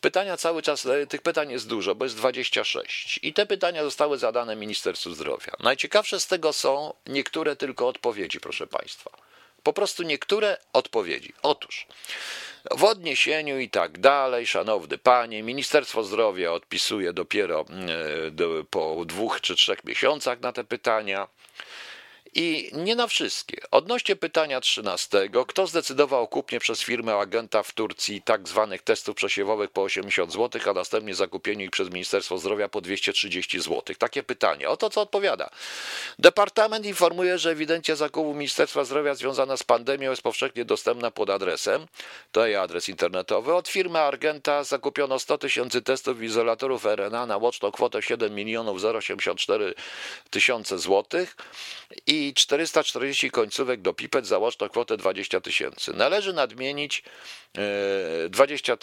pytania 0.00 0.36
cały 0.36 0.62
czas, 0.62 0.86
tych 1.08 1.22
pytań 1.22 1.50
jest 1.50 1.68
dużo, 1.68 1.94
bo 1.94 2.04
jest 2.04 2.16
26. 2.16 3.20
I 3.22 3.32
te 3.32 3.46
pytania 3.46 3.84
zostały 3.84 4.18
zadane 4.18 4.56
Ministerstwu 4.56 5.14
Zdrowia. 5.14 5.52
Najciekawsze 5.60 6.20
z 6.20 6.26
tego 6.26 6.52
są 6.52 6.94
niektóre 7.06 7.56
tylko 7.56 7.88
odpowiedzi, 7.88 8.40
proszę 8.40 8.66
Państwa. 8.66 9.27
Po 9.62 9.72
prostu 9.72 10.02
niektóre 10.02 10.56
odpowiedzi. 10.72 11.32
Otóż 11.42 11.86
w 12.70 12.84
odniesieniu 12.84 13.58
i 13.58 13.70
tak 13.70 13.98
dalej, 13.98 14.46
szanowny 14.46 14.98
panie, 14.98 15.42
Ministerstwo 15.42 16.04
Zdrowia 16.04 16.52
odpisuje 16.52 17.12
dopiero 17.12 17.64
e, 18.60 18.64
po 18.70 19.04
dwóch 19.06 19.40
czy 19.40 19.54
trzech 19.54 19.84
miesiącach 19.84 20.40
na 20.40 20.52
te 20.52 20.64
pytania. 20.64 21.28
I 22.34 22.70
nie 22.72 22.94
na 22.94 23.06
wszystkie. 23.06 23.60
Odnośnie 23.70 24.16
pytania 24.16 24.60
13, 24.60 25.30
kto 25.48 25.66
zdecydował 25.66 26.22
o 26.22 26.26
kupnie 26.26 26.60
przez 26.60 26.80
firmę 26.80 27.14
agenta 27.16 27.62
w 27.62 27.72
Turcji 27.72 28.22
tak 28.22 28.48
zwanych 28.48 28.82
testów 28.82 29.16
przesiewowych 29.16 29.70
po 29.70 29.82
80 29.82 30.32
zł, 30.32 30.60
a 30.66 30.72
następnie 30.72 31.14
zakupieniu 31.14 31.64
ich 31.64 31.70
przez 31.70 31.90
Ministerstwo 31.90 32.38
Zdrowia 32.38 32.68
po 32.68 32.80
230 32.80 33.60
zł? 33.60 33.82
Takie 33.98 34.22
pytanie. 34.22 34.68
Oto 34.68 34.90
co 34.90 35.00
odpowiada. 35.00 35.50
Departament 36.18 36.86
informuje, 36.86 37.38
że 37.38 37.50
ewidencja 37.50 37.96
zakupu 37.96 38.34
Ministerstwa 38.34 38.84
Zdrowia 38.84 39.14
związana 39.14 39.56
z 39.56 39.62
pandemią 39.62 40.10
jest 40.10 40.22
powszechnie 40.22 40.64
dostępna 40.64 41.10
pod 41.10 41.30
adresem, 41.30 41.86
to 42.32 42.46
jest 42.46 42.60
adres 42.60 42.88
internetowy. 42.88 43.54
Od 43.54 43.68
firmy 43.68 43.98
Argenta 43.98 44.64
zakupiono 44.64 45.18
100 45.18 45.38
tysięcy 45.38 45.82
testów 45.82 46.22
izolatorów 46.22 46.86
RNA 46.86 47.26
na 47.26 47.36
łączną 47.36 47.72
kwotę 47.72 48.02
7 48.02 48.34
milionów 48.34 48.84
084 48.84 49.74
tysiące 50.30 50.78
złotych 50.78 51.36
i 52.06 52.17
i 52.18 52.34
440 52.34 53.30
końcówek 53.30 53.80
do 53.80 53.94
pipet 53.94 54.26
za 54.26 54.38
łączną 54.38 54.68
kwotę 54.68 54.96
20 54.96 55.40
tysięcy. 55.40 55.92
Należy 55.94 56.32
nadmienić 56.32 57.02
20 58.30 58.76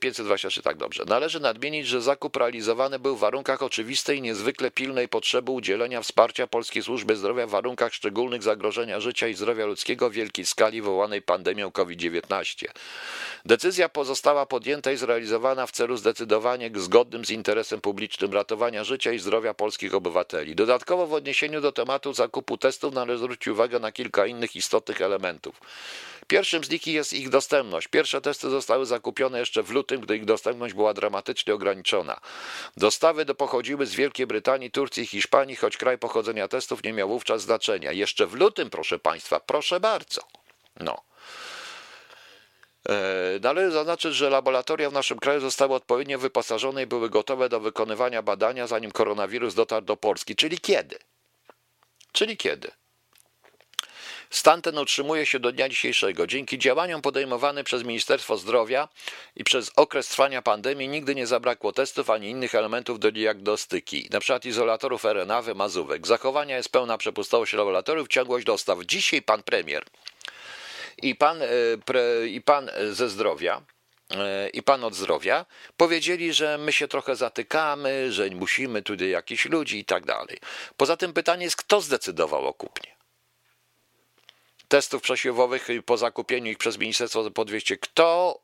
523, 0.00 0.62
tak 0.62 0.76
dobrze. 0.76 1.04
Należy 1.06 1.40
nadmienić, 1.40 1.86
że 1.86 2.02
zakup 2.02 2.36
realizowany 2.36 2.98
był 2.98 3.16
w 3.16 3.20
warunkach 3.20 3.62
oczywistej 3.62 4.22
niezwykle 4.22 4.70
pilnej 4.70 5.08
potrzeby 5.08 5.50
udzielenia 5.50 6.02
wsparcia 6.02 6.46
Polskiej 6.46 6.82
Służby 6.82 7.16
Zdrowia 7.16 7.46
w 7.46 7.50
warunkach 7.50 7.94
szczególnych 7.94 8.42
zagrożenia 8.42 9.00
życia 9.00 9.28
i 9.28 9.34
zdrowia 9.34 9.66
ludzkiego 9.66 10.10
w 10.10 10.12
wielkiej 10.12 10.46
skali 10.46 10.82
wywołanej 10.82 11.22
pandemią 11.22 11.70
COVID-19. 11.70 12.66
Decyzja 13.44 13.88
pozostała 13.88 14.46
podjęta 14.46 14.92
i 14.92 14.96
zrealizowana 14.96 15.66
w 15.66 15.72
celu 15.72 15.96
zdecydowanie 15.96 16.70
zgodnym 16.74 17.24
z 17.24 17.30
interesem 17.30 17.80
publicznym 17.80 18.32
ratowania 18.32 18.84
życia 18.84 19.12
i 19.12 19.18
zdrowia 19.18 19.54
polskich 19.54 19.94
obywateli. 19.94 20.54
Dodatkowo 20.54 21.06
w 21.06 21.12
odniesieniu 21.12 21.60
do 21.60 21.72
tematu 21.72 22.12
zakupu 22.12 22.58
testów 22.58 22.94
należy 22.94 23.18
zwrócić 23.18 23.48
uwagę 23.48 23.78
na 23.78 23.92
kilka 23.92 24.26
innych 24.26 24.56
istotnych 24.56 25.00
elementów. 25.00 25.60
Pierwszym 26.26 26.64
z 26.64 26.70
nich 26.70 26.86
jest 26.86 27.12
ich 27.12 27.28
dostępność. 27.28 27.88
Pierwsze 27.88 28.20
testy 28.20 28.50
zostały 28.50 28.86
zakupione 28.86 29.38
jeszcze 29.38 29.62
w 29.62 29.70
lutym, 29.70 30.00
gdy 30.00 30.16
ich 30.16 30.24
dostępność 30.24 30.74
była 30.74 30.94
dramatycznie 30.94 31.54
ograniczona. 31.54 32.20
Dostawy 32.76 33.24
do 33.24 33.34
pochodziły 33.34 33.86
z 33.86 33.94
Wielkiej 33.94 34.26
Brytanii, 34.26 34.70
Turcji 34.70 35.02
i 35.02 35.06
Hiszpanii, 35.06 35.56
choć 35.56 35.76
kraj 35.76 35.98
pochodzenia 35.98 36.48
testów 36.48 36.84
nie 36.84 36.92
miał 36.92 37.08
wówczas 37.08 37.42
znaczenia. 37.42 37.92
Jeszcze 37.92 38.26
w 38.26 38.34
lutym, 38.34 38.70
proszę 38.70 38.98
Państwa, 38.98 39.40
proszę 39.40 39.80
bardzo. 39.80 40.22
No. 40.80 41.02
E, 42.88 42.94
należy 43.42 43.70
zaznaczyć, 43.70 44.14
że 44.14 44.30
laboratoria 44.30 44.90
w 44.90 44.92
naszym 44.92 45.18
kraju 45.18 45.40
zostały 45.40 45.74
odpowiednio 45.74 46.18
wyposażone 46.18 46.82
i 46.82 46.86
były 46.86 47.10
gotowe 47.10 47.48
do 47.48 47.60
wykonywania 47.60 48.22
badania, 48.22 48.66
zanim 48.66 48.92
koronawirus 48.92 49.54
dotarł 49.54 49.86
do 49.86 49.96
Polski. 49.96 50.36
Czyli 50.36 50.58
kiedy? 50.58 50.98
Czyli 52.12 52.36
kiedy? 52.36 52.70
Stan 54.34 54.62
ten 54.62 54.78
utrzymuje 54.78 55.26
się 55.26 55.38
do 55.38 55.52
dnia 55.52 55.68
dzisiejszego. 55.68 56.26
Dzięki 56.26 56.58
działaniom 56.58 57.02
podejmowanym 57.02 57.64
przez 57.64 57.84
Ministerstwo 57.84 58.36
Zdrowia 58.36 58.88
i 59.36 59.44
przez 59.44 59.70
okres 59.76 60.08
trwania 60.08 60.42
pandemii 60.42 60.88
nigdy 60.88 61.14
nie 61.14 61.26
zabrakło 61.26 61.72
testów 61.72 62.10
ani 62.10 62.30
innych 62.30 62.54
elementów 62.54 63.00
do 63.00 63.12
diagnostyki, 63.12 64.08
np. 64.10 64.38
izolatorów 64.44 65.04
RNA, 65.04 65.42
wymazówek. 65.42 66.06
Zachowania 66.06 66.56
jest 66.56 66.68
pełna 66.68 66.98
przepustowość 66.98 67.52
laboratoriów, 67.52 68.08
ciągłość 68.08 68.46
dostaw. 68.46 68.78
Dzisiaj 68.84 69.22
pan 69.22 69.42
premier 69.42 69.84
i 71.02 71.14
pan, 71.14 71.42
e, 71.42 71.46
pre, 71.84 72.28
i 72.28 72.40
pan 72.40 72.70
ze 72.90 73.08
zdrowia 73.08 73.62
e, 74.10 74.48
i 74.48 74.62
pan 74.62 74.84
od 74.84 74.94
zdrowia 74.94 75.46
powiedzieli, 75.76 76.32
że 76.32 76.58
my 76.58 76.72
się 76.72 76.88
trochę 76.88 77.16
zatykamy, 77.16 78.12
że 78.12 78.30
musimy 78.30 78.82
tutaj 78.82 79.10
jakichś 79.10 79.44
ludzi 79.44 79.78
i 79.78 79.84
tak 79.84 80.06
dalej. 80.06 80.38
Poza 80.76 80.96
tym 80.96 81.12
pytanie 81.12 81.44
jest, 81.44 81.56
kto 81.56 81.80
zdecydował 81.80 82.46
o 82.46 82.54
kupnie? 82.54 82.93
Testów 84.74 85.02
przesiewowych 85.02 85.68
po 85.86 85.96
zakupieniu 85.96 86.50
ich 86.50 86.58
przez 86.58 86.78
Ministerstwo 86.78 87.30
po 87.30 87.44
200. 87.44 87.76
Kto, 87.76 88.40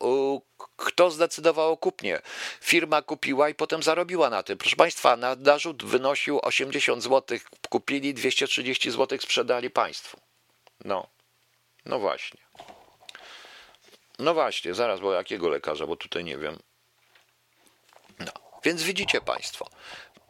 kto 0.75 1.11
zdecydował 1.11 1.71
o 1.71 1.77
kupnie? 1.77 2.21
Firma 2.61 3.01
kupiła 3.01 3.49
i 3.49 3.55
potem 3.55 3.83
zarobiła 3.83 4.29
na 4.29 4.43
tym. 4.43 4.57
Proszę 4.57 4.75
Państwa, 4.75 5.15
na 5.15 5.35
narzut 5.35 5.83
wynosił 5.83 6.39
80 6.43 7.03
zł, 7.03 7.37
kupili 7.69 8.13
230 8.13 8.91
zł, 8.91 9.19
sprzedali 9.21 9.69
Państwu. 9.69 10.17
No, 10.85 11.07
no 11.85 11.99
właśnie. 11.99 12.41
No 14.19 14.33
właśnie, 14.33 14.73
zaraz, 14.73 14.99
bo 14.99 15.13
jakiego 15.13 15.49
lekarza, 15.49 15.87
bo 15.87 15.95
tutaj 15.95 16.23
nie 16.23 16.37
wiem. 16.37 16.59
No, 18.19 18.31
więc 18.63 18.83
widzicie 18.83 19.21
Państwo. 19.21 19.69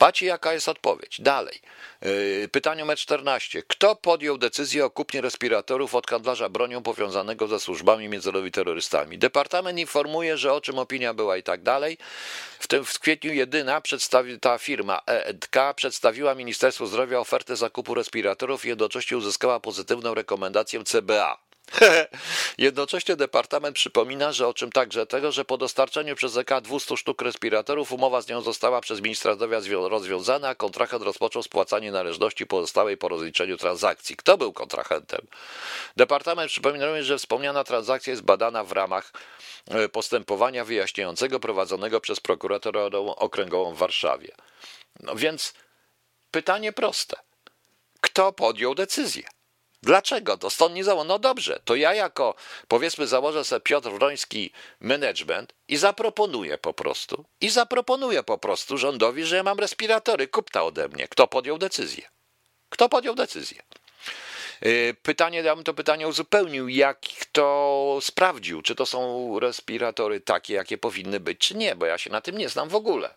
Patrzcie, 0.02 0.26
jaka 0.26 0.54
jest 0.54 0.70
odpowiedź. 0.70 1.22
Dalej. 1.22 1.60
Yy, 2.02 2.50
pytanie 2.52 2.82
numer 2.82 2.98
14. 2.98 3.64
Kto 3.68 3.96
podjął 3.96 4.38
decyzję 4.38 4.86
o 4.86 4.90
kupnie 4.90 5.22
respiratorów 5.22 5.96
od 5.96 6.08
handlarza 6.08 6.50
bronią 6.50 6.84
powiązanego 6.84 7.48
ze 7.48 7.60
służbami 7.60 8.10
międzynarodowymi 8.10 8.52
terrorystami? 8.52 9.18
Departament 9.18 9.80
informuje, 9.80 10.38
że 10.38 10.54
o 10.54 10.62
czym 10.62 10.80
opinia 10.80 11.14
była 11.14 11.38
i 11.38 11.44
tak 11.44 11.64
dalej. 11.64 11.98
W 12.60 12.68
tym 12.68 12.86
w 12.86 13.00
kwietniu 13.00 13.34
jedyna 13.34 13.82
przedstawi, 13.82 14.40
ta 14.40 14.58
firma 14.58 15.02
EEDK 15.08 15.56
przedstawiła 15.76 16.36
Ministerstwu 16.36 16.86
Zdrowia 16.86 17.20
ofertę 17.20 17.56
zakupu 17.56 17.94
respiratorów 17.94 18.66
i 18.66 18.68
jednocześnie 18.68 19.18
uzyskała 19.18 19.60
pozytywną 19.60 20.14
rekomendację 20.14 20.84
CBA. 20.84 21.51
Jednocześnie 22.58 23.16
Departament 23.16 23.76
przypomina, 23.76 24.32
że 24.32 24.48
o 24.48 24.54
czym 24.54 24.72
także 24.72 25.06
tego, 25.06 25.32
że 25.32 25.46
po 25.46 25.58
dostarczeniu 25.58 26.16
przez 26.16 26.38
EK 26.38 26.50
200 26.62 26.98
sztuk 26.98 27.22
respiratorów 27.22 27.92
umowa 27.92 28.22
z 28.22 28.28
nią 28.28 28.42
została 28.42 28.82
przez 28.82 29.02
ministra 29.02 29.34
zdrowia 29.34 29.60
rozwiązana, 29.90 30.50
a 30.50 30.56
kontrahent 30.56 31.04
rozpoczął 31.04 31.44
spłacanie 31.44 31.92
należności 31.92 32.46
pozostałej 32.46 32.98
po 32.98 33.08
rozliczeniu 33.08 33.58
transakcji. 33.58 34.16
Kto 34.16 34.38
był 34.38 34.54
kontrahentem? 34.54 35.28
Departament 35.96 36.52
przypomina 36.52 36.86
również, 36.86 37.06
że 37.06 37.18
wspomniana 37.18 37.64
transakcja 37.64 38.12
jest 38.12 38.24
badana 38.24 38.64
w 38.64 38.72
ramach 38.72 39.12
e, 39.68 39.90
postępowania 39.90 40.66
wyjaśniającego 40.66 41.40
prowadzonego 41.40 42.02
przez 42.02 42.20
prokuratorę 42.20 42.86
okręgową 43.16 43.74
w 43.74 43.78
Warszawie. 43.78 44.32
No 45.00 45.16
więc 45.16 45.54
pytanie 46.32 46.74
proste. 46.74 47.18
Kto 48.02 48.34
podjął 48.34 48.76
decyzję? 48.76 49.24
Dlaczego? 49.84 50.38
To 50.38 50.50
stąd 50.50 50.76
nie 50.76 50.84
założę. 50.84 51.08
No 51.08 51.20
dobrze, 51.20 51.60
to 51.66 51.76
ja 51.76 51.94
jako, 51.94 52.36
powiedzmy, 52.68 53.08
założę 53.08 53.44
sobie 53.44 53.62
Piotr 53.62 53.90
Wroński 53.90 54.52
management 54.80 55.54
i 55.68 55.78
zaproponuję 55.78 56.58
po 56.58 56.74
prostu, 56.74 57.26
i 57.42 57.50
zaproponuję 57.50 58.24
po 58.24 58.38
prostu 58.38 58.78
rządowi, 58.78 59.26
że 59.26 59.36
ja 59.36 59.44
mam 59.44 59.60
respiratory, 59.60 60.28
kup 60.28 60.52
ta 60.52 60.64
ode 60.64 60.88
mnie. 60.88 61.08
Kto 61.08 61.28
podjął 61.28 61.58
decyzję? 61.58 62.10
Kto 62.70 62.90
podjął 62.90 63.16
decyzję? 63.16 63.64
Y, 64.66 64.96
pytanie, 65.04 65.40
ja 65.40 65.56
bym 65.56 65.64
to 65.64 65.74
pytanie 65.74 66.08
uzupełnił, 66.08 66.70
jak 66.70 67.00
to 67.32 68.00
sprawdził, 68.02 68.62
czy 68.62 68.76
to 68.76 68.86
są 68.86 69.40
respiratory 69.40 70.20
takie, 70.20 70.54
jakie 70.54 70.78
powinny 70.78 71.20
być, 71.20 71.40
czy 71.40 71.56
nie, 71.56 71.76
bo 71.76 71.86
ja 71.86 71.98
się 71.98 72.10
na 72.10 72.22
tym 72.22 72.38
nie 72.38 72.50
znam 72.50 72.70
w 72.70 72.76
ogóle. 72.76 73.14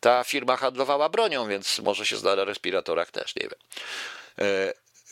Ta 0.00 0.24
firma 0.24 0.56
handlowała 0.56 1.08
bronią, 1.08 1.48
więc 1.48 1.78
może 1.78 2.06
się 2.06 2.16
zna 2.16 2.36
na 2.36 2.44
respiratorach 2.44 3.10
też, 3.10 3.36
nie 3.36 3.42
wiem. 3.42 3.58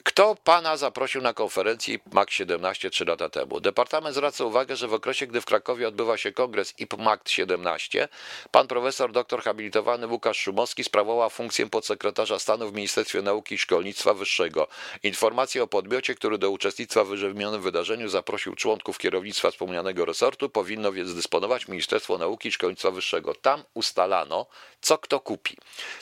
Kto 0.05 0.37
pana 0.45 0.77
zaprosił 0.77 1.23
na 1.23 1.35
konferencję 1.35 1.99
MAC 2.13 2.31
17 2.31 2.91
trzy 2.91 3.05
lata 3.05 3.29
temu? 3.29 3.61
Departament 3.61 4.17
zwraca 4.17 4.45
uwagę, 4.45 4.77
że 4.77 4.89
w 4.89 4.95
okresie, 4.95 5.27
gdy 5.27 5.41
w 5.41 5.45
Krakowie 5.45 5.89
odbywa 5.89 6.17
się 6.17 6.33
kongres 6.33 6.75
IPMAC 6.79 7.21
17, 7.27 8.09
pan 8.51 8.67
profesor 8.67 9.13
doktor 9.13 9.43
habilitowany 9.43 10.07
Łukasz 10.07 10.39
Szumowski 10.39 10.85
sprawował 10.85 11.31
funkcję 11.31 11.71
podsekretarza 11.71 12.39
stanu 12.39 12.71
w 12.71 12.75
Ministerstwie 12.75 13.23
Nauki 13.23 13.55
i 13.55 13.59
Szkolnictwa 13.59 14.15
Wyższego. 14.15 14.69
Informacje 15.03 15.63
o 15.63 15.67
podmiocie, 15.67 16.15
który 16.15 16.39
do 16.39 16.51
uczestnictwa 16.51 17.05
w 17.05 17.09
wyżywionym 17.09 17.63
wydarzeniu 17.63 18.09
zaprosił 18.09 18.55
członków 18.55 18.99
kierownictwa 18.99 19.51
wspomnianego 19.51 20.05
resortu, 20.05 20.49
powinno 20.51 20.93
więc 20.93 21.15
dysponować 21.15 21.69
Ministerstwo 21.69 22.19
Nauki 22.19 22.49
i 22.49 22.53
Szkolnictwa 22.53 22.91
Wyższego. 22.91 23.35
Tam 23.35 23.63
ustalano, 23.75 24.47
co 24.81 24.99
kto 24.99 25.21
kupi. 25.21 25.57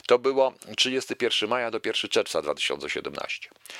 To 0.07 0.19
było 0.19 0.53
31 0.77 1.49
maja 1.49 1.71
do 1.71 1.79
1 1.85 2.09
czerwca 2.09 2.41
2017. 2.41 3.49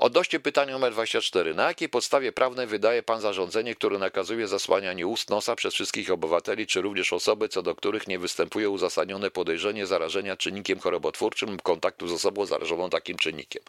Odnośnie 0.00 0.40
pytania 0.40 0.72
numer 0.72 0.92
24. 0.92 1.54
Na 1.54 1.68
jakiej 1.68 1.88
podstawie 1.88 2.32
prawnej 2.32 2.66
wydaje 2.66 3.02
Pan 3.02 3.20
zarządzenie, 3.20 3.74
które 3.74 3.98
nakazuje 3.98 4.48
zasłanianie 4.48 5.06
ust 5.06 5.30
nosa 5.30 5.56
przez 5.56 5.74
wszystkich 5.74 6.10
obywateli, 6.10 6.66
czy 6.66 6.80
również 6.80 7.12
osoby, 7.12 7.48
co 7.48 7.62
do 7.62 7.74
których 7.74 8.08
nie 8.08 8.18
występuje 8.18 8.70
uzasadnione 8.70 9.30
podejrzenie 9.30 9.86
zarażenia 9.86 10.36
czynnikiem 10.36 10.78
chorobotwórczym 10.78 11.50
lub 11.50 11.62
kontaktu 11.62 12.08
z 12.08 12.12
osobą 12.12 12.46
zarażoną 12.46 12.90
takim 12.90 13.16
czynnikiem? 13.16 13.62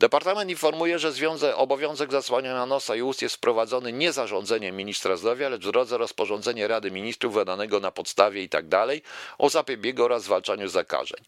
Departament 0.00 0.50
informuje, 0.50 0.98
że 0.98 1.12
związek, 1.12 1.54
obowiązek 1.56 2.12
zasłaniania 2.12 2.66
nosa 2.66 2.96
i 2.96 3.02
ust 3.02 3.22
jest 3.22 3.34
wprowadzony 3.34 3.92
nie 3.92 4.12
zarządzeniem 4.12 4.76
ministra 4.76 5.16
zdrowia, 5.16 5.48
lecz 5.48 5.62
w 5.62 5.70
drodze 5.70 5.98
rozporządzenia 5.98 6.68
Rady 6.68 6.90
Ministrów 6.90 7.34
wydanego 7.34 7.80
na 7.80 7.90
podstawie 7.90 8.42
itd. 8.42 8.68
Tak 8.68 8.88
o 9.38 9.50
zapobiegu 9.50 10.04
oraz 10.04 10.22
zwalczaniu 10.22 10.68
zakażeń. 10.68 11.20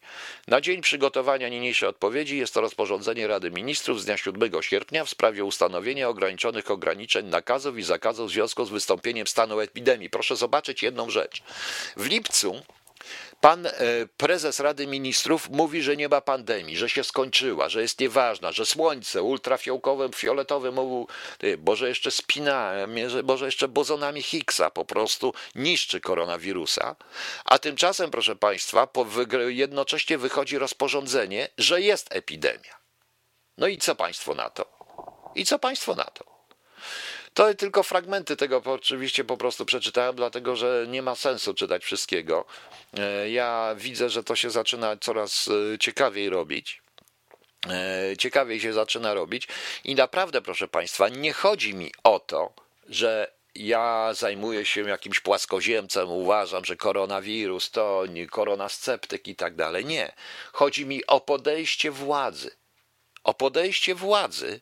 Na 0.49 0.61
dzień 0.61 0.81
przygotowania 0.81 1.49
niniejszej 1.49 1.89
odpowiedzi 1.89 2.39
jest 2.39 2.55
to 2.55 2.61
rozporządzenie 2.61 3.27
Rady 3.27 3.51
Ministrów 3.51 4.01
z 4.01 4.05
dnia 4.05 4.17
7 4.17 4.34
7 4.35 4.63
sierpnia 4.63 5.05
w 5.05 5.11
sprawie 5.11 5.45
ustanowienia 5.45 6.09
ograniczonych 6.09 6.71
ograniczeń, 6.71 7.27
nakazów 7.27 7.79
i 7.79 7.83
zakazów 7.83 8.31
w 8.31 8.33
związku 8.33 8.65
z 8.65 8.71
wystąpieniem 8.71 9.27
stanu 9.27 9.61
epidemii. 9.61 10.11
Proszę 10.11 10.37
zobaczyć 10.37 10.83
jedną 10.83 11.11
rzecz. 11.11 11.43
W 11.97 12.07
lipcu 12.07 12.63
Pan 13.41 13.67
e, 13.67 13.73
prezes 14.17 14.61
Rady 14.61 14.87
Ministrów 14.87 15.51
mówi, 15.51 15.83
że 15.83 15.97
nie 15.97 16.09
ma 16.09 16.21
pandemii, 16.21 16.77
że 16.77 16.89
się 16.89 17.05
skończyła, 17.05 17.69
że 17.69 17.83
jest 17.83 18.01
nieważna, 18.01 18.53
że 18.53 18.67
słońce 18.67 19.23
ultrafiołkowym, 19.23 20.13
fioletowym, 20.13 20.75
może 21.67 21.89
jeszcze 21.89 22.11
spina, 22.11 22.73
może 23.25 23.47
jeszcze 23.47 23.69
bozonami 23.69 24.23
Higgsa 24.23 24.71
po 24.71 24.85
prostu 24.85 25.35
niszczy 25.55 26.01
koronawirusa. 26.01 26.97
A 27.45 27.59
tymczasem, 27.59 28.11
proszę 28.11 28.37
Państwa, 28.37 28.89
jednocześnie 29.49 30.19
wychodzi 30.19 30.59
rozporządzenie, 30.59 31.49
że 31.59 31.81
jest 31.81 32.15
epidemia. 32.15 32.84
No 33.59 33.67
i 33.67 33.79
co 33.79 33.95
Państwo 33.95 34.35
na 34.35 34.51
to? 34.51 34.65
I 35.35 35.47
co 35.47 35.59
Państwo 35.59 35.95
na 35.95 36.05
to? 36.05 36.35
To 37.35 37.55
tylko 37.55 37.83
fragmenty 37.83 38.37
tego 38.37 38.63
oczywiście 38.65 39.25
po 39.25 39.37
prostu 39.37 39.65
przeczytałem, 39.65 40.17
dlatego 40.17 40.57
że 40.57 40.87
nie 40.89 41.03
ma 41.03 41.15
sensu 41.15 41.55
czytać 41.55 41.85
wszystkiego. 41.85 42.45
E, 42.99 43.31
ja 43.31 43.75
widzę, 43.79 44.11
że 44.11 44.25
to 44.25 44.37
się 44.37 44.51
zaczyna 44.51 44.97
coraz 44.97 45.49
e, 45.75 45.79
ciekawiej 45.79 46.31
robić. 46.31 46.83
E, 47.71 48.17
ciekawie 48.17 48.61
się 48.61 48.73
zaczyna 48.73 49.15
robić. 49.15 49.49
I 49.85 49.95
naprawdę, 49.95 50.43
proszę 50.43 50.69
Państwa, 50.69 51.09
nie 51.09 51.33
chodzi 51.33 51.75
mi 51.75 51.93
o 52.05 52.21
to, 52.21 52.53
że 52.89 53.33
ja 53.55 54.11
zajmuję 54.15 54.65
się 54.65 54.89
jakimś 54.89 55.21
płaskoziemcem, 55.21 56.11
uważam, 56.11 56.65
że 56.65 56.77
koronawirus 56.77 57.71
to 57.71 58.07
nie 58.09 58.27
koronasceptyk 58.27 59.29
i 59.29 59.37
tak 59.37 59.55
dalej. 59.55 59.85
Nie. 59.85 60.13
Chodzi 60.53 60.87
mi 60.87 61.07
o 61.07 61.21
podejście 61.21 61.91
władzy. 61.91 62.51
O 63.25 63.35
podejście 63.35 63.95
władzy 63.95 64.61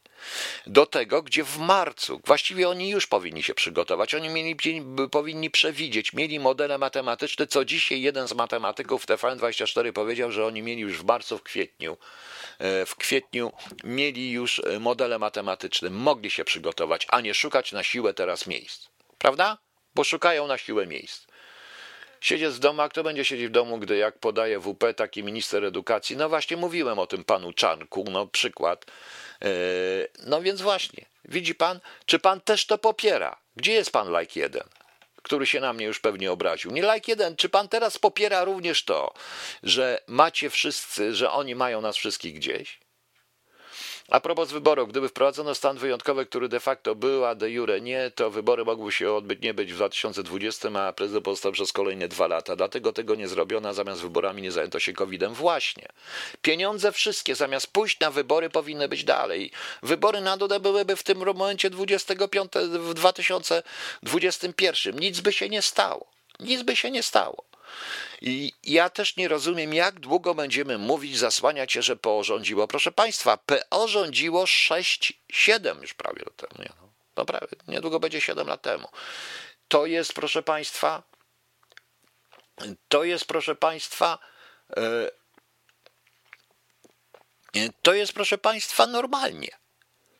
do 0.67 0.87
tego, 0.87 1.23
gdzie 1.23 1.45
w 1.45 1.59
marcu, 1.59 2.21
właściwie 2.25 2.69
oni 2.69 2.91
już 2.91 3.07
powinni 3.07 3.43
się 3.43 3.55
przygotować, 3.55 4.15
oni 4.15 4.29
mieli, 4.29 4.57
powinni 5.11 5.51
przewidzieć, 5.51 6.13
mieli 6.13 6.41
modele 6.41 6.79
matematyczne, 6.79 7.47
co 7.47 7.65
dzisiaj 7.65 8.03
jeden 8.03 8.29
z 8.29 8.35
matematyków 8.35 9.07
TVN24 9.07 9.93
powiedział, 9.93 10.33
że 10.33 10.47
oni 10.47 10.63
mieli 10.63 10.81
już 10.81 10.99
w 10.99 11.05
marcu, 11.05 11.39
w 11.39 11.43
kwietniu, 11.43 11.97
e, 12.59 12.87
w 12.87 12.97
kwietniu 12.97 13.53
mieli 13.85 14.31
już 14.31 14.59
e, 14.59 14.79
modele 14.79 15.19
matematyczne, 15.19 15.91
mogli 15.91 16.31
się 16.31 16.45
przygotować, 16.45 17.07
a 17.09 17.21
nie 17.21 17.35
szukać 17.35 17.73
na 17.73 17.83
siłę 17.83 18.15
teraz 18.15 18.47
miejsc. 18.47 18.89
Prawda? 19.19 19.59
Bo 19.95 20.05
szukają 20.05 20.47
na 20.47 20.59
siłę 20.59 20.87
miejsc. 20.87 21.27
Siedzieć 22.23 22.51
w 22.51 22.59
domu, 22.59 22.83
a 22.83 22.89
kto 22.89 23.03
będzie 23.03 23.25
siedzieć 23.25 23.49
w 23.49 23.51
domu, 23.51 23.79
gdy 23.79 23.97
jak 23.97 24.19
podaje 24.19 24.61
WP 24.61 24.95
taki 24.97 25.25
minister 25.25 25.65
edukacji? 25.65 26.17
No 26.17 26.29
właśnie 26.29 26.57
mówiłem 26.57 26.99
o 26.99 27.07
tym 27.07 27.25
panu 27.25 27.53
Czarnku, 27.53 28.05
no 28.11 28.27
przykład. 28.27 28.85
E, 29.43 29.49
no 30.27 30.43
więc 30.43 30.61
właśnie, 30.61 31.05
widzi 31.25 31.55
pan, 31.55 31.81
czy 32.07 32.19
pan 32.19 32.41
też 32.41 32.67
to 32.67 32.79
popiera? 32.79 33.37
Gdzie 33.57 33.73
jest 33.73 33.91
pan 33.91 34.21
like 34.21 34.41
1? 34.41 34.63
który 35.23 35.47
się 35.47 35.61
na 35.61 35.73
mnie 35.73 35.87
już 35.87 36.01
pewnie 36.01 36.33
obraził. 36.33 36.71
Nie 36.71 36.83
like 36.83 37.13
jeden, 37.13 37.37
czy 37.37 37.49
pan 37.49 37.69
teraz 37.69 37.99
popiera 37.99 38.45
również 38.45 38.85
to, 38.85 39.15
że 39.63 40.03
macie 40.07 40.51
wszyscy, 40.51 41.15
że 41.15 41.31
oni 41.31 41.55
mają 41.55 41.81
nas 41.81 41.97
wszystkich 41.97 42.35
gdzieś? 42.35 42.82
A 44.13 44.21
propos 44.21 44.53
wyborów, 44.53 44.89
gdyby 44.89 45.09
wprowadzono 45.09 45.55
stan 45.55 45.79
wyjątkowy, 45.79 46.27
który 46.27 46.49
de 46.49 46.61
facto 46.61 46.95
był, 46.95 47.25
a 47.25 47.35
de 47.35 47.51
jure 47.51 47.81
nie, 47.81 48.11
to 48.15 48.31
wybory 48.31 48.65
mogły 48.65 48.93
się 48.93 49.13
odbyć 49.13 49.43
nie 49.43 49.55
być 49.55 49.73
w 49.73 49.77
2020, 49.77 50.81
a 50.81 50.93
prezydent 50.93 51.25
pozostał 51.25 51.53
przez 51.53 51.73
kolejne 51.73 52.09
dwa 52.09 52.27
lata. 52.27 52.57
Dlatego 52.57 52.93
tego 52.93 53.15
nie 53.15 53.29
zrobiono, 53.29 53.69
a 53.69 53.73
zamiast 53.73 54.01
wyborami 54.01 54.43
nie 54.43 54.53
zajęto 54.53 54.81
się 54.81 54.93
COVID-em. 54.93 55.35
Właśnie. 55.35 55.89
Pieniądze 56.43 56.93
wszystkie, 56.93 57.35
zamiast 57.35 57.67
pójść 57.67 58.01
na 58.01 58.11
wybory, 58.11 58.51
powinny 58.51 58.89
być 58.89 59.05
dalej. 59.05 59.51
Wybory 59.83 60.21
na 60.21 60.37
dodę 60.37 60.61
byłyby 60.61 60.97
w 60.97 61.03
tym 61.03 61.19
momencie 61.19 61.71
25, 61.71 62.53
w 62.79 62.95
2021. 62.95 64.99
Nic 64.99 65.21
by 65.21 65.33
się 65.33 65.49
nie 65.49 65.63
stało. 65.63 66.07
Nic 66.41 66.63
by 66.63 66.77
się 66.77 66.91
nie 66.91 67.03
stało. 67.03 67.52
I 68.21 68.53
ja 68.65 68.91
też 68.91 69.17
nie 69.17 69.29
rozumiem, 69.29 69.75
jak 69.75 70.01
długo 70.01 70.35
będziemy 70.35 70.79
mówić, 70.79 71.19
zasłaniać 71.19 71.73
się, 71.73 71.83
że 71.83 71.97
PO 71.97 72.25
rządziło. 72.25 72.69
Proszę 72.69 72.93
Państwa, 72.93 73.37
PO 73.37 73.89
rządziło 73.89 74.45
6-7 74.45 75.81
już 75.81 75.95
prawie 75.95 76.23
lat 76.25 76.37
temu. 76.37 76.63
Nie, 76.63 76.73
no, 76.81 76.89
no 77.17 77.25
prawie, 77.25 77.47
niedługo 77.69 78.01
będzie 78.01 78.21
7 78.21 78.49
lat 78.49 78.63
temu. 78.63 78.89
To 79.69 79.87
jest, 79.87 80.13
proszę 80.13 80.43
Państwa, 80.43 81.03
to 82.89 83.05
jest, 83.05 83.25
proszę 83.25 83.55
Państwa, 83.55 84.19
e, 84.77 85.11
to 87.83 87.95
jest, 87.95 88.13
proszę 88.13 88.39
Państwa, 88.39 88.87
normalnie. 88.87 89.63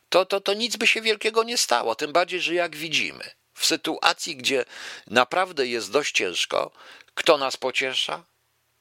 To, 0.09 0.27
to, 0.27 0.41
to 0.41 0.55
nic 0.55 0.77
by 0.77 0.87
się 0.87 1.03
wielkiego 1.03 1.43
nie 1.43 1.59
stało. 1.59 1.95
Tym 1.95 2.13
bardziej, 2.13 2.41
że 2.41 2.55
jak 2.55 2.77
widzimy, 2.77 3.31
w 3.63 3.67
sytuacji, 3.67 4.37
gdzie 4.37 4.65
naprawdę 5.07 5.67
jest 5.67 5.93
dość 5.93 6.13
ciężko, 6.13 6.71
kto 7.15 7.39
nas 7.39 7.57
pociesza? 7.57 8.25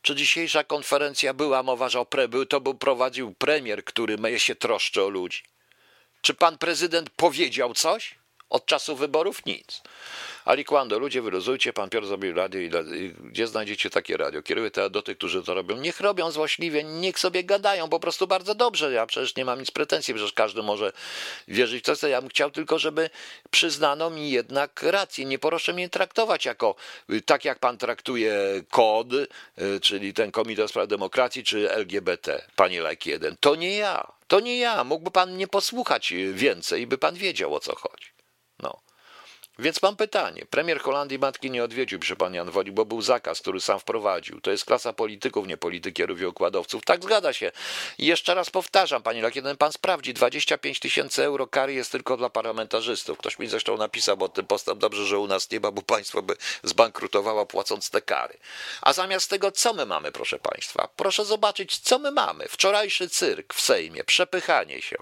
Czy 0.01 0.15
dzisiejsza 0.15 0.63
konferencja 0.63 1.33
była 1.33 1.63
mowa, 1.63 1.89
że 1.89 2.05
pre, 2.05 2.27
był, 2.27 2.45
to 2.45 2.61
był 2.61 2.75
prowadził 2.75 3.33
premier, 3.33 3.85
który 3.85 4.39
się 4.39 4.55
troszczy 4.55 5.03
o 5.03 5.09
ludzi? 5.09 5.43
Czy 6.21 6.33
pan 6.33 6.57
prezydent 6.57 7.09
powiedział 7.09 7.73
coś? 7.73 8.15
Od 8.51 8.65
czasu 8.65 8.95
wyborów 8.95 9.45
nic. 9.45 9.81
Ali 10.45 10.65
ludzie 10.89 11.21
wyluzujcie, 11.21 11.73
pan 11.73 11.89
Piotr 11.89 12.07
zrobił 12.07 12.35
radio 12.35 12.61
i, 12.61 12.69
gdzie 13.23 13.47
znajdziecie 13.47 13.89
takie 13.89 14.17
radio? 14.17 14.43
Kieruję 14.43 14.71
to 14.71 14.89
do 14.89 15.01
tych, 15.01 15.17
którzy 15.17 15.43
to 15.43 15.53
robią. 15.53 15.77
Niech 15.77 15.99
robią 15.99 16.31
złośliwie, 16.31 16.83
niech 16.83 17.19
sobie 17.19 17.43
gadają 17.43 17.89
po 17.89 17.99
prostu 17.99 18.27
bardzo 18.27 18.55
dobrze. 18.55 18.91
Ja 18.91 19.05
przecież 19.05 19.35
nie 19.35 19.45
mam 19.45 19.59
nic 19.59 19.71
pretensji, 19.71 20.13
przecież 20.13 20.33
każdy 20.33 20.63
może 20.63 20.91
wierzyć 21.47 21.85
w 21.85 21.99
to, 21.99 22.07
ja 22.07 22.21
bym 22.21 22.29
chciał 22.29 22.51
tylko, 22.51 22.79
żeby 22.79 23.09
przyznano 23.51 24.09
mi 24.09 24.31
jednak 24.31 24.83
rację. 24.83 25.25
Nie 25.25 25.39
proszę 25.39 25.73
mnie 25.73 25.89
traktować 25.89 26.45
jako 26.45 26.75
tak, 27.25 27.45
jak 27.45 27.59
pan 27.59 27.77
traktuje 27.77 28.35
KOD, 28.69 29.13
y, 29.13 29.27
czyli 29.81 30.13
ten 30.13 30.31
Komitet 30.31 30.69
Spraw 30.69 30.87
Demokracji, 30.87 31.43
czy 31.43 31.71
LGBT, 31.71 32.45
panie 32.55 32.81
Lajk 32.81 33.05
1. 33.05 33.37
To 33.39 33.55
nie 33.55 33.77
ja. 33.77 34.11
To 34.27 34.39
nie 34.39 34.59
ja. 34.59 34.83
Mógłby 34.83 35.11
pan 35.11 35.37
nie 35.37 35.47
posłuchać 35.47 36.13
więcej 36.33 36.81
i 36.81 36.87
by 36.87 36.97
pan 36.97 37.15
wiedział 37.15 37.55
o 37.55 37.59
co 37.59 37.75
chodzi. 37.75 38.20
No. 38.61 38.90
Więc 39.61 39.81
mam 39.81 39.95
pytanie. 39.95 40.45
Premier 40.49 40.79
Holandii 40.79 41.19
matki 41.19 41.51
nie 41.51 41.63
odwiedził, 41.63 41.99
przy 41.99 42.15
pan 42.15 42.33
Jan 42.33 42.51
Woli, 42.51 42.71
bo 42.71 42.85
był 42.85 43.01
zakaz, 43.01 43.39
który 43.39 43.61
sam 43.61 43.79
wprowadził. 43.79 44.41
To 44.41 44.51
jest 44.51 44.65
klasa 44.65 44.93
polityków, 44.93 45.47
nie 45.47 45.57
politykierów 45.57 46.21
i 46.21 46.25
układowców. 46.25 46.85
Tak, 46.85 47.03
zgadza 47.03 47.33
się. 47.33 47.51
I 47.97 48.05
jeszcze 48.05 48.35
raz 48.35 48.49
powtarzam, 48.49 49.03
panie 49.03 49.19
jak 49.19 49.35
jeden 49.35 49.57
pan 49.57 49.71
sprawdzi, 49.71 50.13
25 50.13 50.79
tysięcy 50.79 51.23
euro 51.23 51.47
kary 51.47 51.73
jest 51.73 51.91
tylko 51.91 52.17
dla 52.17 52.29
parlamentarzystów. 52.29 53.17
Ktoś 53.17 53.39
mi 53.39 53.47
zresztą 53.47 53.77
napisał 53.77 54.23
o 54.23 54.29
tym 54.29 54.45
postęp, 54.45 54.79
dobrze, 54.79 55.05
że 55.05 55.19
u 55.19 55.27
nas 55.27 55.51
nie 55.51 55.59
ma, 55.59 55.71
bo 55.71 55.81
państwo 55.81 56.21
by 56.21 56.35
zbankrutowało 56.63 57.45
płacąc 57.45 57.89
te 57.89 58.01
kary. 58.01 58.37
A 58.81 58.93
zamiast 58.93 59.29
tego, 59.29 59.51
co 59.51 59.73
my 59.73 59.85
mamy, 59.85 60.11
proszę 60.11 60.39
państwa? 60.39 60.89
Proszę 60.95 61.25
zobaczyć, 61.25 61.77
co 61.77 61.99
my 61.99 62.11
mamy. 62.11 62.47
Wczorajszy 62.47 63.09
cyrk 63.09 63.53
w 63.53 63.61
Sejmie, 63.61 64.03
przepychanie 64.03 64.81
się. 64.81 64.97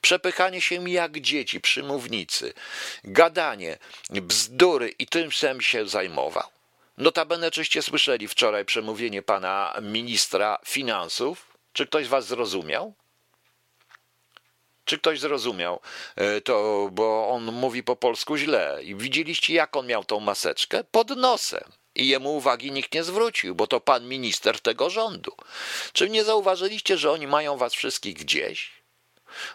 Przepychanie 0.00 0.60
się 0.60 0.90
jak 0.90 1.20
dzieci 1.20 1.60
przy 1.60 1.82
mównicy. 1.82 2.52
Gadanie 3.04 3.81
bzdury 4.10 4.88
i 4.88 5.06
tym 5.06 5.30
się 5.60 5.88
zajmował. 5.88 6.48
Notabene, 6.98 7.50
czyście 7.50 7.82
słyszeli 7.82 8.28
wczoraj 8.28 8.64
przemówienie 8.64 9.22
pana 9.22 9.74
ministra 9.82 10.58
finansów? 10.66 11.56
Czy 11.72 11.86
ktoś 11.86 12.06
z 12.06 12.08
was 12.08 12.26
zrozumiał? 12.26 12.94
Czy 14.84 14.98
ktoś 14.98 15.20
zrozumiał 15.20 15.80
e, 16.16 16.40
to, 16.40 16.88
bo 16.92 17.28
on 17.28 17.44
mówi 17.44 17.82
po 17.82 17.96
polsku 17.96 18.36
źle. 18.36 18.78
I 18.82 18.94
widzieliście, 18.94 19.54
jak 19.54 19.76
on 19.76 19.86
miał 19.86 20.04
tą 20.04 20.20
maseczkę? 20.20 20.84
Pod 20.84 21.10
nosem. 21.10 21.64
I 21.94 22.08
jemu 22.08 22.36
uwagi 22.36 22.72
nikt 22.72 22.94
nie 22.94 23.04
zwrócił, 23.04 23.54
bo 23.54 23.66
to 23.66 23.80
pan 23.80 24.08
minister 24.08 24.60
tego 24.60 24.90
rządu. 24.90 25.36
Czy 25.92 26.10
nie 26.10 26.24
zauważyliście, 26.24 26.98
że 26.98 27.10
oni 27.10 27.26
mają 27.26 27.56
was 27.56 27.74
wszystkich 27.74 28.14
gdzieś? 28.14 28.72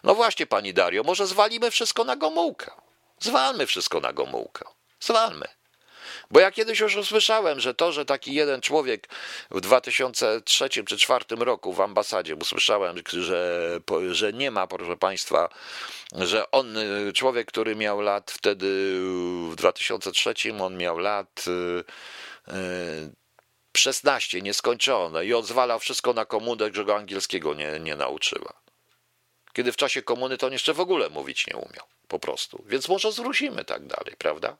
No 0.04 0.16
właśnie, 0.16 0.48
pani 0.48 0.74
Dario, 0.74 1.04
może 1.04 1.28
zwalimy 1.28 1.72
wszystko 1.72 2.04
na 2.04 2.16
Gomułkę. 2.16 2.72
Zwalmy 3.20 3.66
wszystko 3.68 4.00
na 4.00 4.14
Gomułkę. 4.14 4.66
Zwalmy. 5.00 5.48
Bo 6.32 6.40
ja 6.40 6.52
kiedyś 6.52 6.80
już 6.80 6.96
usłyszałem, 6.96 7.60
że 7.60 7.74
to, 7.74 7.92
że 7.92 8.06
taki 8.06 8.34
jeden 8.34 8.62
człowiek 8.62 9.10
w 9.52 9.62
2003 9.62 10.70
czy 10.70 10.84
2004 10.84 11.26
roku 11.46 11.74
w 11.74 11.82
ambasadzie 11.82 12.36
usłyszałem, 12.36 12.96
że, 13.08 13.80
że 14.12 14.34
nie 14.34 14.52
ma, 14.52 14.68
proszę 14.68 14.98
Państwa, 14.98 15.50
że 16.16 16.52
on, 16.52 16.76
człowiek, 17.14 17.48
który 17.48 17.76
miał 17.76 18.02
lat 18.02 18.32
wtedy 18.32 19.00
w 19.52 19.56
2003, 19.56 20.34
on 20.62 20.78
miał 20.78 20.98
lat 20.98 21.46
16, 23.78 24.38
y, 24.38 24.40
y, 24.40 24.44
nieskończone 24.44 25.26
i 25.26 25.34
odzwalał 25.34 25.80
wszystko 25.80 26.14
na 26.14 26.26
komunę, 26.26 26.70
że 26.74 26.86
go 26.86 26.96
angielskiego 26.96 27.54
nie, 27.54 27.80
nie 27.80 27.96
nauczyła. 27.96 28.67
Kiedy 29.58 29.72
w 29.72 29.78
czasie 29.78 30.02
komuny 30.02 30.38
to 30.38 30.48
on 30.48 30.54
jeszcze 30.54 30.74
w 30.74 30.80
ogóle 30.80 31.10
mówić 31.10 31.48
nie 31.48 31.56
umiał 31.56 31.86
po 32.08 32.20
prostu. 32.20 32.64
Więc 32.66 32.88
może 32.88 33.12
zwrócimy 33.12 33.66
tak 33.66 33.86
dalej, 33.86 34.16
prawda? 34.18 34.58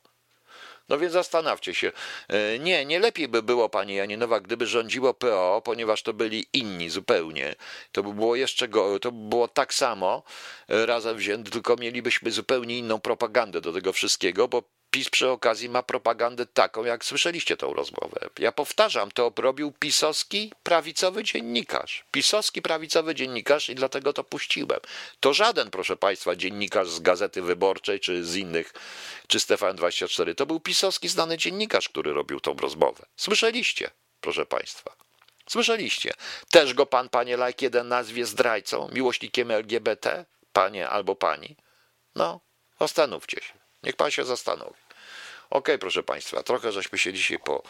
No 0.88 0.98
więc 0.98 1.12
zastanawcie 1.12 1.74
się. 1.74 1.92
E, 2.28 2.58
nie, 2.58 2.84
nie 2.84 2.98
lepiej 2.98 3.28
by 3.28 3.42
było, 3.42 3.68
pani 3.68 3.94
Janinowa, 3.94 4.40
gdyby 4.40 4.66
rządziło 4.66 5.14
PO, 5.14 5.62
ponieważ 5.64 6.02
to 6.02 6.12
byli 6.12 6.46
inni 6.52 6.90
zupełnie. 6.90 7.54
To 7.92 8.02
by 8.02 8.12
było 8.14 8.36
jeszcze, 8.36 8.68
go, 8.68 8.98
to 8.98 9.12
by 9.12 9.28
było 9.28 9.48
tak 9.48 9.74
samo 9.74 10.22
e, 10.68 10.86
razem 10.86 11.16
wzięte, 11.16 11.50
tylko 11.50 11.76
mielibyśmy 11.76 12.30
zupełnie 12.30 12.78
inną 12.78 13.00
propagandę 13.00 13.60
do 13.60 13.72
tego 13.72 13.92
wszystkiego, 13.92 14.48
bo 14.48 14.62
PiS 14.90 15.10
przy 15.10 15.28
okazji 15.28 15.68
ma 15.68 15.82
propagandę 15.82 16.46
taką, 16.46 16.84
jak 16.84 17.04
słyszeliście 17.04 17.56
tą 17.56 17.72
rozmowę. 17.72 18.20
Ja 18.38 18.52
powtarzam, 18.52 19.10
to 19.10 19.32
robił 19.36 19.72
pisowski 19.72 20.52
prawicowy 20.62 21.24
dziennikarz. 21.24 22.04
Pisowski 22.10 22.62
prawicowy 22.62 23.14
dziennikarz 23.14 23.68
i 23.68 23.74
dlatego 23.74 24.12
to 24.12 24.24
puściłem. 24.24 24.80
To 25.20 25.34
żaden, 25.34 25.70
proszę 25.70 25.96
Państwa, 25.96 26.36
dziennikarz 26.36 26.88
z 26.88 27.00
Gazety 27.00 27.42
Wyborczej 27.42 28.00
czy 28.00 28.24
z 28.24 28.36
innych, 28.36 28.72
czy 29.26 29.40
Stefan 29.40 29.76
24. 29.76 30.34
To 30.34 30.46
był 30.46 30.60
pisowski 30.60 31.08
znany 31.08 31.38
dziennikarz, 31.38 31.88
który 31.88 32.12
robił 32.12 32.40
tą 32.40 32.56
rozmowę. 32.56 33.06
Słyszeliście, 33.16 33.90
proszę 34.20 34.46
Państwa. 34.46 34.96
Słyszeliście. 35.48 36.12
Też 36.50 36.74
go 36.74 36.86
pan, 36.86 37.08
panie 37.08 37.36
Lajk, 37.36 37.62
jeden 37.62 37.88
nazwie 37.88 38.26
zdrajcą, 38.26 38.88
miłośnikiem 38.92 39.50
LGBT, 39.50 40.24
panie 40.52 40.88
albo 40.88 41.16
pani. 41.16 41.56
No, 42.14 42.40
zastanówcie 42.80 43.40
się. 43.40 43.57
Niech 43.82 43.96
pan 43.96 44.10
się 44.10 44.24
zastanowi. 44.24 44.80
Ok, 45.50 45.68
proszę 45.80 46.02
Państwa, 46.02 46.42
trochę 46.42 46.72
żeśmy 46.72 46.98
się 46.98 47.12
dzisiaj 47.12 47.38
po 47.38 47.62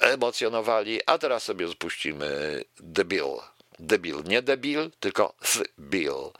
e, 0.00 0.10
emocjonowali, 0.12 1.00
a 1.06 1.18
teraz 1.18 1.42
sobie 1.42 1.68
spuścimy 1.68 2.64
The 2.94 3.04
Bill 3.04 3.36
Debil, 3.78 4.22
nie 4.24 4.42
debil, 4.42 4.90
tylko 5.00 5.34
th-bill. 5.40 6.30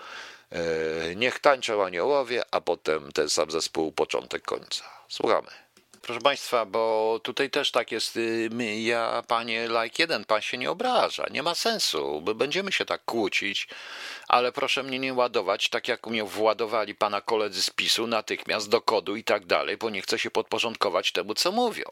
E, 0.51 1.14
Niech 1.16 1.39
tańczą 1.39 1.85
aniołowie, 1.85 2.43
a 2.51 2.61
potem 2.61 3.12
ten 3.12 3.31
sam 3.31 3.51
zespół 3.51 3.93
początek 3.93 4.43
końca. 4.43 4.85
Słuchamy. 5.09 5.64
Proszę 6.05 6.21
Państwa, 6.21 6.67
bo 6.67 7.21
tutaj 7.23 7.51
też 7.51 7.71
tak 7.71 7.93
jest, 7.93 8.17
y, 8.17 8.51
ja, 8.81 9.23
panie 9.29 9.69
like 9.69 10.03
jeden, 10.03 10.25
pan 10.25 10.41
się 10.41 10.59
nie 10.59 10.71
obraża, 10.71 11.27
nie 11.31 11.43
ma 11.43 11.55
sensu, 11.55 12.21
będziemy 12.21 12.73
się 12.73 12.85
tak 12.85 13.05
kłócić, 13.05 13.69
ale 14.29 14.53
proszę 14.53 14.83
mnie 14.83 14.99
nie 14.99 15.15
ładować, 15.15 15.69
tak 15.69 15.89
jak 15.89 16.07
mnie 16.07 16.25
władowali 16.25 16.95
pana 16.95 17.21
koledzy 17.21 17.63
z 17.63 17.71
PiSu 17.71 18.07
natychmiast 18.07 18.69
do 18.69 18.81
kodu 18.81 19.17
i 19.17 19.25
tak 19.25 19.47
dalej, 19.47 19.77
bo 19.77 19.91
nie 19.91 20.03
chcę 20.03 20.19
się 20.19 20.31
podporządkować 20.31 21.13
temu, 21.13 21.35
co 21.35 21.53
mówią. 21.53 21.85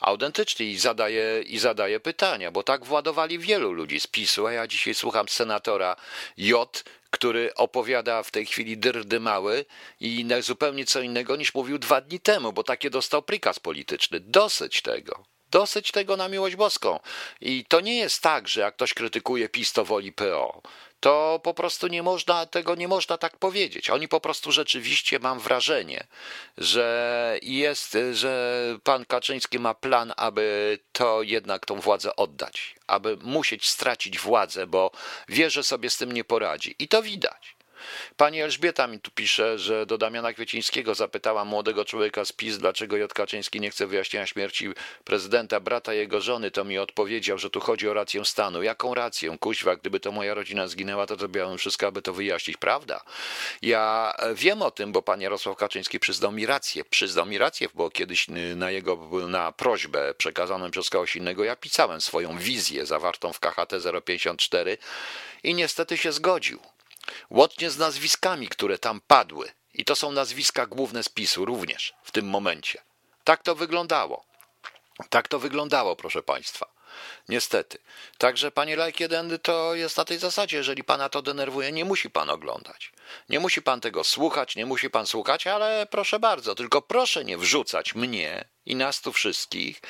Autentycznie 0.00 0.66
i 0.66 0.78
zadaję, 0.78 1.42
i 1.42 1.58
zadaję 1.58 2.00
pytania, 2.00 2.50
bo 2.50 2.62
tak 2.62 2.84
władowali 2.84 3.38
wielu 3.38 3.72
ludzi 3.72 4.00
z 4.00 4.06
PiSu, 4.06 4.46
a 4.46 4.52
ja 4.52 4.66
dzisiaj 4.66 4.94
słucham 4.94 5.28
senatora 5.28 5.96
J, 6.36 6.84
który 7.10 7.54
opowiada 7.54 8.22
w 8.22 8.30
tej 8.30 8.46
chwili 8.46 8.78
dyrdy 8.78 9.20
mały 9.20 9.64
i 10.00 10.26
zupełnie 10.40 10.84
co 10.84 11.00
innego 11.00 11.36
niż 11.36 11.54
mówił 11.54 11.78
dwa 11.78 12.00
dni 12.00 12.20
temu, 12.20 12.52
bo 12.52 12.62
takie 12.62 12.90
dostał 12.90 13.22
prikaz 13.22 13.58
polityczny. 13.58 14.20
Dosyć 14.20 14.82
tego. 14.82 15.24
Dosyć 15.50 15.92
tego 15.92 16.16
na 16.16 16.28
miłość 16.28 16.56
boską. 16.56 17.00
I 17.40 17.64
to 17.68 17.80
nie 17.80 17.96
jest 17.96 18.22
tak, 18.22 18.48
że 18.48 18.60
jak 18.60 18.74
ktoś 18.74 18.94
krytykuje 18.94 19.48
PiS, 19.48 19.72
to 19.72 19.84
woli 19.84 20.12
PO. 20.12 20.62
To 21.00 21.40
po 21.42 21.54
prostu 21.54 21.86
nie 21.86 22.02
można, 22.02 22.46
tego 22.46 22.74
nie 22.74 22.88
można 22.88 23.18
tak 23.18 23.36
powiedzieć. 23.36 23.90
Oni 23.90 24.08
po 24.08 24.20
prostu 24.20 24.52
rzeczywiście, 24.52 25.18
mam 25.18 25.40
wrażenie, 25.40 26.06
że 26.58 27.38
jest, 27.42 27.96
że 28.12 28.62
pan 28.84 29.04
Kaczyński 29.04 29.58
ma 29.58 29.74
plan, 29.74 30.12
aby 30.16 30.78
to 30.92 31.22
jednak 31.22 31.66
tą 31.66 31.80
władzę 31.80 32.16
oddać, 32.16 32.74
aby 32.86 33.16
musieć 33.16 33.68
stracić 33.68 34.18
władzę, 34.18 34.66
bo 34.66 34.90
wie, 35.28 35.50
że 35.50 35.62
sobie 35.62 35.90
z 35.90 35.96
tym 35.96 36.12
nie 36.12 36.24
poradzi. 36.24 36.74
I 36.78 36.88
to 36.88 37.02
widać. 37.02 37.57
Pani 38.18 38.40
Elżbieta 38.40 38.86
mi 38.86 39.00
tu 39.00 39.10
pisze, 39.10 39.58
że 39.58 39.86
do 39.86 39.98
Damiana 39.98 40.32
Kwiecińskiego 40.32 40.94
zapytała 40.94 41.44
młodego 41.44 41.84
człowieka 41.84 42.24
z 42.24 42.32
PiS, 42.32 42.58
dlaczego 42.58 42.96
J. 42.96 43.14
Kaczyński 43.14 43.60
nie 43.60 43.70
chce 43.70 43.86
wyjaśnienia 43.86 44.26
śmierci 44.26 44.68
prezydenta, 45.04 45.60
brata 45.60 45.94
jego 45.94 46.20
żony, 46.20 46.50
to 46.50 46.64
mi 46.64 46.78
odpowiedział, 46.78 47.38
że 47.38 47.50
tu 47.50 47.60
chodzi 47.60 47.88
o 47.88 47.94
rację 47.94 48.24
stanu. 48.24 48.62
Jaką 48.62 48.94
rację? 48.94 49.38
Kuźwa, 49.40 49.76
gdyby 49.76 50.00
to 50.00 50.12
moja 50.12 50.34
rodzina 50.34 50.68
zginęła, 50.68 51.06
to 51.06 51.16
zrobiłem 51.16 51.58
wszystko, 51.58 51.86
aby 51.86 52.02
to 52.02 52.12
wyjaśnić, 52.12 52.56
prawda? 52.56 53.00
Ja 53.62 54.14
wiem 54.34 54.62
o 54.62 54.70
tym, 54.70 54.92
bo 54.92 55.02
pan 55.02 55.20
Jarosław 55.20 55.56
Kaczyński 55.56 56.00
przyznał 56.00 56.32
mi 56.32 56.46
rację. 56.46 56.84
Przyznał 56.84 57.26
mi 57.26 57.38
rację, 57.38 57.68
bo 57.74 57.90
kiedyś 57.90 58.26
na 58.56 58.70
jego 58.70 58.98
na 59.28 59.52
prośbę 59.52 60.14
przekazaną 60.14 60.70
przez 60.70 60.90
kogoś 60.90 61.16
innego 61.16 61.44
ja 61.44 61.56
pisałem 61.56 62.00
swoją 62.00 62.38
wizję 62.38 62.86
zawartą 62.86 63.32
w 63.32 63.40
KHT 63.40 63.72
054 64.04 64.78
i 65.42 65.54
niestety 65.54 65.96
się 65.96 66.12
zgodził. 66.12 66.60
Łącznie 67.30 67.70
z 67.70 67.78
nazwiskami, 67.78 68.48
które 68.48 68.78
tam 68.78 69.00
padły. 69.06 69.52
I 69.74 69.84
to 69.84 69.96
są 69.96 70.12
nazwiska 70.12 70.66
główne 70.66 71.02
spisu 71.02 71.44
również 71.44 71.94
w 72.02 72.12
tym 72.12 72.26
momencie. 72.26 72.82
Tak 73.24 73.42
to 73.42 73.54
wyglądało. 73.54 74.24
Tak 75.10 75.28
to 75.28 75.38
wyglądało, 75.38 75.96
proszę 75.96 76.22
Państwa. 76.22 76.78
Niestety. 77.28 77.78
Także, 78.18 78.50
panie 78.50 78.76
Lajk 78.76 79.00
1, 79.00 79.38
to 79.38 79.74
jest 79.74 79.96
na 79.96 80.04
tej 80.04 80.18
zasadzie. 80.18 80.56
Jeżeli 80.56 80.84
pana 80.84 81.08
to 81.08 81.22
denerwuje, 81.22 81.72
nie 81.72 81.84
musi 81.84 82.10
pan 82.10 82.30
oglądać. 82.30 82.92
Nie 83.28 83.40
musi 83.40 83.62
pan 83.62 83.80
tego 83.80 84.04
słuchać, 84.04 84.56
nie 84.56 84.66
musi 84.66 84.90
pan 84.90 85.06
słuchać, 85.06 85.46
ale 85.46 85.86
proszę 85.90 86.20
bardzo, 86.20 86.54
tylko 86.54 86.82
proszę 86.82 87.24
nie 87.24 87.38
wrzucać 87.38 87.94
mnie 87.94 88.44
i 88.66 88.76
nas 88.76 89.00
tu 89.00 89.12
wszystkich 89.12 89.82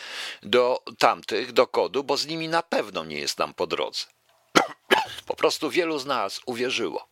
do 0.43 0.83
tamtych, 0.99 1.53
do 1.53 1.67
kodu, 1.67 2.05
bo 2.05 2.17
z 2.17 2.27
nimi 2.27 2.49
na 2.49 2.63
pewno 2.63 3.05
nie 3.05 3.19
jest 3.19 3.39
nam 3.39 3.55
po 3.55 3.67
drodze. 3.67 4.05
Po 5.27 5.37
prostu 5.37 5.71
wielu 5.71 5.99
z 5.99 6.07
nas 6.07 6.41
uwierzyło. 6.47 7.09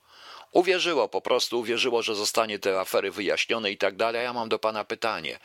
Uwierzyło, 0.53 1.09
po 1.09 1.21
prostu 1.21 1.61
uwierzyło, 1.61 2.03
że 2.03 2.15
zostanie 2.15 2.59
te 2.59 2.81
afery 2.81 3.11
wyjaśnione 3.11 3.71
i 3.71 3.77
tak 3.77 3.97
dalej. 3.97 4.25
Ja 4.25 4.33
mam 4.33 4.49
do 4.49 4.59
pana 4.59 4.85
pytanie, 4.85 5.39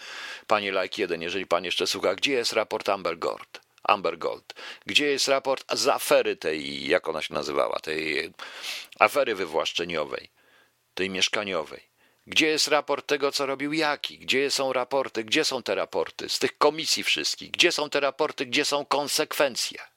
panie 0.47 0.72
Like 0.72 1.01
1, 1.01 1.22
jeżeli 1.22 1.45
pan 1.45 1.66
jeszcze 1.66 1.88
słucha, 1.88 2.16
gdzie 2.16 2.32
jest 2.32 2.53
raport 2.53 2.89
Amber 2.89 3.20
Gold? 3.20 3.62
Amber 3.84 4.18
Gold. 4.18 4.53
Gdzie 4.86 5.05
jest 5.05 5.28
raport 5.28 5.76
z 5.76 5.88
afery 5.88 6.36
tej, 6.36 6.88
jak 6.88 7.07
ona 7.07 7.22
się 7.22 7.34
nazywała, 7.34 7.80
tej 7.80 8.32
afery 8.99 9.36
wywłaszczeniowej, 9.36 10.30
tej 10.93 11.09
mieszkaniowej? 11.09 11.91
Gdzie 12.28 12.47
jest 12.47 12.68
raport 12.68 13.07
tego, 13.07 13.32
co 13.32 13.45
robił 13.45 13.74
Jaki? 13.74 14.18
Gdzie 14.18 14.51
są 14.51 14.74
raporty? 14.74 15.24
Gdzie 15.24 15.45
są 15.45 15.64
te 15.64 15.76
raporty 15.76 16.30
z 16.30 16.39
tych 16.39 16.57
komisji 16.57 17.03
wszystkich? 17.03 17.51
Gdzie 17.51 17.72
są 17.72 17.89
te 17.89 17.99
raporty? 17.99 18.45
Gdzie 18.45 18.66
są 18.66 18.86
konsekwencje? 18.86 19.91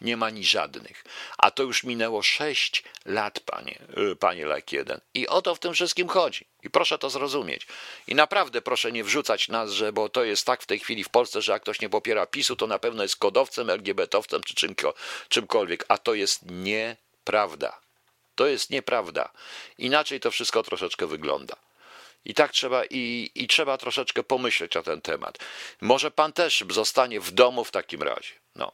Nie 0.00 0.16
ma 0.16 0.30
ni 0.30 0.44
żadnych. 0.44 1.04
A 1.38 1.50
to 1.50 1.62
już 1.62 1.84
minęło 1.84 2.22
sześć 2.22 2.84
lat, 3.04 3.40
panie, 3.40 3.78
y, 4.12 4.16
panie 4.16 4.46
Lek 4.46 4.72
1. 4.72 5.00
I 5.14 5.28
o 5.28 5.42
to 5.42 5.54
w 5.54 5.58
tym 5.58 5.74
wszystkim 5.74 6.08
chodzi. 6.08 6.46
I 6.62 6.70
proszę 6.70 6.98
to 6.98 7.10
zrozumieć. 7.10 7.66
I 8.06 8.14
naprawdę 8.14 8.62
proszę 8.62 8.92
nie 8.92 9.04
wrzucać 9.04 9.48
nas, 9.48 9.70
że 9.70 9.92
bo 9.92 10.08
to 10.08 10.24
jest 10.24 10.46
tak 10.46 10.62
w 10.62 10.66
tej 10.66 10.78
chwili 10.78 11.04
w 11.04 11.08
Polsce, 11.08 11.42
że 11.42 11.52
jak 11.52 11.62
ktoś 11.62 11.80
nie 11.80 11.88
popiera 11.88 12.26
PiSu, 12.26 12.56
to 12.56 12.66
na 12.66 12.78
pewno 12.78 13.02
jest 13.02 13.16
kodowcem, 13.16 13.70
LGBT-owcem 13.70 14.42
czy 14.42 14.54
czymko, 14.54 14.94
czymkolwiek. 15.28 15.84
A 15.88 15.98
to 15.98 16.14
jest 16.14 16.40
nieprawda. 16.50 17.80
To 18.34 18.46
jest 18.46 18.70
nieprawda. 18.70 19.30
Inaczej 19.78 20.20
to 20.20 20.30
wszystko 20.30 20.62
troszeczkę 20.62 21.06
wygląda. 21.06 21.56
I 22.24 22.34
tak 22.34 22.52
trzeba, 22.52 22.84
i, 22.84 23.30
i 23.34 23.48
trzeba 23.48 23.78
troszeczkę 23.78 24.24
pomyśleć 24.24 24.74
na 24.74 24.82
ten 24.82 25.00
temat. 25.00 25.38
Może 25.80 26.10
pan 26.10 26.32
też 26.32 26.64
zostanie 26.70 27.20
w 27.20 27.30
domu 27.30 27.64
w 27.64 27.70
takim 27.70 28.02
razie. 28.02 28.32
No. 28.56 28.72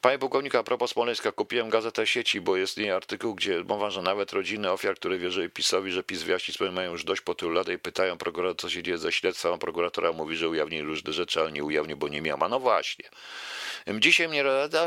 Panie 0.00 0.18
pułkowniku, 0.18 0.58
a 0.58 0.62
propos 0.62 0.90
Smoleńska, 0.90 1.32
kupiłem 1.32 1.70
gazetę 1.70 2.06
sieci, 2.06 2.40
bo 2.40 2.56
jest 2.56 2.76
nie 2.76 2.94
artykuł, 2.94 3.34
gdzie 3.34 3.64
mowa, 3.64 3.90
że 3.90 4.02
nawet 4.02 4.32
rodziny 4.32 4.70
ofiar, 4.70 4.94
które 4.94 5.18
wierzyły 5.18 5.48
PiSowi, 5.48 5.92
że 5.92 6.02
PiS 6.02 6.22
wyjaśni 6.22 6.54
swoje 6.54 6.70
mają 6.70 6.92
już 6.92 7.04
dość 7.04 7.20
po 7.20 7.34
tylu 7.34 7.50
lat 7.52 7.68
i 7.68 7.78
pytają 7.78 8.18
prokuratora, 8.18 8.54
co 8.60 8.70
się 8.70 8.82
dzieje 8.82 8.98
ze 8.98 9.12
śledztwem, 9.12 9.52
a 9.52 9.58
prokuratora 9.58 10.12
mówi, 10.12 10.36
że 10.36 10.48
ujawni 10.48 10.82
różne 10.82 11.12
rzeczy, 11.12 11.40
ale 11.40 11.52
nie 11.52 11.64
ujawni, 11.64 11.96
bo 11.96 12.08
nie 12.08 12.22
miał. 12.22 12.38
A 12.40 12.48
no 12.48 12.60
właśnie. 12.60 13.04
Dzisiaj 13.98 14.28
mnie, 14.28 14.44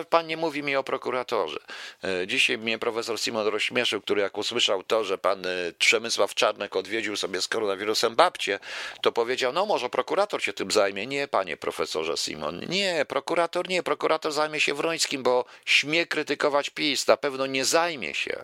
pan 0.09 0.27
nie 0.27 0.37
mówi 0.37 0.63
mi 0.63 0.75
o 0.75 0.83
prokuratorze. 0.83 1.59
E, 2.03 2.27
dzisiaj 2.27 2.57
mnie 2.57 2.79
profesor 2.79 3.19
Simon 3.19 3.47
rozśmieszył, 3.47 4.01
który 4.01 4.21
jak 4.21 4.37
usłyszał 4.37 4.83
to, 4.83 5.03
że 5.03 5.17
pan 5.17 5.45
e, 5.45 5.49
Przemysław 5.79 6.35
Czarnek 6.35 6.75
odwiedził 6.75 7.17
sobie 7.17 7.41
z 7.41 7.47
koronawirusem 7.47 8.15
babcię, 8.15 8.59
to 9.01 9.11
powiedział, 9.11 9.53
no 9.53 9.65
może 9.65 9.89
prokurator 9.89 10.43
się 10.43 10.53
tym 10.53 10.71
zajmie. 10.71 11.07
Nie, 11.07 11.27
panie 11.27 11.57
profesorze 11.57 12.17
Simon, 12.17 12.59
nie, 12.69 13.05
prokurator 13.07 13.69
nie, 13.69 13.83
prokurator 13.83 14.31
zajmie 14.31 14.59
się 14.59 14.73
Bo 15.19 15.45
śmie 15.65 16.05
krytykować 16.05 16.69
PiS, 16.69 17.07
na 17.07 17.17
pewno 17.17 17.45
nie 17.45 17.65
zajmie 17.65 18.15
się. 18.15 18.43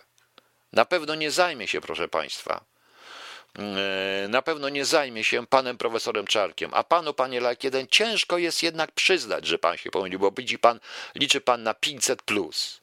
Na 0.72 0.84
pewno 0.84 1.14
nie 1.14 1.30
zajmie 1.30 1.68
się, 1.68 1.80
proszę 1.80 2.08
państwa. 2.08 2.64
E, 3.58 4.28
na 4.28 4.42
pewno 4.42 4.68
nie 4.68 4.84
zajmie 4.84 5.24
się 5.24 5.46
panem 5.46 5.78
profesorem 5.78 6.26
Czarkiem, 6.26 6.70
a 6.74 6.84
panu, 6.84 7.14
panie 7.14 7.40
Lak, 7.40 7.64
jeden 7.64 7.86
ciężko 7.86 8.38
jest 8.38 8.62
jednak 8.62 8.92
przyznać, 8.92 9.46
że 9.46 9.58
pan 9.58 9.76
się 9.76 9.90
pomylił, 9.90 10.18
bo 10.18 10.30
widzi 10.30 10.58
pan, 10.58 10.80
liczy 11.14 11.40
pan 11.40 11.62
na 11.62 11.74
500 11.74 12.22
plus. 12.22 12.81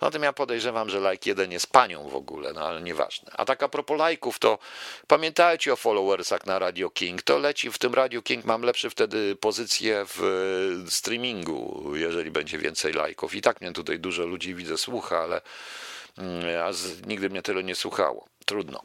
Zatem 0.00 0.22
ja 0.22 0.32
podejrzewam, 0.32 0.90
że 0.90 1.10
like 1.10 1.30
jeden 1.30 1.52
jest 1.52 1.66
panią 1.66 2.08
w 2.08 2.16
ogóle, 2.16 2.52
no 2.52 2.60
ale 2.60 2.82
nieważne. 2.82 3.32
A 3.36 3.44
tak 3.44 3.62
a 3.62 3.68
propos 3.68 3.98
lajków, 3.98 4.38
to 4.38 4.58
pamiętajcie 5.06 5.72
o 5.72 5.76
followersach 5.76 6.46
na 6.46 6.58
Radio 6.58 6.90
King. 6.90 7.22
To 7.22 7.38
leci 7.38 7.70
w 7.70 7.78
tym 7.78 7.94
Radio 7.94 8.22
King, 8.22 8.44
mam 8.44 8.62
lepszy 8.62 8.90
wtedy 8.90 9.36
pozycję 9.36 10.04
w 10.08 10.84
streamingu, 10.88 11.92
jeżeli 11.94 12.30
będzie 12.30 12.58
więcej 12.58 12.92
lajków. 12.92 13.34
I 13.34 13.40
tak 13.40 13.60
mnie 13.60 13.72
tutaj 13.72 13.98
dużo 13.98 14.26
ludzi 14.26 14.54
widzę, 14.54 14.78
słucha, 14.78 15.18
ale 15.18 15.40
mm, 16.18 16.62
a 16.64 16.72
z, 16.72 17.06
nigdy 17.06 17.30
mnie 17.30 17.42
tyle 17.42 17.64
nie 17.64 17.74
słuchało. 17.74 18.26
Trudno 18.46 18.82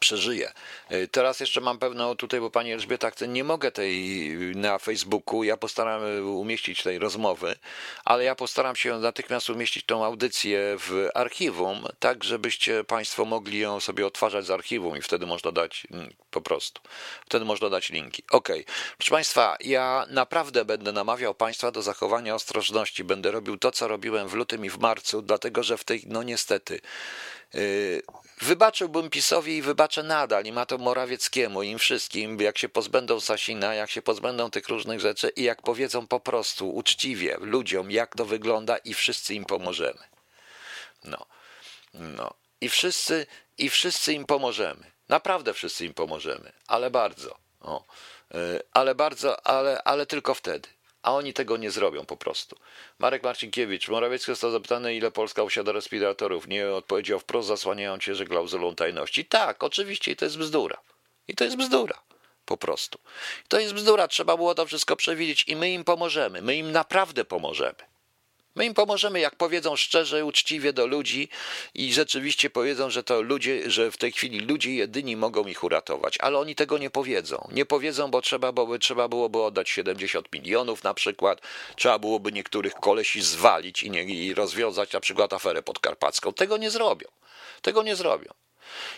przeżyję. 0.00 0.52
E, 0.88 1.06
teraz 1.06 1.40
jeszcze 1.40 1.60
mam 1.60 1.78
pewną 1.78 2.16
tutaj, 2.16 2.40
bo 2.40 2.50
pani 2.50 2.72
Elżbieta 2.72 3.10
nie 3.28 3.44
mogę 3.44 3.72
tej 3.72 4.28
na 4.54 4.78
Facebooku, 4.78 5.44
ja 5.44 5.56
postaram 5.56 6.02
umieścić 6.26 6.82
tej 6.82 6.98
rozmowy, 6.98 7.56
ale 8.04 8.24
ja 8.24 8.34
postaram 8.34 8.76
się 8.76 8.98
natychmiast 8.98 9.50
umieścić 9.50 9.84
tą 9.86 10.04
audycję 10.04 10.76
w 10.78 11.08
archiwum, 11.14 11.86
tak 11.98 12.24
żebyście 12.24 12.84
państwo 12.84 13.24
mogli 13.24 13.58
ją 13.58 13.80
sobie 13.80 14.06
odtwarzać 14.06 14.46
z 14.46 14.50
archiwum 14.50 14.96
i 14.96 15.02
wtedy 15.02 15.26
można 15.26 15.52
dać 15.52 15.86
mm, 15.90 16.14
po 16.30 16.40
prostu, 16.40 16.82
wtedy 17.26 17.44
można 17.44 17.70
dać 17.70 17.90
linki. 17.90 18.22
Ok, 18.30 18.48
proszę 18.98 19.10
państwa, 19.10 19.56
ja 19.60 20.06
naprawdę 20.10 20.64
będę 20.64 20.92
namawiał 20.92 21.34
państwa 21.34 21.70
do 21.70 21.82
zachowania 21.82 22.34
ostrożności, 22.34 23.04
będę 23.04 23.30
robił 23.30 23.58
to, 23.58 23.70
co 23.70 23.88
robiłem 23.88 24.28
w 24.28 24.34
lutym 24.34 24.64
i 24.64 24.70
w 24.70 24.78
marcu, 24.78 25.22
dlatego, 25.22 25.62
że 25.62 25.78
w 25.78 25.84
tej, 25.84 26.02
no 26.06 26.22
niestety, 26.22 26.80
wybaczyłbym 28.40 29.10
PiSowi 29.10 29.56
i 29.56 29.62
wybaczę 29.62 30.02
nadal 30.02 30.44
i 30.44 30.52
ma 30.52 30.66
to 30.66 30.78
Morawieckiemu 30.78 31.62
im 31.62 31.78
wszystkim, 31.78 32.40
jak 32.40 32.58
się 32.58 32.68
pozbędą 32.68 33.20
Sasina, 33.20 33.74
jak 33.74 33.90
się 33.90 34.02
pozbędą 34.02 34.50
tych 34.50 34.68
różnych 34.68 35.00
rzeczy 35.00 35.32
i 35.36 35.42
jak 35.42 35.62
powiedzą 35.62 36.06
po 36.06 36.20
prostu 36.20 36.74
uczciwie 36.74 37.36
ludziom, 37.40 37.90
jak 37.90 38.16
to 38.16 38.24
wygląda 38.24 38.76
i 38.76 38.94
wszyscy 38.94 39.34
im 39.34 39.44
pomożemy. 39.44 40.00
No, 41.04 41.26
no. 41.94 42.34
I 42.60 42.68
wszyscy, 42.68 43.26
i 43.58 43.70
wszyscy 43.70 44.12
im 44.12 44.24
pomożemy. 44.24 44.90
Naprawdę 45.08 45.54
wszyscy 45.54 45.86
im 45.86 45.94
pomożemy, 45.94 46.52
ale 46.66 46.90
bardzo. 46.90 47.38
O. 47.60 47.84
Y, 48.34 48.62
ale 48.72 48.94
bardzo, 48.94 49.46
ale, 49.46 49.82
ale 49.82 50.06
tylko 50.06 50.34
wtedy 50.34 50.68
a 51.08 51.12
oni 51.12 51.32
tego 51.32 51.56
nie 51.56 51.70
zrobią 51.70 52.04
po 52.04 52.16
prostu. 52.16 52.56
Marek 52.98 53.22
Marcinkiewicz, 53.22 53.88
Morawiecki 53.88 54.26
został 54.26 54.50
zapytany, 54.50 54.94
ile 54.94 55.10
Polska 55.10 55.42
posiada 55.42 55.72
respiratorów. 55.72 56.48
Nie 56.48 56.70
odpowiedział 56.70 57.18
wprost, 57.20 57.48
zasłaniając 57.48 58.02
się, 58.04 58.14
że 58.14 58.24
klauzulą 58.24 58.74
tajności. 58.74 59.24
Tak, 59.24 59.64
oczywiście, 59.64 60.12
i 60.12 60.16
to 60.16 60.24
jest 60.24 60.38
bzdura. 60.38 60.78
I 61.28 61.34
to 61.34 61.44
jest 61.44 61.56
bzdura. 61.56 62.00
Po 62.44 62.56
prostu. 62.56 62.98
To 63.48 63.60
jest 63.60 63.74
bzdura, 63.74 64.08
trzeba 64.08 64.36
było 64.36 64.54
to 64.54 64.66
wszystko 64.66 64.96
przewidzieć 64.96 65.44
i 65.48 65.56
my 65.56 65.70
im 65.70 65.84
pomożemy. 65.84 66.42
My 66.42 66.56
im 66.56 66.72
naprawdę 66.72 67.24
pomożemy. 67.24 67.82
My 68.58 68.64
im 68.64 68.74
pomożemy, 68.74 69.20
jak 69.20 69.36
powiedzą 69.36 69.76
szczerze, 69.76 70.24
uczciwie 70.24 70.72
do 70.72 70.86
ludzi 70.86 71.28
i 71.74 71.92
rzeczywiście 71.92 72.50
powiedzą, 72.50 72.90
że 72.90 73.02
to 73.02 73.22
ludzie, 73.22 73.70
że 73.70 73.90
w 73.90 73.96
tej 73.96 74.12
chwili 74.12 74.40
ludzie 74.40 74.74
jedyni 74.74 75.16
mogą 75.16 75.46
ich 75.46 75.64
uratować, 75.64 76.18
ale 76.20 76.38
oni 76.38 76.54
tego 76.54 76.78
nie 76.78 76.90
powiedzą. 76.90 77.48
Nie 77.52 77.66
powiedzą, 77.66 78.10
bo 78.10 78.22
trzeba, 78.22 78.52
byłoby, 78.52 78.78
trzeba 78.78 79.08
byłoby 79.08 79.42
oddać 79.42 79.70
70 79.70 80.32
milionów 80.32 80.84
na 80.84 80.94
przykład, 80.94 81.40
trzeba 81.76 81.98
byłoby 81.98 82.32
niektórych 82.32 82.74
kolesi 82.74 83.22
zwalić 83.22 83.82
i, 83.82 83.90
nie, 83.90 84.02
i 84.02 84.34
rozwiązać 84.34 84.92
na 84.92 85.00
przykład 85.00 85.32
aferę 85.32 85.62
podkarpacką. 85.62 86.32
Tego 86.32 86.56
nie 86.56 86.70
zrobią. 86.70 87.08
Tego 87.62 87.82
nie 87.82 87.96
zrobią. 87.96 88.32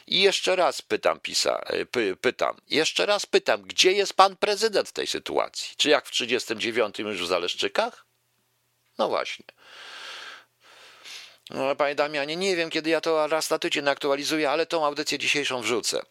I 0.07 0.21
jeszcze 0.21 0.57
raz 0.57 0.83
pytam, 0.83 1.21
pisa, 1.21 1.65
py, 1.91 2.17
pytam, 2.21 2.57
jeszcze 2.71 3.07
raz 3.07 3.27
pytam, 3.27 3.63
gdzie 3.63 3.93
jest 3.93 4.15
pan 4.15 4.37
prezydent 4.37 4.89
w 4.89 4.93
tej 4.93 5.07
sytuacji? 5.07 5.75
Czy 5.77 5.91
jak 5.91 6.07
w 6.07 6.11
39 6.11 6.99
już 6.99 7.23
w 7.23 7.27
Zaleszczykach? 7.27 8.10
No 9.01 9.09
właśnie. 9.09 9.45
No, 11.51 11.77
panie 11.77 11.95
Damianie, 11.95 12.37
nie 12.37 12.57
wiem, 12.57 12.71
kiedy 12.71 12.91
ja 12.91 13.01
to 13.01 13.27
raz 13.27 13.51
na 13.51 13.59
tydzień 13.59 13.89
aktualizuję, 13.89 14.51
ale 14.51 14.67
tą 14.67 14.87
audycję 14.87 15.19
dzisiejszą 15.19 15.61
wrzucę. 15.61 16.03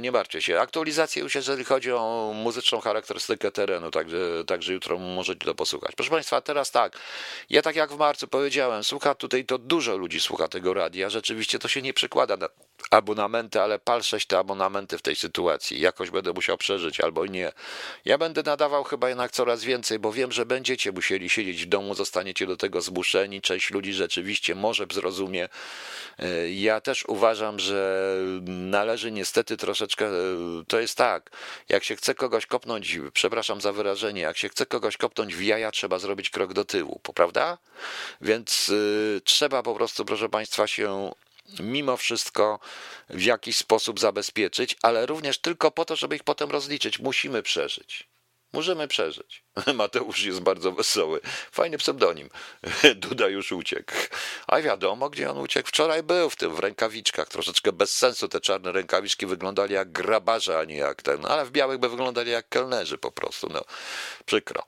Nie 0.00 0.12
martwcie 0.12 0.42
się. 0.42 0.60
Aktualizacja 0.60 1.22
już, 1.22 1.34
jeżeli 1.34 1.64
chodzi 1.64 1.92
o 1.92 2.32
muzyczną 2.34 2.80
charakterystykę 2.80 3.50
terenu, 3.50 3.90
także, 3.90 4.44
także 4.46 4.72
jutro 4.72 4.98
możecie 4.98 5.44
to 5.44 5.54
posłuchać. 5.54 5.94
Proszę 5.96 6.10
Państwa, 6.10 6.40
teraz 6.40 6.70
tak. 6.70 6.98
Ja 7.50 7.62
tak 7.62 7.76
jak 7.76 7.92
w 7.92 7.98
marcu 7.98 8.28
powiedziałem, 8.28 8.84
słucha 8.84 9.14
tutaj 9.14 9.44
to 9.44 9.58
dużo 9.58 9.96
ludzi 9.96 10.20
słucha 10.20 10.48
tego 10.48 10.74
radia. 10.74 11.10
Rzeczywiście 11.10 11.58
to 11.58 11.68
się 11.68 11.82
nie 11.82 11.94
przekłada 11.94 12.36
na 12.36 12.48
abonamenty, 12.90 13.60
ale 13.60 13.78
pal 13.78 14.00
te 14.28 14.38
abonamenty 14.38 14.98
w 14.98 15.02
tej 15.02 15.16
sytuacji. 15.16 15.80
Jakoś 15.80 16.10
będę 16.10 16.32
musiał 16.32 16.58
przeżyć 16.58 17.00
albo 17.00 17.26
nie. 17.26 17.52
Ja 18.04 18.18
będę 18.18 18.42
nadawał 18.42 18.84
chyba 18.84 19.08
jednak 19.08 19.30
coraz 19.30 19.64
więcej, 19.64 19.98
bo 19.98 20.12
wiem, 20.12 20.32
że 20.32 20.46
będziecie 20.46 20.92
musieli 20.92 21.30
siedzieć 21.30 21.64
w 21.64 21.68
domu, 21.68 21.94
zostaniecie 21.94 22.46
do 22.46 22.56
tego 22.56 22.80
zmuszeni. 22.80 23.40
Część 23.40 23.70
ludzi 23.70 23.92
rzeczywiście 23.92 24.54
może 24.54 24.86
zrozumie. 24.90 25.48
Ja 26.50 26.80
też 26.80 27.04
uważam, 27.06 27.58
że 27.58 28.14
należy 28.46 29.12
niestety 29.12 29.56
troszeczkę, 29.56 30.10
to 30.68 30.80
jest 30.80 30.96
tak, 30.96 31.30
jak 31.68 31.84
się 31.84 31.96
chce 31.96 32.14
kogoś 32.14 32.46
kopnąć, 32.46 32.98
przepraszam 33.12 33.60
za 33.60 33.72
wyrażenie, 33.72 34.20
jak 34.20 34.36
się 34.36 34.48
chce 34.48 34.66
kogoś 34.66 34.96
kopnąć 34.96 35.34
w 35.34 35.42
jaja, 35.42 35.70
trzeba 35.70 35.98
zrobić 35.98 36.30
krok 36.30 36.52
do 36.52 36.64
tyłu, 36.64 37.00
prawda? 37.14 37.58
Więc 38.20 38.68
y, 38.68 39.20
trzeba 39.24 39.62
po 39.62 39.74
prostu, 39.74 40.04
proszę 40.04 40.28
Państwa, 40.28 40.66
się 40.66 41.12
mimo 41.60 41.96
wszystko 41.96 42.60
w 43.10 43.22
jakiś 43.22 43.56
sposób 43.56 44.00
zabezpieczyć, 44.00 44.76
ale 44.82 45.06
również 45.06 45.38
tylko 45.38 45.70
po 45.70 45.84
to, 45.84 45.96
żeby 45.96 46.16
ich 46.16 46.24
potem 46.24 46.50
rozliczyć. 46.50 46.98
Musimy 46.98 47.42
przeżyć. 47.42 48.08
Możemy 48.52 48.88
przeżyć. 48.88 49.44
Mateusz 49.74 50.22
jest 50.22 50.40
bardzo 50.40 50.72
wesoły. 50.72 51.20
Fajny 51.52 51.78
pseudonim. 51.78 52.28
Duda 52.94 53.28
już 53.28 53.52
uciekł. 53.52 53.92
A 54.46 54.60
wiadomo, 54.60 55.10
gdzie 55.10 55.30
on 55.30 55.38
uciekł. 55.38 55.68
Wczoraj 55.68 56.02
był 56.02 56.30
w 56.30 56.36
tym, 56.36 56.54
w 56.54 56.58
rękawiczkach. 56.58 57.28
Troszeczkę 57.28 57.72
bez 57.72 57.96
sensu 57.96 58.28
te 58.28 58.40
czarne 58.40 58.72
rękawiczki 58.72 59.26
wyglądali 59.26 59.74
jak 59.74 59.92
grabarze, 59.92 60.58
a 60.58 60.64
nie 60.64 60.76
jak 60.76 61.02
ten. 61.02 61.26
Ale 61.26 61.44
w 61.44 61.50
białych 61.50 61.78
by 61.78 61.88
wyglądali 61.88 62.30
jak 62.30 62.48
kelnerzy 62.48 62.98
po 62.98 63.12
prostu. 63.12 63.48
No, 63.52 63.64
przykro. 64.26 64.62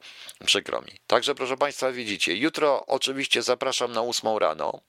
Przykro 0.45 0.81
mi. 0.81 0.93
Także, 1.07 1.35
proszę 1.35 1.57
Państwa, 1.57 1.93
widzicie. 1.93 2.37
Jutro 2.37 2.87
oczywiście 2.87 3.43
zapraszam 3.43 3.93
na 3.93 4.03
ósmą 4.03 4.39
rano. 4.39 4.81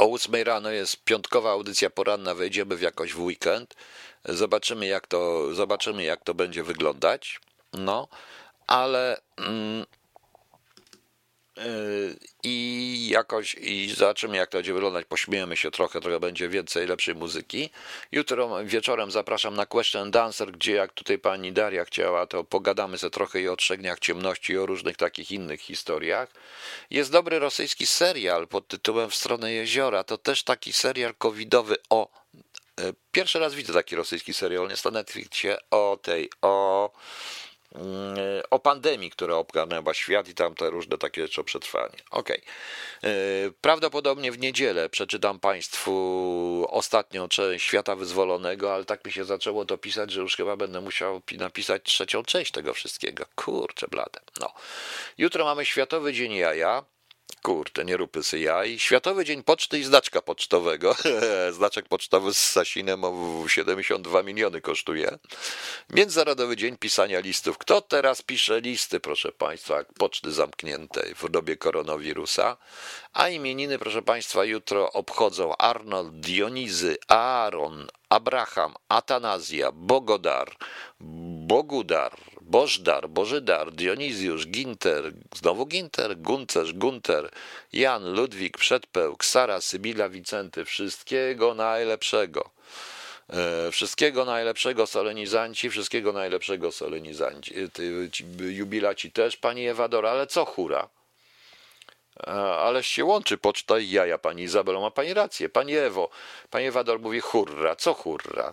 O 0.00 0.06
ósmej 0.06 0.44
rano 0.44 0.70
jest 0.70 1.04
piątkowa 1.04 1.50
audycja 1.50 1.90
poranna, 1.90 2.34
wejdziemy 2.34 2.76
w 2.76 2.80
jakoś 2.80 3.12
w 3.12 3.20
weekend. 3.20 3.74
Zobaczymy 4.24 4.86
jak 4.86 5.06
to, 5.06 5.54
zobaczymy 5.54 6.02
jak 6.04 6.24
to 6.24 6.34
będzie 6.34 6.62
wyglądać. 6.62 7.40
No, 7.72 8.08
ale 8.66 9.20
mm, 9.36 9.86
i 12.42 13.08
jakoś 13.10 13.54
i 13.54 13.94
zobaczymy 13.96 14.36
jak 14.36 14.50
to 14.50 14.58
będzie 14.58 14.74
wyglądać, 14.74 15.06
pośmiejemy 15.06 15.56
się 15.56 15.70
trochę, 15.70 16.00
trochę 16.00 16.20
będzie 16.20 16.48
więcej 16.48 16.86
lepszej 16.86 17.14
muzyki. 17.14 17.70
Jutro 18.12 18.64
wieczorem 18.64 19.10
zapraszam 19.10 19.54
na 19.54 19.66
Question 19.66 20.10
Dancer, 20.10 20.52
gdzie 20.52 20.72
jak 20.72 20.92
tutaj 20.92 21.18
pani 21.18 21.52
Daria 21.52 21.84
chciała, 21.84 22.26
to 22.26 22.44
pogadamy 22.44 22.98
sobie 22.98 23.10
trochę 23.10 23.40
i 23.40 23.48
o 23.48 23.56
trzech 23.56 23.80
ciemności 24.00 24.52
i 24.52 24.58
o 24.58 24.66
różnych 24.66 24.96
takich 24.96 25.32
innych 25.32 25.60
historiach. 25.60 26.28
Jest 26.90 27.12
dobry 27.12 27.38
rosyjski 27.38 27.86
serial 27.86 28.48
pod 28.48 28.68
tytułem 28.68 29.10
W 29.10 29.14
stronę 29.14 29.52
jeziora, 29.52 30.04
to 30.04 30.18
też 30.18 30.42
taki 30.42 30.72
serial 30.72 31.14
covidowy 31.14 31.76
o 31.90 32.08
e, 32.80 32.92
Pierwszy 33.12 33.38
raz 33.38 33.54
widzę 33.54 33.72
taki 33.72 33.96
rosyjski 33.96 34.34
serial, 34.34 34.68
jest 34.68 34.84
na 34.84 34.90
Netflixie 34.90 35.58
o 35.70 35.98
tej, 36.02 36.30
o 36.42 36.90
o 38.50 38.58
pandemii, 38.58 39.10
która 39.10 39.34
obgarnęła 39.34 39.94
świat 39.94 40.28
i 40.28 40.34
tam 40.34 40.54
te 40.54 40.70
różne 40.70 40.98
takie 40.98 41.22
rzeczy 41.22 41.40
o 41.40 41.44
przetrwanie. 41.44 41.96
Okej. 42.10 42.42
Okay. 43.00 43.52
Prawdopodobnie 43.60 44.32
w 44.32 44.38
niedzielę 44.38 44.88
przeczytam 44.88 45.40
Państwu 45.40 46.66
ostatnią 46.70 47.28
część 47.28 47.66
Świata 47.66 47.96
Wyzwolonego, 47.96 48.74
ale 48.74 48.84
tak 48.84 49.04
mi 49.04 49.12
się 49.12 49.24
zaczęło 49.24 49.64
to 49.64 49.78
pisać, 49.78 50.10
że 50.10 50.20
już 50.20 50.36
chyba 50.36 50.56
będę 50.56 50.80
musiał 50.80 51.22
napisać 51.32 51.82
trzecią 51.82 52.22
część 52.22 52.52
tego 52.52 52.74
wszystkiego. 52.74 53.24
Kurczę 53.34 53.86
blade. 53.88 54.20
No. 54.40 54.52
Jutro 55.18 55.44
mamy 55.44 55.64
Światowy 55.64 56.12
Dzień 56.12 56.32
Jaja. 56.32 56.84
Kurde, 57.42 57.84
nie 57.84 57.96
rupy 57.96 58.22
sy 58.22 58.38
jaj. 58.38 58.78
Światowy 58.78 59.24
Dzień 59.24 59.42
Poczty 59.42 59.78
i 59.78 59.84
Znaczka 59.84 60.22
Pocztowego. 60.22 60.96
Znaczek 61.56 61.88
pocztowy 61.88 62.34
z 62.34 62.50
Sasinem 62.50 63.04
o 63.04 63.44
72 63.48 64.22
miliony 64.22 64.60
kosztuje. 64.60 65.18
Międzynarodowy 65.90 66.56
Dzień 66.56 66.76
Pisania 66.76 67.20
Listów. 67.20 67.58
Kto 67.58 67.80
teraz 67.80 68.22
pisze 68.22 68.60
listy, 68.60 69.00
proszę 69.00 69.32
Państwa, 69.32 69.76
jak 69.76 69.92
poczty 69.92 70.32
zamkniętej 70.32 71.14
w 71.14 71.28
dobie 71.28 71.56
koronawirusa? 71.56 72.56
A 73.12 73.28
imieniny, 73.28 73.78
proszę 73.78 74.02
Państwa, 74.02 74.44
jutro 74.44 74.92
obchodzą 74.92 75.56
Arnold, 75.56 76.20
Dionizy, 76.20 76.96
Aaron, 77.08 77.86
Abraham, 78.08 78.74
Atanazja, 78.88 79.72
Bogodar, 79.72 80.56
Bogudar, 81.00 82.16
Bożdar, 82.50 83.08
Bożydar, 83.08 83.72
Dionizjusz, 83.72 84.46
Ginter, 84.46 85.12
znowu 85.34 85.66
Ginter, 85.66 86.16
Guncerz, 86.16 86.72
Gunter, 86.72 87.30
Jan, 87.72 88.12
Ludwik, 88.12 88.58
Przedpełk, 88.58 89.24
Sara, 89.24 89.60
Sybila, 89.60 90.08
Wicenty, 90.08 90.64
wszystkiego 90.64 91.54
najlepszego. 91.54 92.50
E, 93.32 93.70
wszystkiego 93.70 94.24
najlepszego 94.24 94.86
solenizanci, 94.86 95.70
wszystkiego 95.70 96.12
najlepszego 96.12 96.72
solenizanci. 96.72 97.54
Jubilaci 98.38 99.12
też, 99.12 99.36
pani 99.36 99.66
Ewador, 99.68 100.06
ale 100.06 100.26
co 100.26 100.44
hura? 100.44 100.88
E, 102.26 102.30
ale 102.34 102.82
się 102.82 103.04
łączy 103.04 103.38
poczta 103.38 103.78
i 103.78 103.90
jaja, 103.90 104.18
pani 104.18 104.42
Izabelo, 104.42 104.80
ma 104.80 104.90
pani 104.90 105.14
rację. 105.14 105.48
Pani 105.48 105.76
Ewo, 105.76 106.10
pani 106.50 106.66
Ewador 106.66 107.00
mówi 107.00 107.20
hurra, 107.20 107.76
co 107.76 107.94
hurra? 107.94 108.52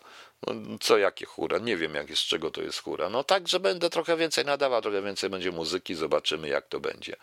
Co 0.79 0.97
jakie 0.97 1.25
chóra? 1.25 1.57
Nie 1.57 1.77
wiem, 1.77 1.95
jak 1.95 2.09
jest, 2.09 2.21
z 2.21 2.25
czego 2.25 2.51
to 2.51 2.61
jest 2.61 2.83
chóra. 2.83 3.09
No 3.09 3.23
tak, 3.23 3.47
że 3.47 3.59
będę 3.59 3.89
trochę 3.89 4.17
więcej 4.17 4.45
nadawał, 4.45 4.81
trochę 4.81 5.01
więcej 5.01 5.29
będzie 5.29 5.51
muzyki, 5.51 5.95
zobaczymy, 5.95 6.47
jak 6.47 6.67
to 6.67 6.79
będzie. 6.79 7.15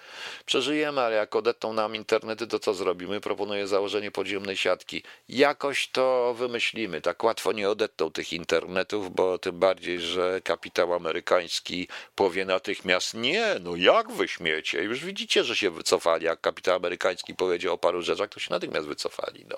Przeżyjemy, 0.47 1.01
ale 1.01 1.17
jak 1.17 1.37
odetną 1.37 1.73
nam 1.73 1.97
internety, 1.97 2.47
to 2.47 2.59
co 2.59 2.75
zrobimy? 2.75 3.21
Proponuję 3.21 3.67
założenie 3.67 4.11
podziemnej 4.11 4.57
siatki. 4.57 5.03
Jakoś 5.29 5.89
to 5.89 6.35
wymyślimy. 6.39 7.01
Tak 7.01 7.25
łatwo 7.25 7.53
nie 7.53 7.71
odetną 7.71 8.11
tych 8.11 8.33
internetów, 8.33 9.15
bo 9.15 9.39
tym 9.39 9.59
bardziej, 9.59 10.01
że 10.01 10.41
kapitał 10.41 10.95
amerykański 10.95 11.89
powie 12.15 12.45
natychmiast 12.45 13.15
nie, 13.15 13.57
no 13.61 13.77
jak 13.77 14.13
wy 14.13 14.29
śmiecie? 14.29 14.83
Już 14.83 15.05
widzicie, 15.05 15.45
że 15.45 15.57
się 15.57 15.71
wycofali. 15.71 16.27
Jak 16.27 16.41
kapitał 16.41 16.77
amerykański 16.77 17.35
powiedział 17.35 17.75
o 17.75 17.79
paru 17.79 18.03
rzeczach, 18.03 18.29
to 18.29 18.41
się 18.41 18.51
natychmiast 18.51 18.87
wycofali. 18.87 19.47
No. 19.51 19.57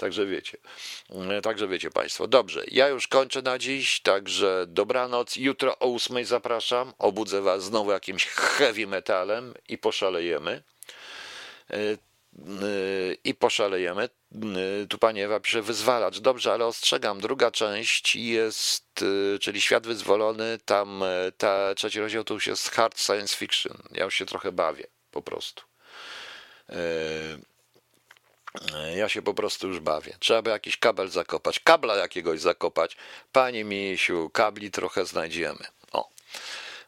Także 0.00 0.26
wiecie. 0.26 0.58
E, 1.30 1.40
także 1.40 1.68
wiecie 1.68 1.90
Państwo. 1.90 2.26
Dobrze, 2.28 2.64
ja 2.68 2.88
już 2.88 3.08
kończę 3.08 3.42
na 3.42 3.58
dziś, 3.58 4.00
także 4.00 4.64
dobranoc. 4.68 5.36
Jutro 5.36 5.78
o 5.78 5.86
ósmej 5.86 6.24
zapraszam. 6.24 6.92
Obudzę 6.98 7.42
Was 7.42 7.64
znowu 7.64 7.90
jakimś 7.90 8.26
heavy 8.26 8.86
metalem 8.86 9.54
i 9.68 9.78
poszalejemy. 9.78 10.62
E, 11.70 11.76
e, 11.76 11.96
I 13.24 13.34
poszalejemy. 13.34 14.08
Tu 14.88 14.98
pani 14.98 15.20
Ewa 15.20 15.40
pisze 15.40 15.62
wyzwalacz. 15.62 16.18
Dobrze, 16.18 16.52
ale 16.52 16.66
ostrzegam. 16.66 17.20
Druga 17.20 17.50
część 17.50 18.16
jest, 18.16 19.04
czyli 19.40 19.60
Świat 19.60 19.86
Wyzwolony. 19.86 20.58
Tam 20.64 21.04
ta 21.38 21.74
trzeci 21.74 22.00
rozdział 22.00 22.24
to 22.24 22.34
już 22.34 22.46
jest 22.46 22.70
hard 22.70 23.00
science 23.00 23.36
fiction. 23.36 23.82
Ja 23.92 24.04
już 24.04 24.14
się 24.14 24.26
trochę 24.26 24.52
bawię, 24.52 24.86
po 25.10 25.22
prostu. 25.22 25.62
Ja 28.96 29.08
się 29.08 29.22
po 29.22 29.34
prostu 29.34 29.68
już 29.68 29.80
bawię. 29.80 30.16
Trzeba 30.18 30.42
by 30.42 30.50
jakiś 30.50 30.76
kabel 30.76 31.08
zakopać, 31.08 31.60
kabla 31.60 31.96
jakiegoś 31.96 32.40
zakopać. 32.40 32.96
Panie 33.32 33.64
Misiu, 33.64 34.30
kabli 34.30 34.70
trochę 34.70 35.04
znajdziemy. 35.04 35.64
O. 35.92 36.08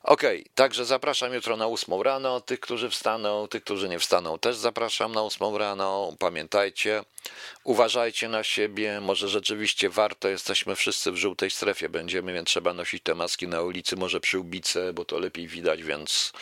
Okej, 0.02 0.46
także 0.54 0.84
zapraszam 0.84 1.34
jutro 1.34 1.56
na 1.56 1.66
ósmą 1.66 2.02
rano. 2.02 2.40
Tych, 2.40 2.60
którzy 2.60 2.90
wstaną, 2.90 3.48
tych, 3.48 3.64
którzy 3.64 3.88
nie 3.88 3.98
wstaną, 3.98 4.38
też 4.38 4.56
zapraszam 4.56 5.12
na 5.12 5.22
ósmą 5.22 5.58
rano. 5.58 6.16
Pamiętajcie, 6.18 7.04
uważajcie 7.64 8.28
na 8.28 8.44
siebie. 8.44 9.00
Może 9.00 9.28
rzeczywiście 9.28 9.88
warto, 9.88 10.28
jesteśmy 10.28 10.76
wszyscy 10.76 11.12
w 11.12 11.16
żółtej 11.16 11.50
strefie 11.50 11.88
będziemy, 11.88 12.32
więc 12.32 12.48
trzeba 12.48 12.74
nosić 12.74 13.02
te 13.02 13.14
maski 13.14 13.48
na 13.48 13.62
ulicy, 13.62 13.96
może 13.96 14.20
przy 14.20 14.38
ubice, 14.38 14.92
bo 14.92 15.04
to 15.04 15.18
lepiej 15.18 15.48
widać, 15.48 15.82
więc 15.82 16.32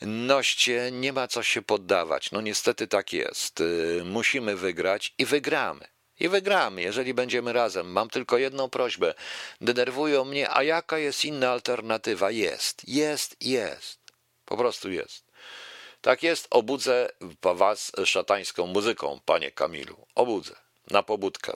noście, 0.00 0.90
nie 0.92 1.12
ma 1.12 1.28
co 1.28 1.42
się 1.42 1.62
poddawać. 1.62 2.32
No 2.32 2.40
niestety 2.40 2.86
tak 2.86 3.12
jest. 3.12 3.60
Y, 3.60 4.02
Musimy 4.04 4.56
wygrać 4.56 5.14
i 5.18 5.24
wygramy. 5.26 5.88
I 6.20 6.28
wygramy, 6.28 6.82
jeżeli 6.82 7.14
będziemy 7.14 7.52
razem. 7.52 7.92
Mam 7.92 8.10
tylko 8.10 8.38
jedną 8.38 8.70
prośbę. 8.70 9.14
Denerwują 9.60 10.24
mnie, 10.24 10.50
a 10.50 10.62
jaka 10.62 10.98
jest 10.98 11.24
inna 11.24 11.50
alternatywa? 11.50 12.30
Jest, 12.30 12.88
jest, 12.88 13.36
jest. 13.40 13.98
Po 14.44 14.56
prostu 14.56 14.90
jest. 14.90 15.24
Tak 16.00 16.22
jest, 16.22 16.46
obudzę 16.50 17.08
was 17.42 17.92
szatańską 18.04 18.66
muzyką, 18.66 19.20
panie 19.24 19.50
Kamilu. 19.50 20.06
Obudzę, 20.14 20.54
na 20.90 21.02
pobudkę. 21.02 21.52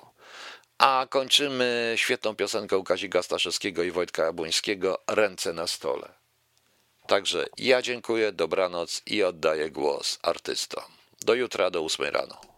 A 0.79 1.07
kończymy 1.11 1.93
świetną 1.97 2.37
piosenką 2.37 2.85
Kazika 2.85 3.23
Staszewskiego 3.23 3.83
i 3.83 3.91
Wojtka 3.91 4.25
Jabłońskiego 4.25 5.03
Ręce 5.07 5.53
na 5.53 5.67
stole. 5.67 6.24
Także 7.07 7.47
ja 7.59 7.83
dziękuję, 7.83 8.33
dobranoc 8.33 9.03
i 9.07 9.23
oddaję 9.23 9.71
głos 9.71 10.19
artystom. 10.23 10.85
Do 11.21 11.35
jutra, 11.35 11.71
do 11.71 11.83
ósmej 11.83 12.11
rano. 12.11 12.54